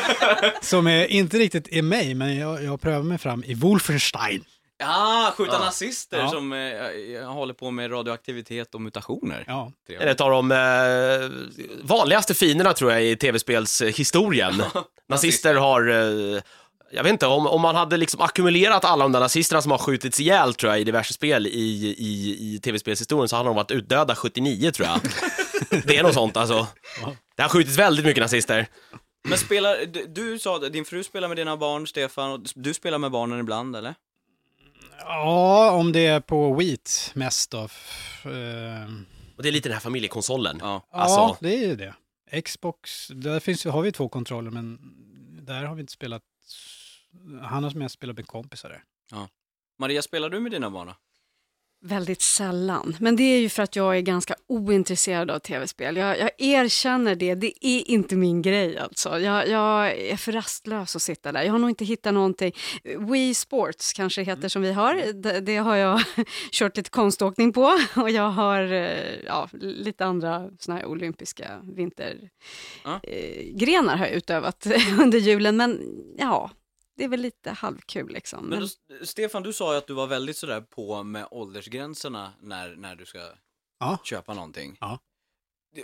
[0.62, 4.44] Som är, inte riktigt är mig, men jag, jag prövar mig fram i Wolfenstein.
[4.78, 5.58] Ja, skjuta Ja.
[5.58, 6.28] nazister Ja.
[6.28, 9.44] som eh, håller på med radioaktivitet och mutationer.
[9.46, 9.72] Ja.
[9.86, 11.30] Det är ett av de eh,
[11.82, 14.62] vanligaste finerna tror jag i tv-spelshistorien.
[15.08, 16.40] Nazister har, eh,
[16.90, 19.78] jag vet inte, om, om man hade liksom ackumulerat alla de där nazisterna som har
[19.78, 21.50] skjutits ihjäl tror jag i diverse spel i,
[21.98, 25.00] i, i tv-spelshistorien så hade de varit utdöda 79 tror jag.
[25.84, 26.66] det är något sånt alltså.
[27.36, 28.66] Det har skjutits väldigt mycket nazister.
[29.28, 32.74] Men spelar, du, du sa att din fru spelar med dina barn, Stefan, och du
[32.74, 33.94] spelar med barnen ibland, eller?
[34.98, 37.64] ja, om det är på Wheat mest då.
[37.64, 38.92] F- eh,
[39.36, 40.58] Och det är lite den här familjekonsolen.
[40.60, 40.88] Ja.
[40.92, 41.94] Alltså- Ja, det är ju det.
[42.42, 44.78] Xbox, där finns, har vi två kontroller, men
[45.42, 46.22] där har vi inte spelat.
[47.42, 48.82] Han har mest spelat med kompisar där.
[49.78, 50.92] Maria, spelar du med dina barn?
[51.80, 52.96] Väldigt sällan.
[53.00, 55.96] Men det är ju för att jag är ganska ointresserad av tv-spel.
[55.96, 59.18] Jag, jag erkänner det, det är inte min grej alltså.
[59.18, 61.42] Jag, jag är för rastlös att sitta där.
[61.42, 62.52] Jag har nog inte hittat någonting.
[62.84, 65.12] Wii Sports kanske heter som vi har.
[65.12, 66.00] Det, det har jag
[66.52, 67.78] kört lite konståkning på.
[67.96, 72.30] Och jag har eh, ja, lite andra såna här olympiska vintergrenar
[72.84, 73.00] Ja.
[73.92, 74.66] eh, har jag utövat
[75.00, 75.56] under julen.
[75.56, 75.80] Men
[76.18, 76.50] ja,
[76.98, 78.46] det är väl lite halvkul liksom.
[78.46, 78.68] Men Men,
[79.00, 82.96] då, Stefan, du sa ju att du var väldigt sådär på med åldersgränserna när, när
[82.96, 83.18] du ska
[83.80, 83.98] Ja.
[84.04, 84.76] köpa någonting.
[84.80, 84.98] Ja.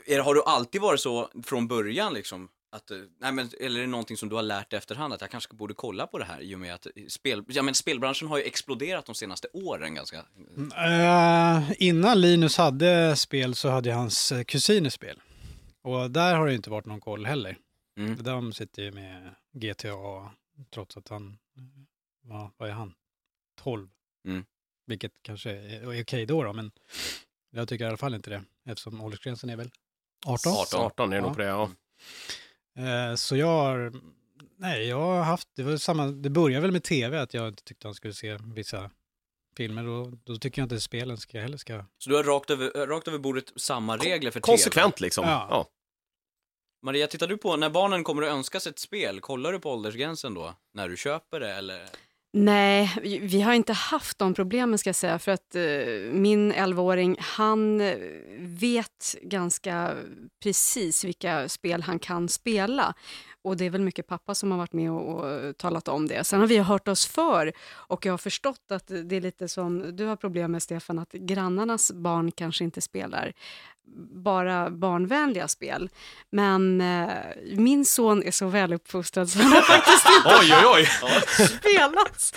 [0.06, 2.48] Är, har du alltid varit så från början liksom?
[2.72, 5.20] Att, eh, nej men, eller är det någonting som du har lärt dig efterhand att
[5.20, 8.28] jag kanske borde kolla på det här i och med att spel, ja, men spelbranschen
[8.28, 10.16] har ju exploderat de senaste åren ganska.
[10.76, 15.20] Eh, innan Linus hade spel så hade hans eh, kusiner spel.
[15.82, 17.56] Och där har det inte varit någon koll heller.
[17.98, 18.22] Mm.
[18.22, 20.30] De sitter ju med GTA
[20.70, 21.38] trots att han,
[22.28, 22.94] ja, vad är han?
[23.62, 23.88] 12.
[24.28, 24.44] Mm.
[24.86, 26.70] Vilket kanske är, är okej då, då, men
[27.50, 28.42] jag tycker i alla fall inte det.
[28.64, 29.70] Eftersom åldersgränsen är väl
[30.26, 30.52] 18.
[30.52, 31.34] 18, 18 är det nog Ja.
[31.34, 31.70] på det, ja.
[32.76, 33.92] Eh, så jag har,
[34.56, 37.62] nej jag har haft, det var samma, det började väl med tv att jag inte
[37.64, 38.90] tyckte han skulle se vissa
[39.56, 42.86] filmer och då tycker jag inte spelen ska heller ska, Så du har rakt över,
[42.86, 44.52] rakt över bordet samma regler för TV?
[44.52, 45.24] Konsekvent liksom.
[45.28, 45.46] Ja.
[45.50, 45.66] Ja.
[46.84, 49.70] Maria, tittar du på, när barnen kommer att önska sig ett spel, kollar du på
[49.72, 50.54] åldersgränsen då?
[50.74, 51.82] När du köper det eller?
[52.32, 57.16] Nej, vi- har inte haft de problemen ska jag säga för att uh, min 11-åring
[57.20, 57.96] han eh,
[58.38, 59.94] vet ganska
[60.42, 62.94] precis vilka spel han kan spela.
[63.44, 66.24] Och det är väl mycket pappa som har varit med och, och talat om det.
[66.24, 69.96] Sen har vi hört oss för och jag har förstått att det är lite som
[69.96, 73.32] du har problem med Stefan, att grannarnas barn kanske inte spelar
[74.24, 75.88] bara barnvänliga spel.
[76.30, 77.08] Men eh,
[77.56, 81.46] min son är så väluppfostrad så han har faktiskt inte Oj, oj, oj!
[81.46, 82.32] spelas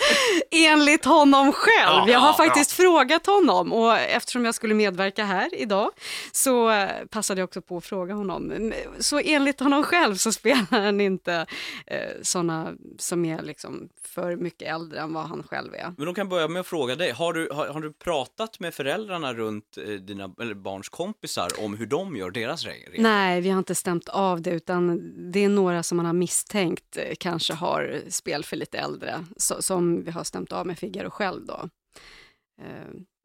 [0.50, 1.88] enligt honom själv.
[1.88, 5.90] Ja, jag har ja, faktiskt frågat honom och eftersom jag skulle medverka här idag
[6.32, 8.72] så eh, passade jag också på att fråga honom.
[8.98, 11.46] Så enligt honom själv så spelar han inte
[11.86, 15.94] eh, sådana som är liksom för mycket äldre än vad han själv är.
[15.96, 18.74] Men de kan börja med att fråga dig, har du, har, har du pratat med
[18.74, 23.02] föräldrarna runt eh, dina eller barns kompisar om hur de gör deras regler?
[23.02, 26.96] Nej, vi har inte stämt av det utan det är några som man har misstänkt
[26.96, 31.10] eh, kanske har spel för lite äldre så, som vi har stämt av med Figaro
[31.10, 31.68] själv då.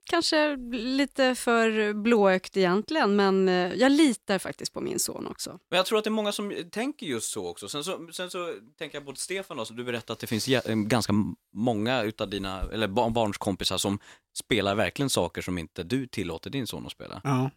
[0.03, 5.59] Eh, kanske lite för blåögt egentligen men eh, jag litar faktiskt på min son också.
[5.69, 7.69] Men jag tror att det är många som tänker just så också.
[7.69, 10.47] Sen så, sen så tänker jag på Stefan då, så du berättade att det finns
[10.47, 11.13] eh, ganska
[11.53, 13.99] många utav dina, eller barn, barns kompisar som
[14.39, 17.21] spelar verkligen saker som inte du tillåter din son att spela.
[17.23, 17.49] ja.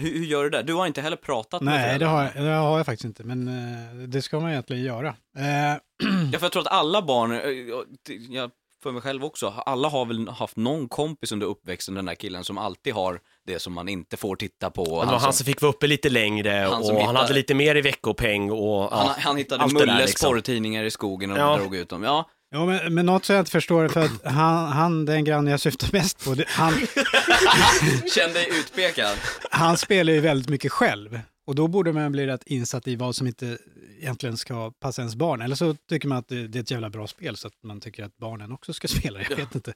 [0.00, 0.62] Hur, hur gör du det?
[0.62, 3.24] Du har inte heller pratat med Nej, det har, jag, det har jag faktiskt inte,
[3.24, 5.08] men eh, det ska man egentligen göra.
[5.38, 5.76] Eh,
[6.32, 8.50] Ja, för jag tror att alla barn, eh, jag
[8.82, 12.44] för mig själv också, alla har väl haft någon kompis under uppväxten, den där killen
[12.44, 14.84] som alltid har det som man inte får titta på.
[14.84, 17.16] Det var Han han som- som fick vara uppe lite längre Han och som han
[17.16, 20.30] hade lite mer i veckopeng och ja, Han, han hittade Mulles liksom.
[20.32, 21.56] porrtidningar i skogen och Ja.
[21.56, 22.02] drog ut dem.
[22.02, 25.50] Ja, Ja, men, men något som jag inte förstår, för att han, han den granne
[25.50, 26.72] jag syftar mest på, det, han,
[28.14, 29.16] Känn dig utpekad.
[29.50, 31.20] han spelar ju väldigt mycket själv.
[31.46, 33.58] Och då borde man bli rätt insatt i vad som inte
[33.98, 35.42] egentligen ska passa ens barn.
[35.42, 37.80] Eller så tycker man att det, det är ett jävla bra spel så att man
[37.80, 39.20] tycker att barnen också ska spela.
[39.30, 39.74] Jag vet inte.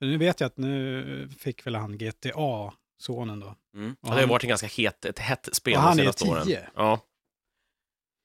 [0.00, 3.54] Men nu vet jag att nu fick väl han GTA, sonen då.
[3.74, 3.90] Mm.
[3.92, 5.98] Och Ja, det har han- varit en ganska het, ett hett spel Och de han
[5.98, 6.46] är senaste åren.
[6.46, 6.68] 10.
[6.76, 7.00] Ja.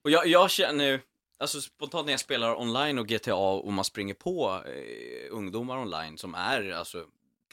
[0.04, 1.00] Och jag, jag känner ju,
[1.40, 6.18] alltså spontant när jag spelar online och GTA och man springer på eh, ungdomar online
[6.18, 7.06] som är alltså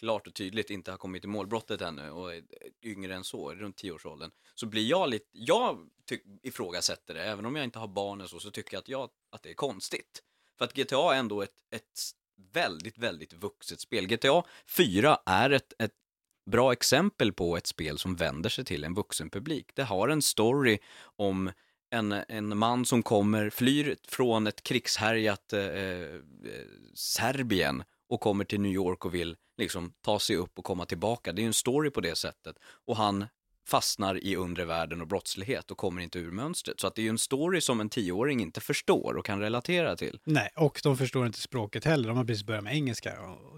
[0.03, 2.43] klart och tydligt inte har kommit i målbrottet ännu och är
[2.83, 5.89] yngre än så, runt 10-årsåldern, så blir jag lite, jag
[6.43, 9.11] ifrågasätter det, även om jag inte har barn och så, så tycker jag att, jag
[9.31, 10.23] att det är konstigt.
[10.59, 12.01] För att GTA är ändå ett, ett
[12.53, 14.07] väldigt, väldigt vuxet spel.
[14.07, 15.95] GTA 4 är ett, ett
[16.51, 19.71] bra exempel på ett spel som vänder sig till en vuxen publik.
[19.75, 20.79] Det har en story
[21.17, 21.51] om
[21.91, 26.21] en, en man som kommer, flyr från ett krigshärjat eh, eh
[26.95, 31.33] Serbien och kommer till New York och vill liksom ta sig upp och komma tillbaka.
[31.33, 32.57] Det är ju en story på det sättet.
[32.87, 33.27] Och han
[33.69, 36.81] fastnar i undre världen och brottslighet och kommer inte ur mönstret.
[36.81, 39.97] Så att det är ju en story som en tioåring inte förstår och kan relatera
[39.97, 40.21] till.
[40.25, 42.09] Nej, och de förstår inte språket heller.
[42.09, 43.15] De har precis börjat med engelska.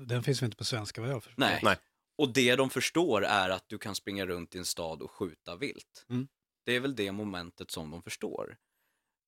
[0.06, 1.40] Den finns väl inte på svenska vad jag förstår.
[1.40, 1.60] Nej.
[1.62, 1.76] Nej.
[2.18, 5.56] Och det de förstår är att du kan springa runt i en stad och skjuta
[5.56, 6.06] vilt.
[6.10, 6.28] Mm.
[6.66, 8.56] Det är väl det momentet som de förstår.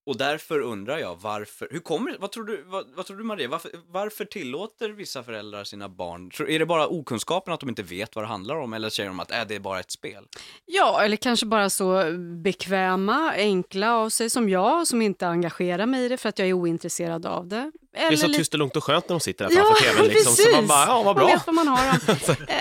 [0.07, 3.47] Och därför undrar jag varför, hur kommer vad tror du, vad, vad tror du Maria,
[3.47, 7.83] varför, varför tillåter vissa föräldrar sina barn, tror, är det bara okunskapen att de inte
[7.83, 10.23] vet vad det handlar om eller säger de att äh, det är bara ett spel?
[10.65, 12.03] Ja, eller kanske bara så
[12.43, 16.47] bekväma, enkla av sig som jag, som inte engagerar mig i det för att jag
[16.47, 17.71] är ointresserad av det.
[17.97, 20.07] Det är så tyst och lugnt och skönt när de sitter där Ja, framför tvn.
[20.07, 20.31] Liksom.
[20.35, 20.55] Så precis.
[20.55, 21.27] man bara, ja vad Man bra.
[21.27, 22.15] vet vad man har dem.
[22.47, 22.55] eh,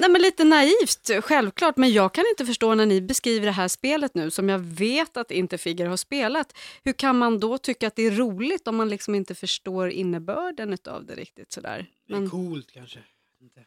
[0.00, 1.76] nej, men lite naivt, självklart.
[1.76, 5.16] Men jag kan inte förstå när ni beskriver det här spelet nu, som jag vet
[5.16, 6.52] att inte Figger har spelat.
[6.84, 10.78] Hur kan man då tycka att det är roligt om man liksom inte förstår innebörden
[10.88, 11.86] av det riktigt sådär?
[12.08, 12.98] Men, coolt kanske.
[13.42, 13.60] Inte.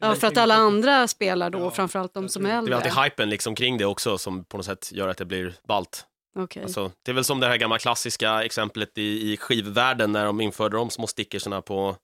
[0.00, 2.52] ja, för att alla andra spelar då, Ja, framförallt de som är det.
[2.52, 2.76] Det är äldre.
[2.76, 6.06] alltid hypen liksom kring det också som på något sätt gör att det blir balt.
[6.38, 6.62] Okej.
[6.62, 10.40] Alltså, det är väl som det här gamla klassiska exemplet i, i skivvärlden när de
[10.40, 11.96] införde de små stickersarna på,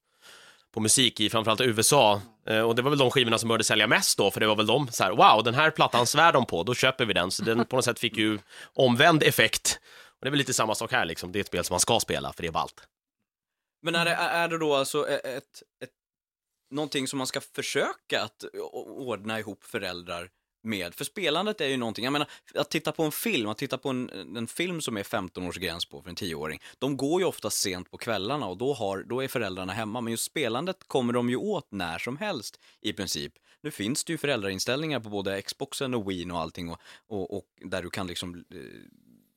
[0.74, 2.20] på musik i framförallt USA.
[2.46, 4.56] Eh, och det var väl de skivorna som började sälja mest då, för det var
[4.56, 7.30] väl de så här, wow, den här plattan svär de på, då köper vi den.
[7.30, 8.38] Så den på något sätt fick ju
[8.74, 9.80] omvänd effekt.
[10.04, 11.80] Och det är väl lite samma sak här liksom, det är ett spel som man
[11.80, 12.86] ska spela, för det är ballt.
[13.82, 15.90] Men är det, är det då alltså ett, ett, ett,
[16.70, 20.30] någonting som man ska försöka att ordna ihop föräldrar
[20.62, 20.94] med?
[20.94, 23.88] För spelandet är ju någonting, jag menar, att titta på en film, att titta på
[23.88, 27.26] en, en film som är 15 års gräns på för en 10-åring, de går ju
[27.26, 31.12] ofta sent på kvällarna och då, har, då är föräldrarna hemma, men just spelandet kommer
[31.12, 33.32] de ju åt när som helst i princip.
[33.62, 37.44] Nu finns det ju föräldrainställningar på både Xboxen och Wien och allting och, och, och
[37.60, 38.60] där du kan liksom, eh,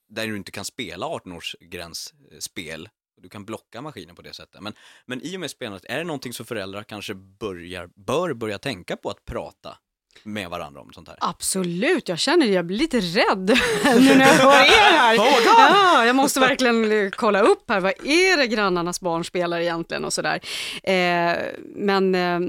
[0.07, 2.89] där du inte kan spela 18-årsgränsspel.
[3.21, 4.61] Du kan blocka maskinen på det sättet.
[4.61, 4.73] Men,
[5.05, 8.97] men i och med spelandet, är det någonting som föräldrar kanske börjar, bör börja tänka
[8.97, 9.77] på att prata
[10.23, 11.17] med varandra om sånt här?
[11.21, 12.53] Absolut, jag känner det.
[12.53, 13.47] Jag blir lite rädd
[13.83, 15.15] nu när jag hör er här.
[15.45, 20.13] ja, jag måste verkligen kolla upp här, vad är det grannarnas barn spelar egentligen och
[20.13, 20.39] sådär.
[20.83, 21.35] Eh,
[21.75, 22.39] men eh,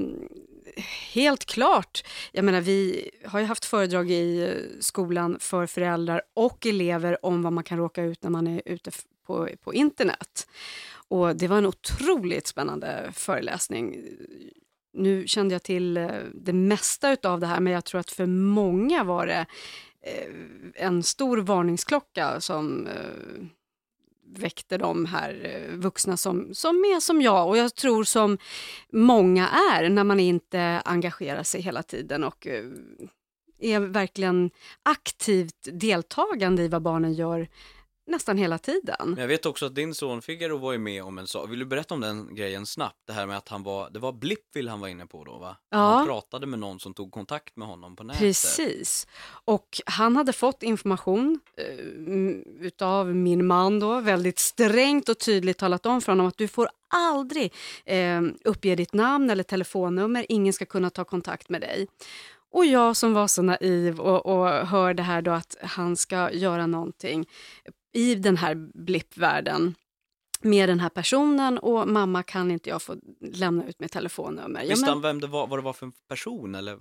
[1.13, 7.25] helt klart, jag menar vi har ju haft föredrag i skolan för föräldrar och elever
[7.25, 8.91] om vad man kan råka ut när man är ute
[9.27, 10.47] på, på internet.
[11.09, 14.03] Och det var en otroligt spännande föreläsning
[14.93, 18.25] nu kände jag till eh, det mesta av det här, men jag tror att för
[18.25, 19.45] många var det
[20.01, 20.33] eh,
[20.75, 23.45] en stor varningsklocka som eh,
[24.35, 28.37] väckte de här vuxna som, som är som jag och jag tror som
[28.89, 32.47] många är när man inte engagerar sig hela tiden och
[33.59, 34.51] är verkligen
[34.83, 37.47] aktivt deltagande i vad barnen gör
[38.07, 39.09] nästan hela tiden.
[39.09, 41.51] Men jag vet också att din son Figaro var ju med om en sak.
[41.51, 42.97] Vill du berätta om den grejen snabbt?
[43.07, 45.57] Det här med att han var, det var Blippville han var inne på då va?
[45.69, 45.77] Ja.
[45.77, 48.19] Han pratade med någon som tog kontakt med honom på nätet.
[48.19, 49.07] Precis.
[49.45, 51.85] Och han hade fått information eh,
[52.65, 56.69] utav min man då, väldigt strängt och tydligt talat om för honom att du får
[56.93, 57.53] aldrig
[57.85, 61.87] eh, uppge ditt namn eller telefonnummer, ingen ska kunna ta kontakt med dig.
[62.51, 66.31] Och jag som var så naiv och, och hör det här då att han ska
[66.31, 67.25] göra någonting
[67.93, 69.75] i den här blippvärlden
[70.41, 74.65] med den här personen och mamma kan inte jag få lämna ut mitt telefonnummer.
[74.67, 76.77] Visste han vem det var, vad det var för en person eller?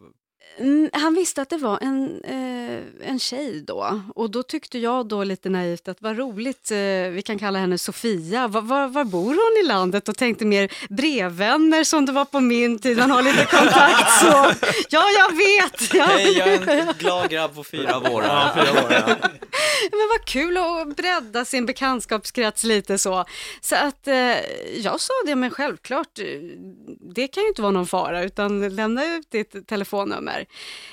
[0.92, 5.24] Han visste att det var en, eh, en tjej då och då tyckte jag då
[5.24, 6.76] lite naivt att vad roligt, eh,
[7.10, 8.48] vi kan kalla henne Sofia.
[8.48, 10.08] Var, var, var bor hon i landet?
[10.08, 14.66] Och tänkte mer brevvänner som det var på min tid, man har lite kontakt så.
[14.88, 15.94] Ja, jag vet!
[15.94, 16.04] Ja.
[16.04, 18.52] Hej, jag är en glad grabb på fyra vårar.
[19.90, 23.24] Men vad kul att bredda sin bekantskapskrets lite så.
[23.60, 24.14] Så att eh,
[24.76, 26.24] jag sa det, men självklart, eh,
[27.14, 30.35] det kan ju inte vara någon fara, utan lämna ut ditt telefonnummer.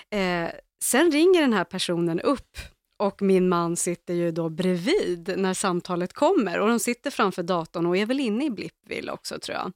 [0.10, 0.50] Eh,
[0.84, 2.58] sen ringer den här personen upp
[3.00, 7.86] och min man sitter ju då bredvid när samtalet kommer och de sitter framför datorn
[7.86, 9.72] och är väl inne i Blippville också tror jag.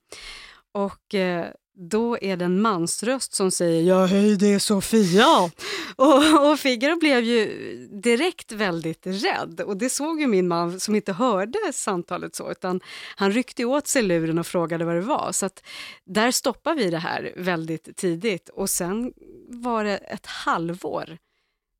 [0.72, 1.48] Och eh,
[1.80, 5.26] då är det en mansröst som säger ja hej det är Sofia.
[5.96, 7.48] Och, och Figaro blev ju
[7.92, 12.82] direkt väldigt rädd och det såg ju min man som inte hörde samtalet så utan
[13.16, 15.32] han ryckte åt sig luren och frågade vad det var.
[15.32, 15.64] Så att
[16.06, 19.14] där stoppar vi det här väldigt tidigt och sen
[19.50, 21.18] var det ett halvår.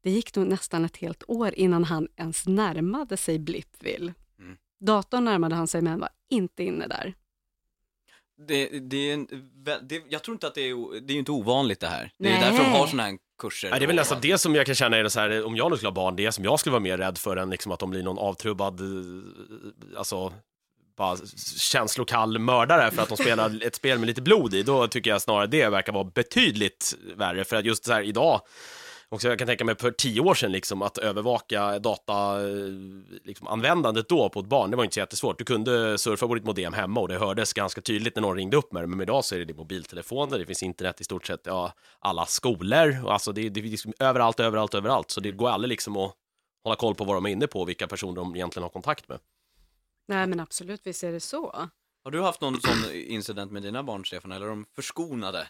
[0.04, 4.14] Det gick nog nästan ett helt år innan han ens närmade sig Blippville.
[4.40, 4.58] Mm.
[4.80, 7.16] Datorn närmade han sig men var inte inne där.
[8.48, 9.28] Det, det är en,
[9.66, 12.12] vä- det, jag tror inte att det är, det är inte ovanligt det här.
[12.20, 12.42] Det är Nej.
[12.42, 13.70] därför de har såna här kurser.
[13.70, 15.56] Nej, det är väl nästan det som jag kan känna är det så här, om
[15.56, 17.72] jag nu skulle ha barn, det som jag skulle vara mer rädd för än liksom
[17.72, 20.34] att de blir någon avtrubbad, eh, alltså
[20.98, 21.18] bara
[21.58, 25.22] känslokall mördare för att de spelar ett spel med lite blod i, då tycker jag
[25.22, 28.42] snarare det verkar vara betydligt värre, för att just så här idag,
[29.10, 32.56] också jag kan tänka mig för tio år sedan liksom att övervaka data, eh,
[33.24, 35.38] liksom, användandet då på ett barn, det var inte så jättesvårt.
[35.38, 38.58] Du kunde surfa på ditt modem hemma och det hördes ganska tydligt när någon ringde
[38.58, 41.42] upp med det, men idag så är det mobiltelefoner, det finns internet i stort sett,
[41.44, 45.50] ja, alla skolor, och alltså det, det finns liksom överallt, överallt, överallt, så det går
[45.50, 46.14] aldrig liksom att
[46.64, 49.10] hålla koll på vad de är inne på och vilka personer de egentligen har kontakt
[49.10, 49.20] med.
[50.08, 51.70] Nej men absolut, visst är det så.
[52.04, 55.48] Har du haft någon sån incident med dina barn, Stefan, eller är de förskonade?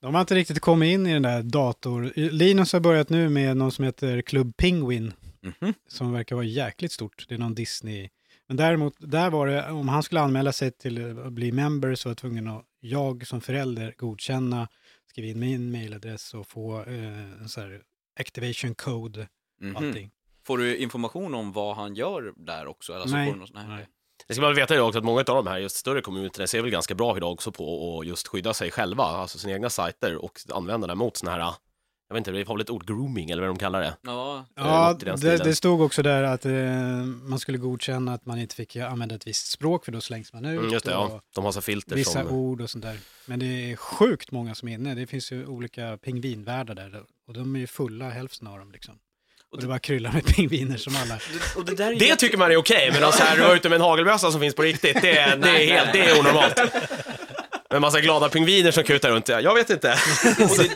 [0.00, 2.12] De har inte riktigt kommit in i den där dator...
[2.16, 5.12] Linus har börjat nu med någon som heter Club Penguin,
[5.60, 5.74] Mhm.
[5.88, 7.24] som verkar vara jäkligt stort.
[7.28, 8.08] Det är någon Disney...
[8.50, 12.08] Men däremot, där var det, om han skulle anmäla sig till att bli member så
[12.08, 14.68] var jag tvungen att jag som förälder godkänna,
[15.06, 17.80] skriva in min mailadress och få eh, en sån här
[18.20, 19.28] activation code,
[19.60, 19.76] Mhm.
[19.76, 20.10] allting.
[20.46, 22.92] Får du information om vad han gör där också?
[22.92, 23.32] Eller så Nej.
[23.32, 23.68] Får du sån här...
[23.68, 23.86] Nej.
[24.28, 26.62] Det ska man veta ju också att många av de här just större communityna ser
[26.62, 30.16] väl ganska bra idag också på att just skydda sig själva, alltså sina egna sajter
[30.16, 31.54] och använda det mot såna här,
[32.08, 33.96] jag vet inte, det har väl ett ord grooming eller vad de kallar det.
[34.02, 36.52] Ja, Ja, i den det, det stod också där att eh,
[37.04, 40.44] man skulle godkänna att man inte fick använda ett visst språk för då slängs man
[40.44, 40.58] ut.
[40.58, 41.20] Mm, just det, ja.
[41.34, 42.32] De har så filter Vissa som...
[42.32, 42.98] ord och sånt där.
[43.26, 44.94] Men det är sjukt många som är inne.
[44.94, 48.98] Det finns ju olika pingvinvärldar där och de är ju fulla, hälften av dem liksom.
[49.52, 51.14] Och det bara kryllar med pingviner som alla...
[51.14, 53.68] Det- och det där är Det tycker man är okej, men alltså här, vara ute
[53.68, 56.60] med en hagelbössa som finns på riktigt, det, är- det är helt, det är onormalt.
[57.70, 59.98] Men massa glada pingviner som kutar runt, jag vet inte.
[60.50, 60.70] Och det,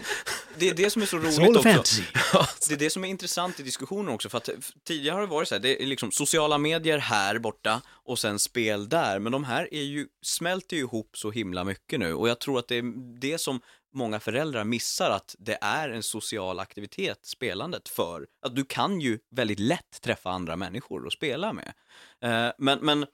[0.58, 1.62] det är det som är så roligt också.
[1.62, 2.02] fantasy.
[2.68, 5.26] Det är det som är intressant i diskussionen också, för att f- tidigare har det
[5.26, 9.32] varit så här, det är liksom sociala medier här borta och sen spel där, men
[9.32, 12.68] de här är ju, smälter ju ihop så himla mycket nu och jag tror att
[12.68, 12.84] det är
[13.20, 13.60] det som
[13.92, 19.18] många föräldrar missar, att det är en social aktivitet, spelandet, för att du kan ju
[19.30, 21.72] väldigt lätt träffa andra människor och spela med.
[22.20, 23.08] Eh, men, men eh,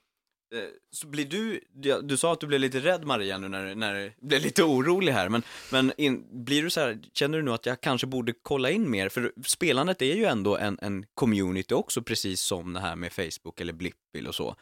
[0.90, 3.94] Så blir du, ja, du sa att du blev lite rädd Maria nu när, när
[3.94, 5.42] du blev lite orolig här, men,
[5.72, 8.90] men in, blir du så här, känner du nu att jag kanske borde kolla in
[8.90, 9.09] mer?
[9.09, 13.60] För spelandet är ju ändå en, en community också, precis som det här med Facebook
[13.60, 14.56] eller Blippil och så.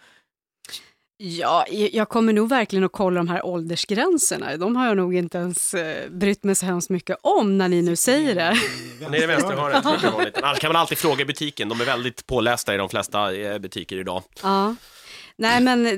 [1.19, 4.57] Ja, jag kommer nog verkligen att kolla de här åldersgränserna.
[4.57, 7.83] De har jag nog inte ens eh, brytt mig så hemskt mycket om när ni
[7.83, 8.57] nu säger det.
[9.11, 10.41] Nej, det vänsterhörnet brukar vara lite.
[10.41, 13.59] Annars kan man alltid fråga i butiken, de är väldigt pålästa i de flesta eh,
[13.59, 14.23] butiker idag.
[14.43, 14.75] Ja.
[15.37, 15.93] Nej, men eh,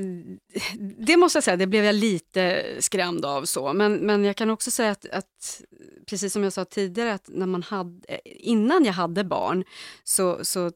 [0.99, 3.73] det måste jag säga, det blev jag lite skrämd av så.
[3.73, 5.63] Men, men jag kan också säga att, att,
[6.07, 9.65] precis som jag sa tidigare, att när man hade, innan jag hade barn
[10.05, 10.71] så, så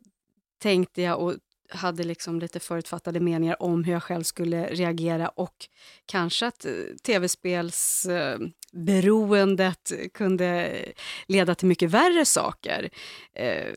[0.62, 1.34] tänkte jag och
[1.74, 5.54] hade liksom lite förutfattade meningar om hur jag själv skulle reagera och
[6.06, 6.72] kanske att eh,
[7.02, 10.78] tv-spelsberoendet kunde
[11.26, 12.90] leda till mycket värre saker.
[13.34, 13.74] Eh,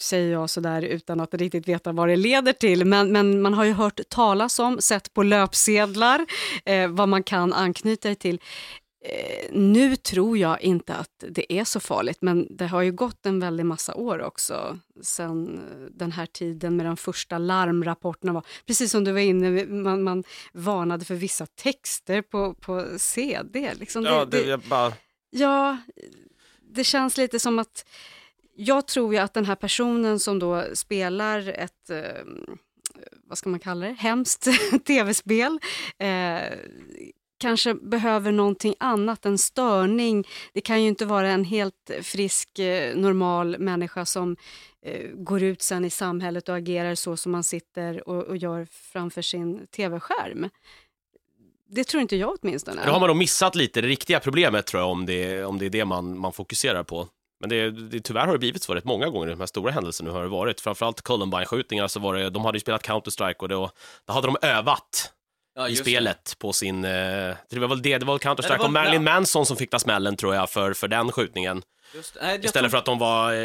[0.00, 2.84] säger jag sådär utan att riktigt veta vad det leder till.
[2.84, 6.26] Men, men man har ju hört talas om, sett på löpsedlar,
[6.64, 8.40] eh, vad man kan anknyta det till.
[9.06, 13.26] Eh, nu tror jag inte att det är så farligt, men det har ju gått
[13.26, 18.32] en väldig massa år också sen eh, den här tiden med de första larmrapporterna.
[18.32, 18.46] Var.
[18.66, 23.74] Precis som du var inne, man, man varnade för vissa texter på, på CD.
[23.74, 24.92] Liksom Ja, det, jag bara...
[25.30, 25.78] Ja,
[26.60, 27.84] det känns lite som att
[28.56, 32.24] jag tror ju att den här personen som då spelar ett, eh,
[33.26, 34.48] vad ska man kalla det, hemskt
[34.86, 35.58] tv-spel,
[35.98, 36.58] eh,
[37.38, 40.26] kanske behöver någonting annat, en störning.
[40.52, 44.36] Det kan ju inte vara en helt frisk, eh, normal människa som
[44.82, 48.66] eh, går ut sen i samhället och agerar så som man sitter och, och gör
[48.70, 50.48] framför sin tv-skärm.
[51.68, 52.86] Det tror inte jag åtminstone.
[52.86, 55.66] Då har man då missat lite det riktiga problemet tror jag, om det, om det
[55.66, 57.08] är det man, man fokuserar på.
[57.40, 60.10] Men det, det, tyvärr har det blivit så rätt många gånger, de här stora händelserna
[60.10, 60.60] har det varit.
[60.60, 63.70] Framförallt Columbine-skjutningarna så var det, de hade ju spelat Counter-Strike och då,
[64.06, 65.13] då hade de övat
[65.56, 66.90] Ja, i spelet på sin, eh,
[67.50, 70.16] det var väl det, det var Counter-Strike det och Marilyn Manson som fick ta smällen
[70.16, 71.62] tror jag för, för den skjutningen.
[71.94, 71.98] Det.
[71.98, 73.38] Just, nej, Istället tror- för att de var eh,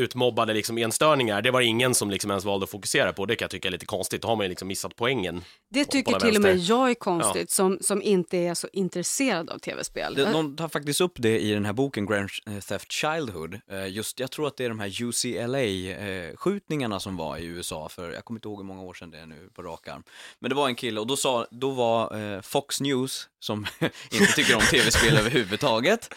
[0.00, 3.26] utmobbade liksom enstörningar, det var ingen som liksom ens valde att fokusera på.
[3.26, 5.44] Det kan jag tycka är lite konstigt, då har man ju liksom missat poängen.
[5.70, 9.58] det tycker till och med jag är konstigt som, som inte är så intresserad av
[9.58, 10.14] tv-spel.
[10.14, 12.30] Det, de tar faktiskt upp det i den här boken Grand
[12.68, 13.60] Theft Childhood.
[13.70, 18.12] Eh, Just, jag tror att det är de här UCLA-skjutningarna som var i USA för,
[18.12, 20.02] jag kommer inte ihåg hur många år sedan det är nu på rak arm.
[20.38, 23.66] Men det var en kille och då, sa, då var eh, Fox News, som
[24.12, 26.16] inte tycker om tv-spel överhuvudtaget, eh,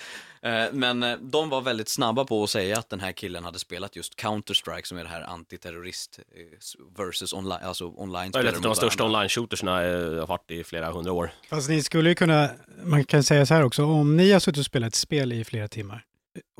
[0.71, 3.95] men eh, de var väldigt snabba på att säga att den här killen hade spelat
[3.95, 8.55] just Counter-Strike som är det här antiterrorist eh, versus online, alltså online Det är ett
[8.55, 11.31] av de största online-shootersna eh, har varit i flera hundra år.
[11.49, 12.49] Fast ni skulle ju kunna,
[12.83, 15.43] man kan säga så här också, om ni har suttit och spelat ett spel i
[15.43, 16.05] flera timmar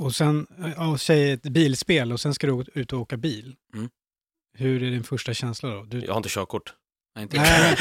[0.02, 0.48] och sen,
[0.78, 3.56] ja, säg ett bilspel och sen ska du ut och åka bil.
[3.74, 3.90] Mm.
[4.58, 5.84] Hur är din första känsla då?
[5.84, 6.74] Du, Jag har inte körkort.
[7.16, 7.78] Nej, inte Nej,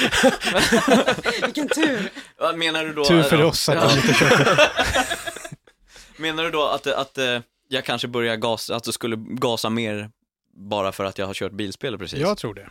[1.44, 2.10] Vilken tur!
[2.38, 3.04] Ja, Menar du då...
[3.04, 3.96] tur för ja, oss att ja.
[3.96, 4.58] inte kör.
[6.23, 10.11] Menar du då att, att eh, jag kanske börjar gasa, att du skulle gasa mer
[10.55, 12.19] bara för att jag har kört bilspel precis?
[12.19, 12.70] Jag tror det.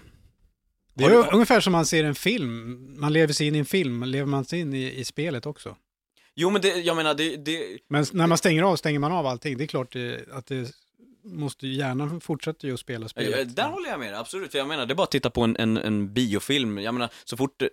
[0.93, 2.77] Det är du- ungefär som man ser en film.
[2.99, 5.75] Man lever sig in i en film, lever man sig in i, i spelet också.
[6.35, 9.25] Jo men det, jag menar det, det Men när man stänger av, stänger man av
[9.27, 9.57] allting.
[9.57, 10.71] Det är klart det, att det
[11.23, 13.55] måste ju gärna fortsätta ju att spela eh, spelet.
[13.55, 14.51] där håller jag med absolut.
[14.51, 16.77] För jag menar, det är bara att titta på en, en, en biofilm.
[16.77, 17.67] Jag menar, så fort eh,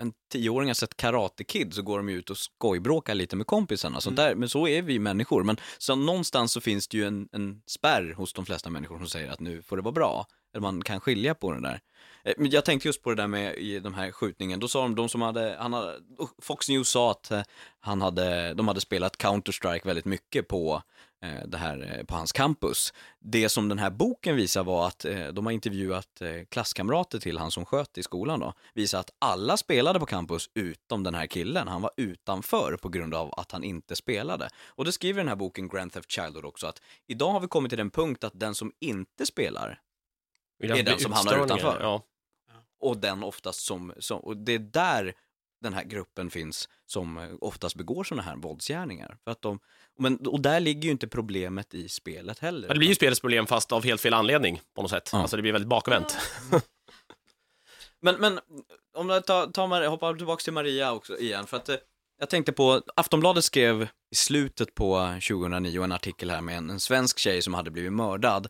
[0.00, 3.46] en tioåring har sett Karate Kid så går de ju ut och skojbråkar lite med
[3.46, 4.00] kompisarna.
[4.00, 4.34] Sånt där.
[4.34, 5.42] Men så är vi människor.
[5.42, 9.08] Men så någonstans så finns det ju en, en spärr hos de flesta människor som
[9.08, 10.26] säger att nu får det vara bra.
[10.54, 11.80] Eller man kan skilja på det där.
[12.26, 14.60] Eh, Men jag tänkte just på det där med i de här skjutningen.
[14.60, 16.00] Då sa de, de som hade, han hade,
[16.42, 17.42] Fox News sa att eh,
[17.80, 20.82] han hade, de hade spelat Counter-Strike väldigt mycket på
[21.22, 22.92] eh, det här, på hans campus.
[23.20, 27.64] Det som den här boken visar var att de har intervjuat klasskamrater till han som
[27.64, 28.52] sköt i skolan då.
[28.74, 31.68] Visar att alla spelade på campus utom den här killen.
[31.68, 34.48] Han var utanför på grund av att han inte spelade.
[34.66, 37.70] Och det skriver den här boken Grand Theft Childhood också att idag har vi kommit
[37.70, 39.80] till den punkt att den som inte spelar
[40.58, 41.78] är den som hamnar utanför.
[41.80, 42.02] Ja.
[42.86, 45.14] Och den oftast som, som och det är där
[45.60, 49.16] den här gruppen finns som oftast begår sådana här våldsgärningar.
[49.24, 49.58] För att de,
[49.98, 52.68] men, och där ligger ju inte problemet i spelet heller.
[52.68, 55.10] Det blir ju spelets problem fast av helt fel anledning på något sätt.
[55.12, 55.18] Ja.
[55.18, 56.16] Alltså det blir väldigt bakvänt.
[58.00, 58.40] Men, men
[58.94, 61.76] om jag tar, tar Maria, hoppar tillbaka till Maria också igen, för att eh,
[62.18, 66.80] jag tänkte på, Aftonbladet skrev i slutet på 2009 en artikel här med en, en
[66.80, 68.46] svensk tjej som hade blivit mördad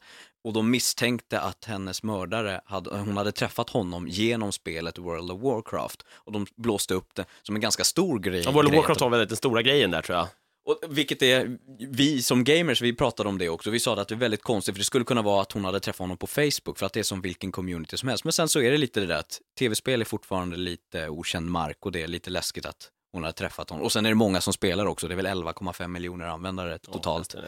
[0.47, 5.40] och de misstänkte att hennes mördare, hade, hon hade träffat honom genom spelet World of
[5.43, 8.43] Warcraft och de blåste upp det som en ganska stor grej.
[8.44, 10.28] Ja, World of Warcraft var väl den stora grejen där tror jag.
[10.64, 14.14] och vilket är, vi som gamers, vi pratade om det också, vi sa att det
[14.14, 16.78] är väldigt konstigt för det skulle kunna vara att hon hade träffat honom på Facebook
[16.78, 18.24] för att det är som vilken community som helst.
[18.24, 21.86] Men sen så är det lite det där att tv-spel är fortfarande lite okänd mark
[21.86, 23.85] och det är lite läskigt att hon hade träffat honom.
[23.85, 27.35] Och sen är det många som spelar också, det är väl 11,5 miljoner användare totalt.
[27.35, 27.40] Ja,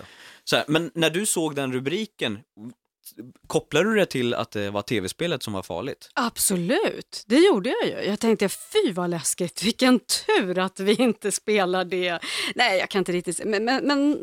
[0.44, 2.38] Så här, men när du såg den rubriken,
[3.46, 6.10] kopplar du det till att det var tv-spelet som var farligt?
[6.14, 8.08] Absolut, det gjorde jag ju.
[8.10, 12.18] Jag tänkte fy vad läskigt, vilken tur att vi inte spelar det.
[12.54, 14.18] Nej, jag kan inte riktigt se- men, men, men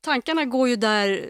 [0.00, 1.26] tankarna går ju där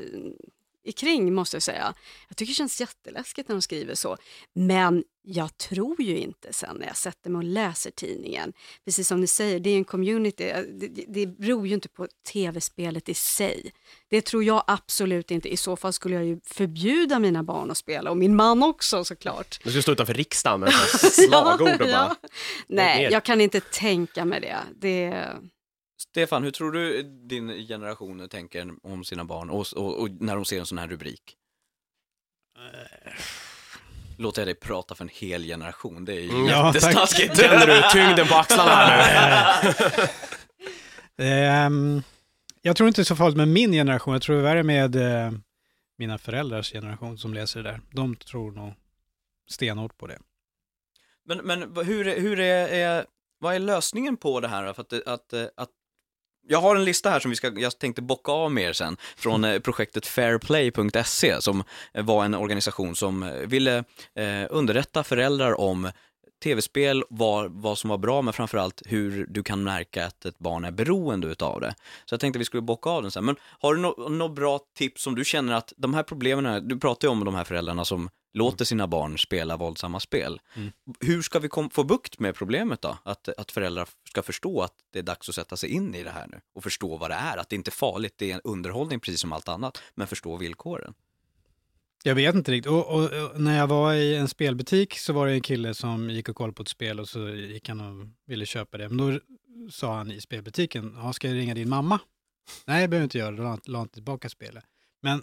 [0.93, 1.95] kring måste jag säga.
[2.29, 4.17] Jag tycker det känns jätteläskigt när de skriver så.
[4.55, 8.53] Men jag tror ju inte sen när jag sätter mig och läser tidningen.
[8.85, 10.45] Precis som ni säger, det är en community.
[10.45, 13.73] Det, det, det beror ju inte på tv-spelet i sig.
[14.11, 15.49] Det tror jag absolut inte.
[15.49, 19.05] I så fall skulle jag ju förbjuda mina barn att spela och min man också
[19.05, 19.61] såklart.
[19.65, 20.73] Du ska stå utanför riksdagen med
[21.13, 21.89] slagord och bara...
[21.89, 22.17] Ja.
[22.69, 23.11] Nej, ner.
[23.11, 24.57] jag kan inte tänka mig det.
[24.77, 25.27] det.
[25.99, 30.45] Stefan, hur tror du din generation tänker om sina barn och, och, och när de
[30.45, 31.37] ser en sån här rubrik?
[34.19, 36.47] Låter jag dig prata för en hel generation, det är ju Mm.
[36.47, 37.37] Ja, jättestaskigt.
[37.41, 41.25] Känner du tyngden på axlarna här nu?
[41.25, 42.03] Ehm,
[42.63, 44.13] jag tror inte så farligt med min generation.
[44.13, 45.33] Jag tror det är värre med eh,
[45.99, 47.81] mina föräldrars generation som läser det där.
[47.93, 48.73] De tror nog
[49.51, 50.19] stenhårt på det.
[51.25, 53.07] Men, men hur, är- hur är, är,
[53.39, 54.73] vad är lösningen på det här?
[54.73, 55.71] För att, att, att,
[56.49, 58.97] jag har en lista här som vi ska, jag tänkte bocka av med er sen,
[59.17, 61.65] från eh, projektet fairplay.se som
[61.95, 63.85] eh, var en organisation som eh, ville
[64.15, 65.91] eh, underrätta föräldrar om
[66.43, 70.65] tv-spel vad, vad som var bra, men framförallt hur du kan märka att ett barn
[70.65, 71.75] är beroende utav det.
[72.05, 73.25] Så jag tänkte vi skulle bocka av den sen.
[73.25, 76.61] Men har du något no bra tips som du känner att de här problemen, här,
[76.61, 80.41] du pratar ju om de här föräldrarna som låter sina barn spela våldsamma spel.
[80.55, 80.73] Mm.
[81.01, 82.99] Hur ska vi få bukt med problemet då?
[83.03, 86.11] Att, att föräldrar ska förstå att det är dags att sätta sig in i det
[86.11, 88.41] här nu och förstå vad det är, att det inte är farligt, det är en
[88.45, 90.95] underhållning precis som allt annat, men förstå villkoren.
[92.03, 92.71] Jag vet inte riktigt.
[92.73, 96.11] Och, och, och när jag var i en spelbutik så var det en kille som
[96.11, 98.89] gick och kollade på ett spel och så gick han och ville köpa det.
[98.89, 99.21] Men då
[99.71, 102.01] sa han i spelbutiken, ja, ska jag ringa din mamma?
[102.65, 104.65] Nej, det behöver inte göra, då la han- la han tillbaka spelet.
[105.01, 105.23] Men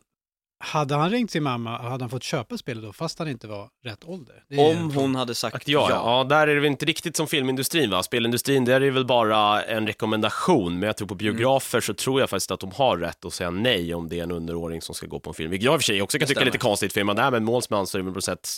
[0.60, 3.70] hade han ringt sin mamma, hade han fått köpa spelet då, fast han inte var
[3.84, 4.44] rätt ålder?
[4.58, 6.24] Om hon hade sagt Sagt ja, ja.
[6.24, 8.04] där är det väl inte riktigt som filmindustrin va?
[8.04, 12.20] Spelindustrin, där är det väl bara en rekommendation, men jag tror på biografer så tror
[12.20, 14.96] jag faktiskt att de har rätt att säga nej om det är en underåring som
[14.96, 15.52] ska gå på en film.
[15.52, 17.16] Vilket jag i och för sig också kan tycka är lite konstigt, för är man
[17.16, 18.50] där med en målsman så är det väl på sätt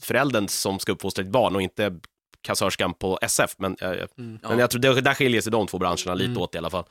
[0.00, 1.94] föräldern som ska uppfostra ett barn och inte
[2.42, 3.54] kassörskan på SF.
[3.58, 4.38] Men, eh, Mm.
[4.42, 6.42] men jag tror det, där skiljer sig de två branscherna lite Mm.
[6.42, 6.84] åt i alla fall.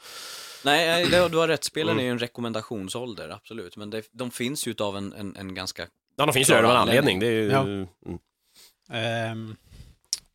[0.66, 1.64] Nej, det, du har rätt.
[1.64, 2.00] Spelen Mm.
[2.00, 3.78] är ju en rekommendationsålder, absolut.
[3.78, 5.88] Men det, de finns ju utav en, en, en ganska...
[6.18, 7.20] Ja, de finns ju av en anledning.
[7.20, 7.62] Det är ju, Ja.
[7.62, 7.88] mm.
[8.92, 9.56] Ehm,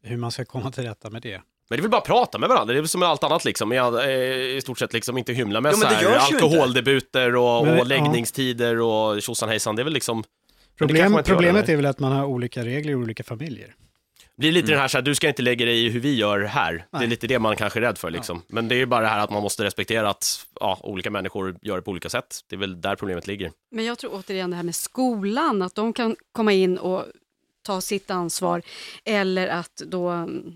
[0.02, 1.42] hur man ska komma till rätta med det.
[1.68, 3.24] Men det är väl bara att prata med varandra, det är väl som med allt
[3.24, 3.72] annat liksom.
[3.72, 4.10] I, eh,
[4.56, 7.78] I stort sett liksom inte hymla med Jo, men så det här, alkoholdebuter och, Men
[7.80, 9.76] och läggningstider och tjosan hejsan.
[9.76, 10.24] Det är väl liksom...
[10.78, 13.74] Problem, problemet är väl att man har olika regler i olika familjer.
[14.36, 14.70] Blir lite Mm.
[14.70, 16.72] den här så här, du ska inte lägga dig i hur vi gör här.
[16.72, 17.08] Det är Nej.
[17.08, 18.42] lite det man kanske är rädd för liksom.
[18.48, 21.56] Men det är ju bara det här att man måste respektera att ja, olika människor
[21.62, 22.40] gör det på olika sätt.
[22.48, 23.52] Det är väl där problemet ligger.
[23.70, 27.04] Men jag tror återigen det här med skolan, att de kan komma in och
[27.62, 28.62] ta sitt ansvar
[29.04, 30.52] eller att då mm,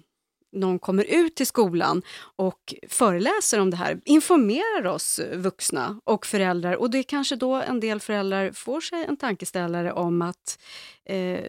[0.53, 2.03] någon kommer ut till skolan
[2.37, 7.55] och föreläser om det här, informerar oss vuxna och föräldrar och det är kanske då
[7.55, 10.59] en del föräldrar får sig en tankeställare om att
[11.05, 11.41] eh,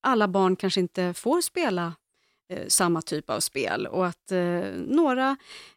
[0.00, 1.94] alla barn kanske inte får spela
[2.52, 5.36] eh, samma typ av spel och att eh, några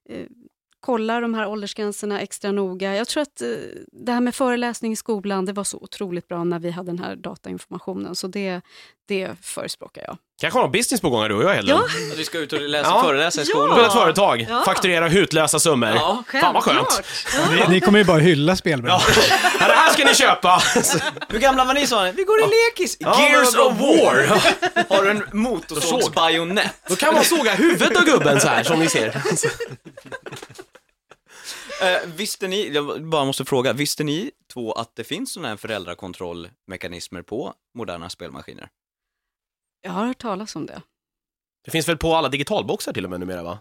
[0.09, 0.27] eh,
[0.83, 2.95] kollar de här åldersgränserna extra noga.
[2.95, 3.47] Jag tror att eh,
[3.91, 6.99] det här med föreläsning i skolan, det var så otroligt bra när vi hade den
[6.99, 8.61] här datainformationen, så det,
[9.07, 10.17] det förespråkar jag.
[10.41, 11.81] Kanske har någon business på gång här du och jag Hedlund.
[11.81, 12.11] Ja.
[12.13, 13.01] Att vi ska ut och läsa Ja.
[13.03, 13.49] föreläsa i Ja.
[13.49, 13.75] skolan.
[13.77, 14.63] På ett företag, Ja.
[14.65, 15.89] fakturera hutlösa summor.
[15.89, 16.23] Ja.
[16.41, 17.01] Fan vad skönt.
[17.51, 18.55] Ni, ni kommer ju bara hylla Ja.
[18.55, 19.23] spelbranschen.
[19.59, 20.61] Ja, det här ska ni köpa!
[21.29, 22.11] Hur gamla var ni sa?
[22.15, 22.97] Vi går i lekis!
[22.99, 24.41] Ja, Gears of War!
[24.97, 26.73] Har en motorsågsbajonett?
[26.89, 29.21] Då kan man såga huvudet av gubben så här som ni ser.
[31.83, 35.57] Eh, visste ni, jag bara måste fråga, visste ni två att det finns sådana här
[35.57, 38.69] föräldrakontrollmekanismer på moderna spelmaskiner?
[39.81, 40.81] Jag har hört talas om det.
[41.65, 43.59] Det finns väl på alla digitalboxar till och med numera va?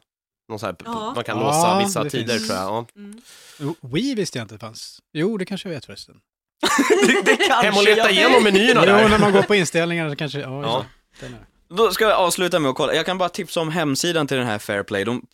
[0.49, 1.13] Någon så här, Ja.
[1.15, 2.49] Man kan Ja, låsa vissa det tider finns.
[2.49, 2.87] tror jag.
[2.95, 3.13] Ja.
[3.59, 5.03] Jo, Wii visste jag inte fanns.
[5.13, 6.21] Jo, det kanske jag vet förresten.
[7.07, 9.09] det, det kanske Hem och leta jag- igenom menyerna Jo, där.
[9.09, 10.41] när man går på inställningar så kanske...
[10.41, 10.63] Ja, Ja.
[10.63, 10.87] ja.
[11.21, 11.47] Den är.
[11.77, 14.47] Då ska jag avsluta med att kolla, jag kan bara tipsa om hemsidan till den
[14.47, 15.27] här Fairplay, de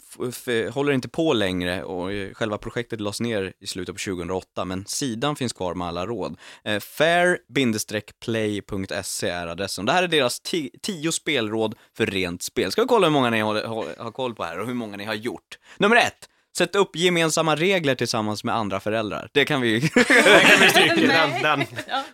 [0.72, 5.36] håller inte på längre och själva projektet lades ner i slutet på 2008, men sidan
[5.36, 6.36] finns kvar med alla råd.
[6.64, 9.86] Eh, fair-play.se är adressen.
[9.86, 12.72] Det här är deras ti- tio spelråd för rent spel.
[12.72, 13.62] Ska vi kolla hur många ni har,
[13.98, 15.58] har koll på här och hur många ni har gjort.
[15.78, 16.28] Nummer ett,
[16.58, 19.28] sätt upp gemensamma regler tillsammans med andra föräldrar.
[19.32, 20.04] Det kan vi Den
[20.40, 20.94] kan vi stryka.
[20.94, 21.66] Den, den.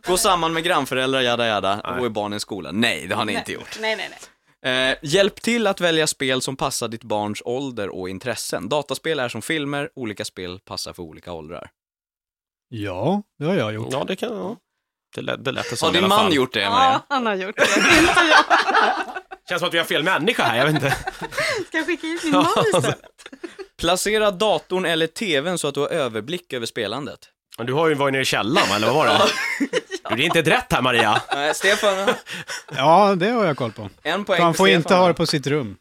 [0.06, 2.00] gå samman med grannföräldrar, jada jada, och Nej.
[2.00, 2.72] gå i barnens skola.
[2.72, 3.78] Nej, det har ni inte gjort.
[3.80, 4.18] Nej, nej, nej.
[4.90, 8.68] Eh, hjälp till att välja spel som passar ditt barns ålder och intressen.
[8.68, 11.70] Dataspel är som filmer, olika spel passar för olika åldrar.
[12.68, 13.88] Ja, det har jag gjort.
[13.92, 14.36] Ja, det kan...
[14.36, 14.56] Ja.
[15.14, 16.92] Det lät, det lät det som Har din man gjort det, Maria?
[16.92, 17.66] Ja, han har gjort det.
[19.48, 20.90] Känns som att vi har fel människa här, jag vet inte.
[21.68, 23.00] Ska jag skicka hit min man istället?
[23.78, 27.18] Placera datorn eller tvn så att du har överblick över spelandet.
[27.58, 29.20] Men Du har ju varit nere i källaren, eller vad var det?
[30.10, 31.22] Du, det är inte ett rätt här, Maria.
[31.36, 32.14] Eh, Stefan,
[32.76, 33.90] Ja, det har jag koll på.
[34.02, 34.76] en poäng Han för får Stefan.
[34.80, 35.76] inte ha det på sitt rum.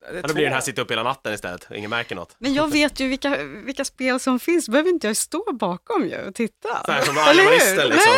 [0.00, 0.64] Det är Ja, Då blir den här två.
[0.64, 2.36] sitta upp hela natten istället, ingen märker något.
[2.38, 6.18] Men jag vet ju vilka, vilka spel som finns, behöver inte jag stå bakom ju
[6.28, 6.82] och titta.
[6.86, 7.40] Så här som Eller hur?
[7.40, 8.12] animalister liksom.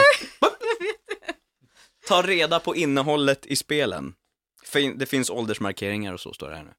[2.08, 4.14] Ta reda på innehållet i spelen.
[4.64, 6.70] Fin- Det finns åldersmarkeringar och så står det här nu.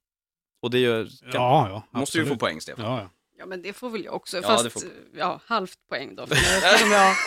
[0.62, 1.98] Och det gör, kan, Ja, ja.
[2.00, 2.84] måste du få poäng, Stefan.
[2.84, 3.10] Ja, ja.
[3.38, 4.36] Ja, men det får väl jag också.
[4.36, 4.82] Ja, Fast, det får-
[5.16, 6.22] ja, halvt poäng då.
[6.30, 7.14] Eftersom jag...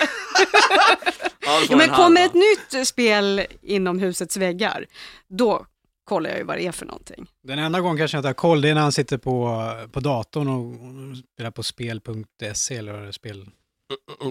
[1.46, 4.86] Ja, ja, men en kommer ett nytt spel inom husets väggar,
[5.28, 5.66] då
[6.04, 7.28] kollar jag ju vad det är för någonting.
[7.44, 10.00] Den enda gången kanske jag inte har koll, det är när han sitter på, på
[10.00, 13.50] datorn och spelar på spel.se eller vad det är, spel...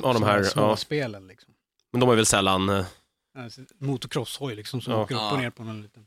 [0.03, 0.45] Ja, de här, ja.
[0.45, 1.55] Småspelen liksom.
[1.93, 2.85] Men de är väl sällan, eh,
[3.79, 5.03] Motocrosshoj liksom som Ja.
[5.03, 6.07] åker upp och ner på någon liten...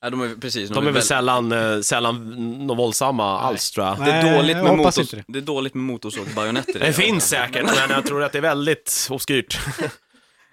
[0.00, 3.98] Ja, de är, precis, de är väl väl- sällan, eh, sällan våldsamma alls tror jag.
[3.98, 5.24] Det är, Nej, dåligt jag med motors, det.
[5.28, 6.78] det är dåligt med motorsågsbajonetter.
[6.80, 6.92] det.
[6.92, 9.58] finns säkert, men jag tror att det är väldigt obskyrt.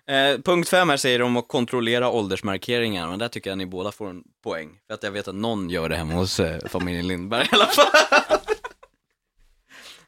[0.08, 3.92] Eh, punkt fem här säger de att kontrollera åldersmarkeringar, men där tycker jag ni båda
[3.92, 4.70] får en poäng.
[4.88, 7.66] För att jag vet att någon gör det hemma hos eh, familjen Lindberg i alla
[7.66, 7.86] fall.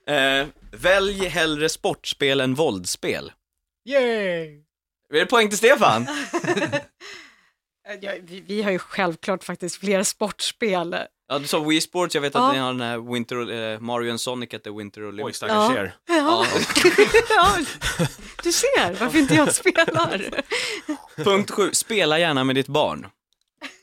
[0.15, 3.31] eh, välj hellre sportspel än våldsspel.
[3.89, 4.61] Yay!
[5.13, 6.07] Är det poäng till Stefan?
[8.01, 10.95] Ja, vi, vi har ju självklart faktiskt fler sportspel.
[11.29, 12.51] Ja, du sa Wii Sports, jag vet att Ja.
[12.51, 15.37] ni har den här Winter, eh, Mario and Sonic the Winter Oj, Olympics.
[15.37, 15.77] stackars Ja.
[15.77, 15.95] er.
[16.07, 16.45] Ja.
[17.35, 17.57] ja,
[18.43, 20.31] du ser varför inte jag spelar.
[21.23, 23.07] Punkt sju, spela gärna med ditt barn.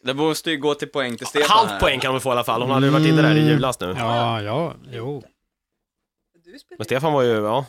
[0.03, 1.67] Det måste ju gå till poäng till Stefan här.
[1.67, 2.63] Halvt poäng kan de få i alla fall.
[2.63, 3.95] Hon hade ju varit inne där i julas nu.
[3.99, 5.25] Ja, ja, jo.
[6.79, 7.67] Men Stefan var ju, ja.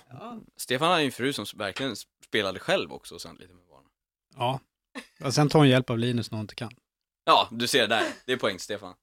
[0.57, 1.95] Stefan hade ju en fru som verkligen
[2.25, 3.89] spelade själv också sen lite med barnen.
[4.37, 4.59] Ja.
[5.23, 6.71] Och sen tar hon hjälp av Linus när hon inte kan.
[7.25, 8.03] Ja, du ser där.
[8.25, 8.93] Det är poäng Stefan.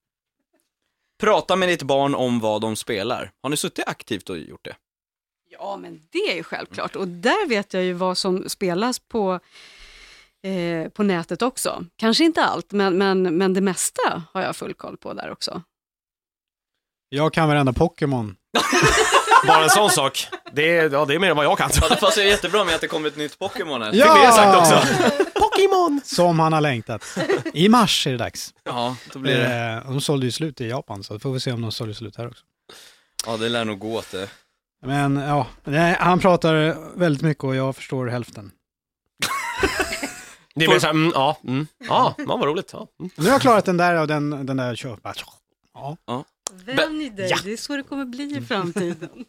[1.19, 3.31] Prata med ditt barn om vad de spelar.
[3.41, 4.75] Har ni suttit aktivt och gjort det?
[5.49, 6.95] Ja, men det är ju självklart.
[6.95, 9.39] Och där vet jag ju vad som spelas på,
[10.43, 11.85] eh, på nätet också.
[11.95, 15.61] Kanske inte allt, men, men, men det mesta har jag full koll på där också.
[17.09, 18.35] Jag kan varenda Pokémon.
[19.47, 20.27] Bara en sån sak.
[20.51, 21.69] Det är, ja, det är mer än vad jag kan.
[21.81, 23.93] Ja, det passar ju jättebra med att det kommer ett nytt Pokémon här.
[23.93, 24.25] Ja!
[24.25, 25.32] det sagt också.
[25.67, 26.01] Pokémon!
[26.03, 27.17] Som han har längtat.
[27.53, 28.53] I mars är det dags.
[28.63, 29.81] Ja, då blir det...
[29.85, 31.93] Eh, de sålde ju slut i Japan, så då får vi se om de sålde
[31.93, 32.43] slut här också.
[33.25, 34.29] Ja, det lär nog gå åt det.
[34.85, 38.51] Men ja, nej, han pratar väldigt mycket och jag förstår hälften.
[40.55, 42.69] Det är mer såhär, mm, ja, mm, ja, ja, vad roligt.
[42.73, 42.87] Ja.
[42.99, 43.11] Mm.
[43.15, 45.13] Nu har jag klarat den där och den, den där bara-
[45.73, 46.25] Ja.
[46.65, 47.37] Vänj dig, ja.
[47.43, 49.25] det är så det kommer bli i framtiden.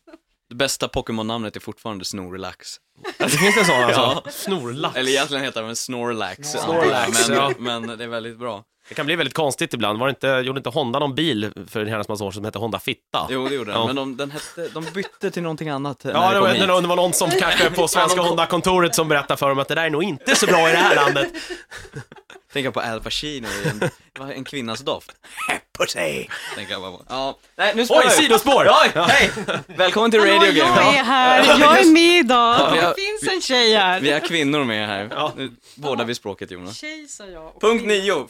[0.55, 2.77] Det bästa Pokémon-namnet är fortfarande Snorlax.
[3.19, 4.23] Det finns en sån alltså?
[4.25, 4.31] Ja.
[4.31, 4.97] Snorlax.
[4.97, 6.49] Eller egentligen heter den Snorlax.
[6.49, 7.53] Snorlax, men, ja.
[7.59, 8.65] men det är väldigt bra.
[8.89, 9.99] Det kan bli väldigt konstigt ibland.
[9.99, 12.59] Var det inte, gjorde inte Honda någon bil för en herrans massa år som hette
[12.59, 13.27] Honda Fitta?
[13.31, 13.81] Jo, det gjorde den.
[13.81, 13.87] Ja.
[13.87, 16.89] Men de, den hette, de bytte till någonting annat Ja, det var, det, var, det
[16.89, 19.91] var någon som kanske på svenska Honda-kontoret som berättade för dem att det där är
[19.91, 21.29] nog inte så bra i det här landet.
[22.53, 25.13] Tänker på Al Pacino i en, en kvinnas doft.
[25.79, 26.27] Pussy!
[26.55, 27.03] Tänker jag bara på.
[27.09, 28.69] Ja, nej nu spårar Oj, sidospår!
[28.85, 29.31] Oj, hej!
[29.67, 30.83] Välkommen till Radio Game.
[30.83, 32.57] jag är här, jag är med idag.
[32.61, 34.01] Ja, har- Det finns en tjej här.
[34.01, 35.09] Vi har kvinnor med här.
[35.11, 35.33] Ja.
[35.37, 36.77] Nu båda vi språket Jonas.
[36.79, 37.61] Tjej sa jag.
[37.61, 37.95] Punkt kvinna.
[38.05, 38.27] 9.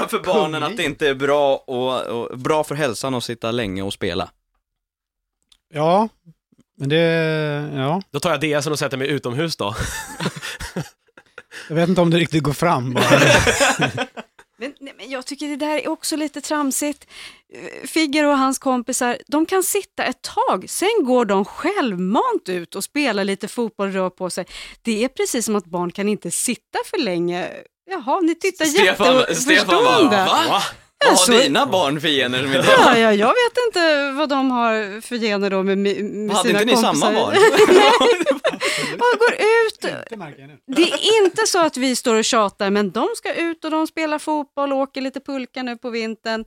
[0.00, 3.50] Förklara för barnen att det inte är bra, och, och, bra för hälsan att sitta
[3.50, 4.30] länge och spela.
[5.72, 6.08] ja,
[6.78, 6.96] men det,
[7.74, 8.02] ja.
[8.10, 9.74] Då tar jag DSen och sätter mig utomhus då.
[11.68, 13.04] Jag vet inte om det riktigt går fram bara.
[14.58, 17.06] Men, nej, men jag tycker det där är också lite tramsigt.
[17.54, 22.74] Eh, Figger och hans kompisar, de kan sitta ett tag, sen går de självmant ut
[22.74, 24.46] och spelar lite fotboll, rör på sig.
[24.82, 27.50] Det är precis som att barn kan inte sitta för länge.
[27.90, 29.22] Jaha, ni tittar Stefan, Stefan bara,
[29.54, 30.16] jätteförstående.
[30.16, 30.24] va?
[30.48, 30.62] Va?
[30.98, 32.72] Vad har så- dina barn för gener med det?
[32.78, 36.48] Ja, ja, jag vet inte vad de har för gener då med, med med Hade
[36.48, 37.06] sina inte ni kompisar.
[37.06, 37.34] samma barn?
[38.98, 39.80] Ja, går ut.
[40.76, 43.86] Det är inte så att vi står och tjatar, men de ska ut och de
[43.86, 46.44] spelar fotboll och åker lite pulka nu på vintern.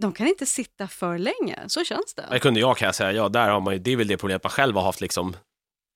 [0.00, 2.24] De kan inte sitta för länge, så känns det.
[2.30, 3.12] Det kunde jag kan jag säga.
[3.12, 5.36] Ja, där har man ju, det är väl det problemet man själv har haft liksom.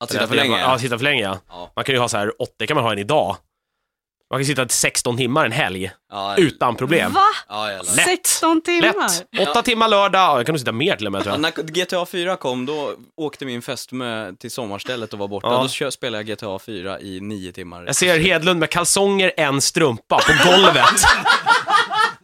[0.05, 0.61] Att sitta för länge?
[0.61, 1.39] Ja, sitta för länge ja.
[1.49, 1.73] Ja.
[1.77, 3.37] Man kan ju ha så här, åtta, det kan man ha en idag.
[4.31, 7.13] Man kan sitta 16 timmar en helg, Ja, utan problem.
[7.13, 7.21] Va?
[7.49, 7.95] Ja, jävlar.
[7.97, 8.05] Lätt.
[8.05, 8.95] 16 timmar?
[9.37, 9.49] Lätt!
[9.49, 11.65] Åtta timmar lördag, ja, jag kan nog sitta mer till och med tror Ja, jag.
[11.67, 15.47] när GTA 4 kom, då åkte min fästmö till sommarstället och var borta.
[15.49, 15.69] Ja.
[15.85, 17.85] Då spelade jag GTA 4 i nio timmar.
[17.87, 20.85] Jag ser Hedlund med kalsonger, en strumpa på golvet.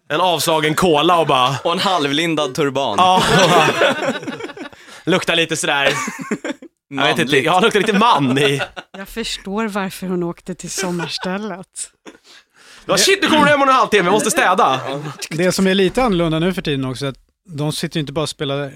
[0.08, 1.54] En avslagen cola och bara...
[1.64, 2.94] Och en halvlindad turban.
[2.98, 3.22] Ja,
[5.04, 5.92] luktar lite sådär,
[6.88, 7.44] jag vet inte, Manligt.
[7.44, 8.62] ja luktar lite man i.
[8.98, 11.90] Jag förstår varför hon åkte till sommarstället.
[12.86, 14.80] Ja, shit, nu kommer du hem om en halvtimme, vi måste städa.
[15.30, 17.18] Det som är lite annorlunda nu för tiden också är att
[17.48, 18.72] de sitter ju inte bara och spelar,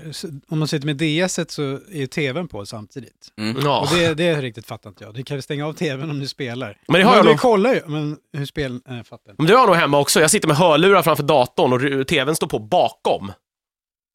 [0.48, 3.32] om man sitter med DS så är ju tvn på samtidigt.
[3.64, 3.80] Ja.
[3.80, 5.14] Och det, det riktigt fattar inte jag.
[5.14, 6.76] Du kan väl stänga av tvn om du spelar.
[6.88, 7.38] Men det har jag du nog.
[7.38, 8.80] kollar ju, men hur spel...
[8.88, 9.42] Jag fattar inte.
[9.42, 12.36] Men det har jag nog hemma också, jag sitter med hörlurar framför datorn och tvn
[12.36, 13.32] står på bakom.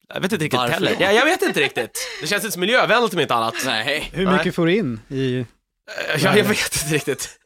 [0.07, 0.73] Jag vet inte riktigt Varför?
[0.73, 0.95] heller.
[0.99, 2.07] Ja, jag vet inte riktigt.
[2.21, 3.55] Det känns inte så miljövänligt om inte annat.
[3.65, 4.37] Nej, Hur Nej.
[4.37, 5.45] mycket får du in i...
[6.23, 7.39] Ja, jag vet inte riktigt.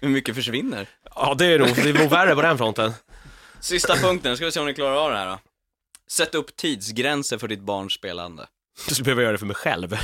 [0.00, 0.88] hur, mycket försvinner?
[1.14, 2.92] Ja, det är nog, det är nog värre på den fronten.
[3.60, 5.38] Sista punkten, ska vi se om ni klarar av det här då.
[6.10, 8.46] Sätt upp tidsgränser för ditt barns spelande.
[8.88, 9.96] Du skulle behöva göra det för mig själv.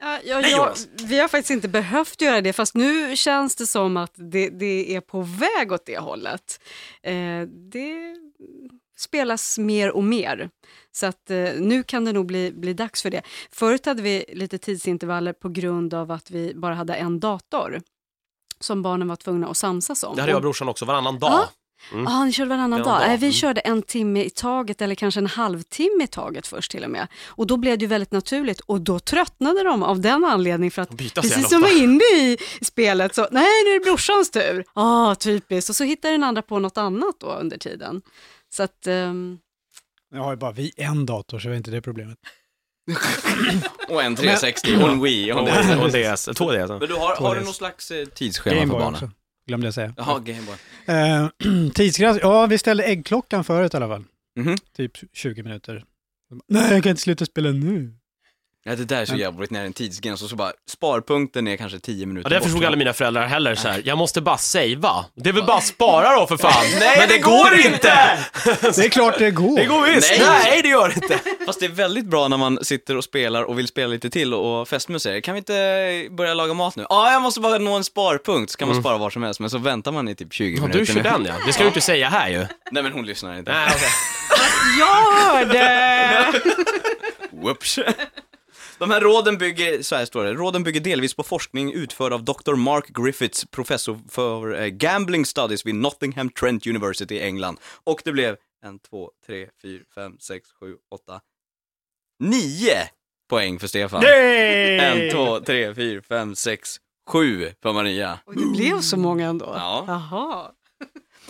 [0.00, 3.66] Ja, ja, Nej, jag, vi har faktiskt inte behövt göra det, fast nu känns det
[3.66, 6.60] som att det, det är på väg åt det hållet.
[7.02, 8.16] Eh, det
[8.96, 10.50] spelas mer och mer,
[10.92, 13.22] så att eh, nu kan det nog bli, bli dags för det.
[13.50, 17.80] Förut hade vi lite tidsintervaller på grund av att vi bara hade en dator
[18.60, 20.16] som barnen var tvungna att samsas om.
[20.16, 21.30] Det hade jag och brorsan också varannan dag.
[21.30, 21.48] Ja.
[21.92, 22.06] Mm.
[22.06, 23.00] Ah, ni körde varannan Varannan dag?
[23.00, 23.32] dag, Nej, vi mm.
[23.32, 27.06] körde en timme i taget eller kanske en halvtimme i taget först till och med.
[27.26, 30.82] Och då blev det ju väldigt naturligt och då tröttnade de av den anledningen för
[30.82, 34.64] att precis som var inne i spelet så, nej nu är det brorsans tur.
[34.72, 35.70] Ah, typiskt.
[35.70, 38.02] Och så hittar den andra på något annat då under tiden.
[38.56, 39.38] Så att, ehm,
[40.14, 42.18] Jag har ju bara vi en dator så är inte det problemet.
[43.88, 45.32] Och en 360 och en Wii.
[45.32, 46.68] Och en och DS, två DS.
[46.68, 48.94] Men du har, har du någon slags eh, tidsschema för Gameboy barnen?
[48.94, 49.10] också,
[49.46, 49.94] glömde jag säga.
[49.96, 50.56] Jaha, Gameboy.
[50.86, 51.28] Eh,
[51.74, 54.04] tidsgräns, ja vi ställde äggklockan förut i alla fall.
[54.38, 54.56] Mhm.
[54.76, 55.84] Typ 20 minuter.
[56.48, 57.94] Nej, jag kan inte sluta spela nu.
[58.66, 60.52] Ja, det där är så Men- jävligt när det är en tidsgräns och så bara
[60.70, 62.44] sparpunkten är kanske 10 minuter Ja, det bort.
[62.44, 63.82] förstod aldrig mina föräldrar heller så här.
[63.84, 65.04] jag måste bara savea.
[65.14, 66.64] Det är väl bara spara då för fan.
[66.98, 68.18] Men det går inte!
[68.60, 69.56] Det är klart det går.
[69.56, 70.10] Det går visst!
[70.18, 70.28] Nej.
[70.44, 71.18] Nej, det gör det inte.
[71.46, 74.34] Fast det är väldigt bra när man sitter och spelar och vill spela lite till
[74.34, 76.86] och fästmö säger kan vi inte börja laga mat nu?
[76.88, 79.50] Ja, jag måste bara nå en sparpunkt, så kan man spara var som helst, men
[79.50, 80.78] så väntar man i typ 20 Ja, minuter.
[80.78, 81.34] du kör den ja.
[81.46, 82.46] Det ska du inte säga här ju.
[82.70, 83.52] Nej men hon lyssnar inte.
[83.52, 83.88] Nej, okej.
[84.78, 86.32] jag hörde!
[87.42, 87.78] Whoops.
[88.78, 92.24] De här råden bygger, så här står det, råden bygger delvis på forskning utförd av
[92.24, 92.54] Dr.
[92.54, 97.60] Mark Griffiths, professor för eh, Gambling Studies vid Nottingham Trent University i England.
[97.84, 101.20] Och det blev en, två, tre, fyra, fem, sex, sju, åtta,
[102.18, 102.88] nio
[103.30, 104.00] poäng för Stefan.
[104.02, 104.78] Nej!
[104.78, 106.76] En, två, tre, fyra, fem, sex,
[107.10, 108.18] sju för Maria.
[108.24, 109.44] Och det blev så många ändå.
[109.56, 109.84] Ja.
[109.86, 110.50] Jaha.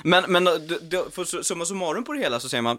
[0.03, 2.79] Men, men då- för su- summa summarum på det hela så säger man,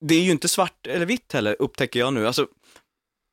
[0.00, 2.26] det är ju inte svart eller vitt heller, upptäcker jag nu.
[2.26, 2.46] Alltså,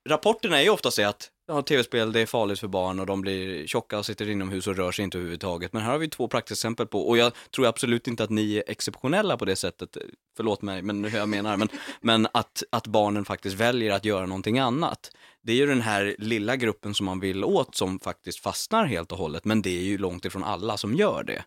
[0.10, 3.22] rapporterna är ju ofta så att ja, tv-spel det är farligt för barn och de
[3.22, 5.74] blir tjocka och sitter inomhus och rör sig inte överhuvudtaget.
[5.74, 8.64] Men här har vi två praktexempel på, och jag tror absolut inte att ni är
[8.68, 9.98] exceptionella på det sättet,
[10.38, 11.70] förlåt mig, men hur jag menar, men,
[12.02, 15.12] men att, att barnen faktiskt väljer att göra någonting annat.
[15.42, 19.12] Det är ju den här lilla gruppen som man vill åt som faktiskt fastnar helt
[19.12, 21.44] och hållet, men det är ju långt ifrån alla som gör det.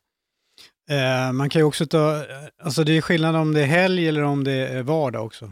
[0.91, 2.25] Eh, man kan ju också ta,
[2.63, 5.45] alltså det är skillnad om det är helg eller om det är vardag också.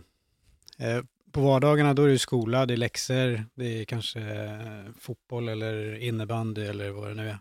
[0.79, 5.49] Eh, på vardagarna då är det skola, det är läxor, det är kanske eh, fotboll
[5.49, 7.39] eller innebandy eller vad det nu är.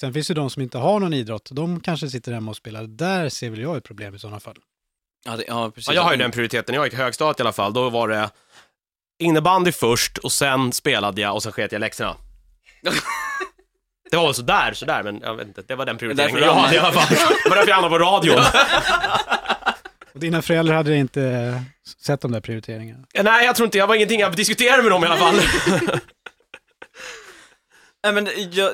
[0.00, 2.82] Sen finns det de som inte har någon idrott, de kanske sitter hemma och spelar.
[2.82, 4.56] Där ser väl jag ett problem i sådana fall.
[5.24, 5.88] Ja, det, ja precis.
[5.88, 6.74] Ja, jag har ju den prioriteten.
[6.74, 7.72] Jag gick i högstadiet i alla fall.
[7.72, 8.30] Då var det
[9.18, 12.16] innebandy först och sen spelade jag och sen sket jag läxorna.
[14.10, 15.62] Det var väl sådär, sådär, men jag vet inte.
[15.62, 17.16] Det var den prioriteringen Därför jag hade i alla fall.
[17.44, 18.36] Det var därför jag hamnade på radion.
[20.16, 21.60] Och dina föräldrar hade inte eh,
[21.98, 23.04] sett de där prioriteringarna.
[23.22, 25.34] Nej, jag tror inte, jag var ingenting jag diskuterade med dem i alla fall.
[28.04, 28.70] Nej men jag,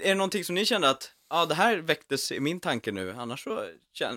[0.00, 3.14] är det någonting som ni kände att, ja det här väcktes i min tanke nu,
[3.18, 3.64] annars så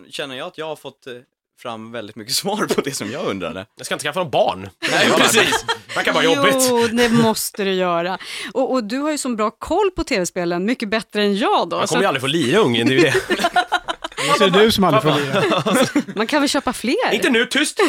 [0.09, 1.13] känner- jag att jag har fått eh,
[1.59, 3.65] fram väldigt mycket svar på det som jag undrade.
[3.77, 4.69] Jag ska inte skaffa någon barn.
[4.91, 5.65] Nej, precis.
[5.88, 6.55] Det verkar bara jobbigt.
[6.69, 8.17] Jo, det måste du göra.
[8.53, 11.81] Och, och du har ju så bra koll på tv-spelen, mycket bättre än jag då.
[11.81, 13.13] Så kommer ju aldrig få lira ungen, det är ju det.
[14.38, 16.14] Så är det du som aldrig får lira.
[16.15, 17.14] man kan väl köpa fler?
[17.14, 17.80] Inte nu, tyst!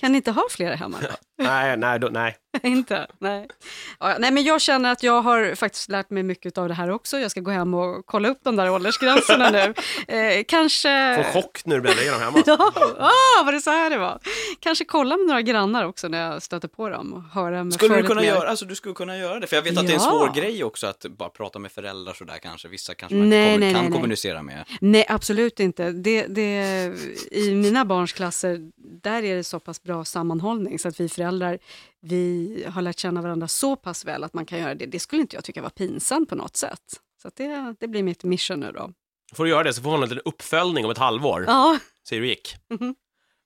[0.00, 0.96] Kan ni inte ha fler hemma?
[1.42, 2.36] Nej, nej, då, nej.
[2.62, 3.06] inte?
[3.18, 3.48] Nej.
[4.00, 6.90] Ja, nej, men jag känner att jag har faktiskt lärt mig mycket av det här
[6.90, 7.18] också.
[7.18, 9.74] Jag ska gå hem och kolla upp de där åldersgränserna nu.
[10.08, 11.14] Eh, kanske...
[11.32, 12.42] Får chock när du bläddrar igenom hemma.
[12.46, 14.18] Ja, ah, var det så här det var?
[14.60, 17.96] Kanske kolla med några grannar också när jag stöter på dem och höra med Skulle
[17.96, 18.28] du kunna mer.
[18.28, 20.10] göra, alltså du skulle kunna göra det, för jag vet att det är en Ja.
[20.10, 23.52] svår grej också att bara prata med föräldrar sådär kanske, vissa kanske man Nej, inte
[23.54, 23.96] kommer, nej, kan nej, nej.
[23.98, 24.64] kommunicera med.
[24.80, 25.90] Nej, absolut inte.
[25.90, 26.62] Det, det,
[27.30, 28.58] I mina barns klasser,
[29.02, 31.58] där är det så pass bra sammanhållning så att vi föräldrar,
[32.02, 34.86] vi har lärt känna varandra så pass väl att man kan göra det.
[34.86, 37.00] Det skulle inte jag tycka var pinsamt på något sätt.
[37.22, 38.90] Så att det, det blir mitt mission nu då.
[39.34, 41.44] Får du göra det så får hon en liten uppföljning om ett halvår.
[41.46, 41.78] Ja,
[42.08, 42.56] Se hur det gick.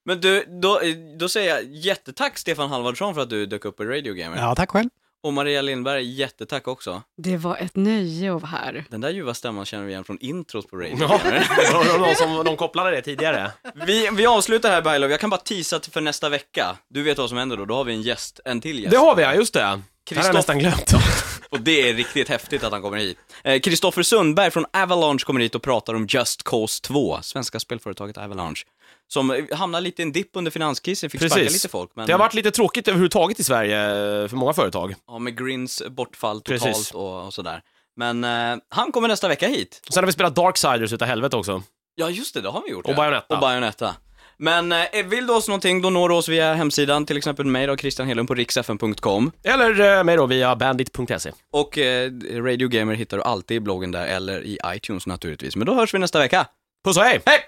[0.04, 0.80] Men du, då,
[1.18, 4.36] då säger jag jättetack Stefan Halvardsson för att du dök upp i Radio Gamer.
[4.36, 4.90] Ja, tack själv.
[5.24, 7.02] Och Maria Lindberg, jättetack också.
[7.16, 8.84] det var ett nöje att vara här.
[8.90, 12.14] Den där ljuva stämman känner vi igen från introt på Radio Ja, det var någon
[12.14, 13.50] som de kopplade det tidigare.
[13.86, 16.76] Vi, vi avslutar här Bailov, jag kan bara till för nästa vecka.
[16.88, 18.90] Du vet vad som händer då, då har vi en gäst, en till gäst.
[18.90, 19.60] Det har vi ja, just det.
[19.60, 20.92] Det har jag Kristoff- nästan glömt.
[21.54, 23.18] Och det är riktigt häftigt att han kommer hit.
[23.44, 28.18] Eh, Kristoffer Sundberg från Avalanche kommer hit och pratar om Just Cause 2, svenska spelföretaget
[28.18, 28.64] Avalanche.
[29.08, 31.90] Som eh, hamnar lite i en dipp under finanskrisen, fick sparka lite folk.
[31.94, 33.80] Men, Det har varit lite tråkigt överhuvudtaget i Sverige
[34.22, 34.94] eh, för många företag.
[35.06, 36.90] Ja, med Grins bortfall totalt Precis.
[36.90, 37.62] och, och sådär.
[37.96, 39.82] Men eh, han kommer nästa vecka hit.
[39.90, 41.62] Sen har vi spelat Darksiders utav helvete också.
[41.94, 42.84] Ja, just det, det har vi gjort.
[42.84, 42.96] Och ja.
[42.96, 43.34] Bayonetta.
[43.34, 43.94] Och Bayonetta.
[44.38, 47.66] Men eh, vill du oss någonting, då når du oss via hemsidan, till exempel mig
[47.66, 49.32] då, Christian Hedlund på riksfn.com.
[49.44, 51.30] Eller eh, mig då via bandit.se.
[51.52, 55.56] Och eh, Radio Gamer hittar du alltid i bloggen där, eller i iTunes naturligtvis.
[55.56, 56.46] Men då hörs vi nästa vecka.
[56.84, 57.20] Puss och hej!
[57.26, 57.44] Hej!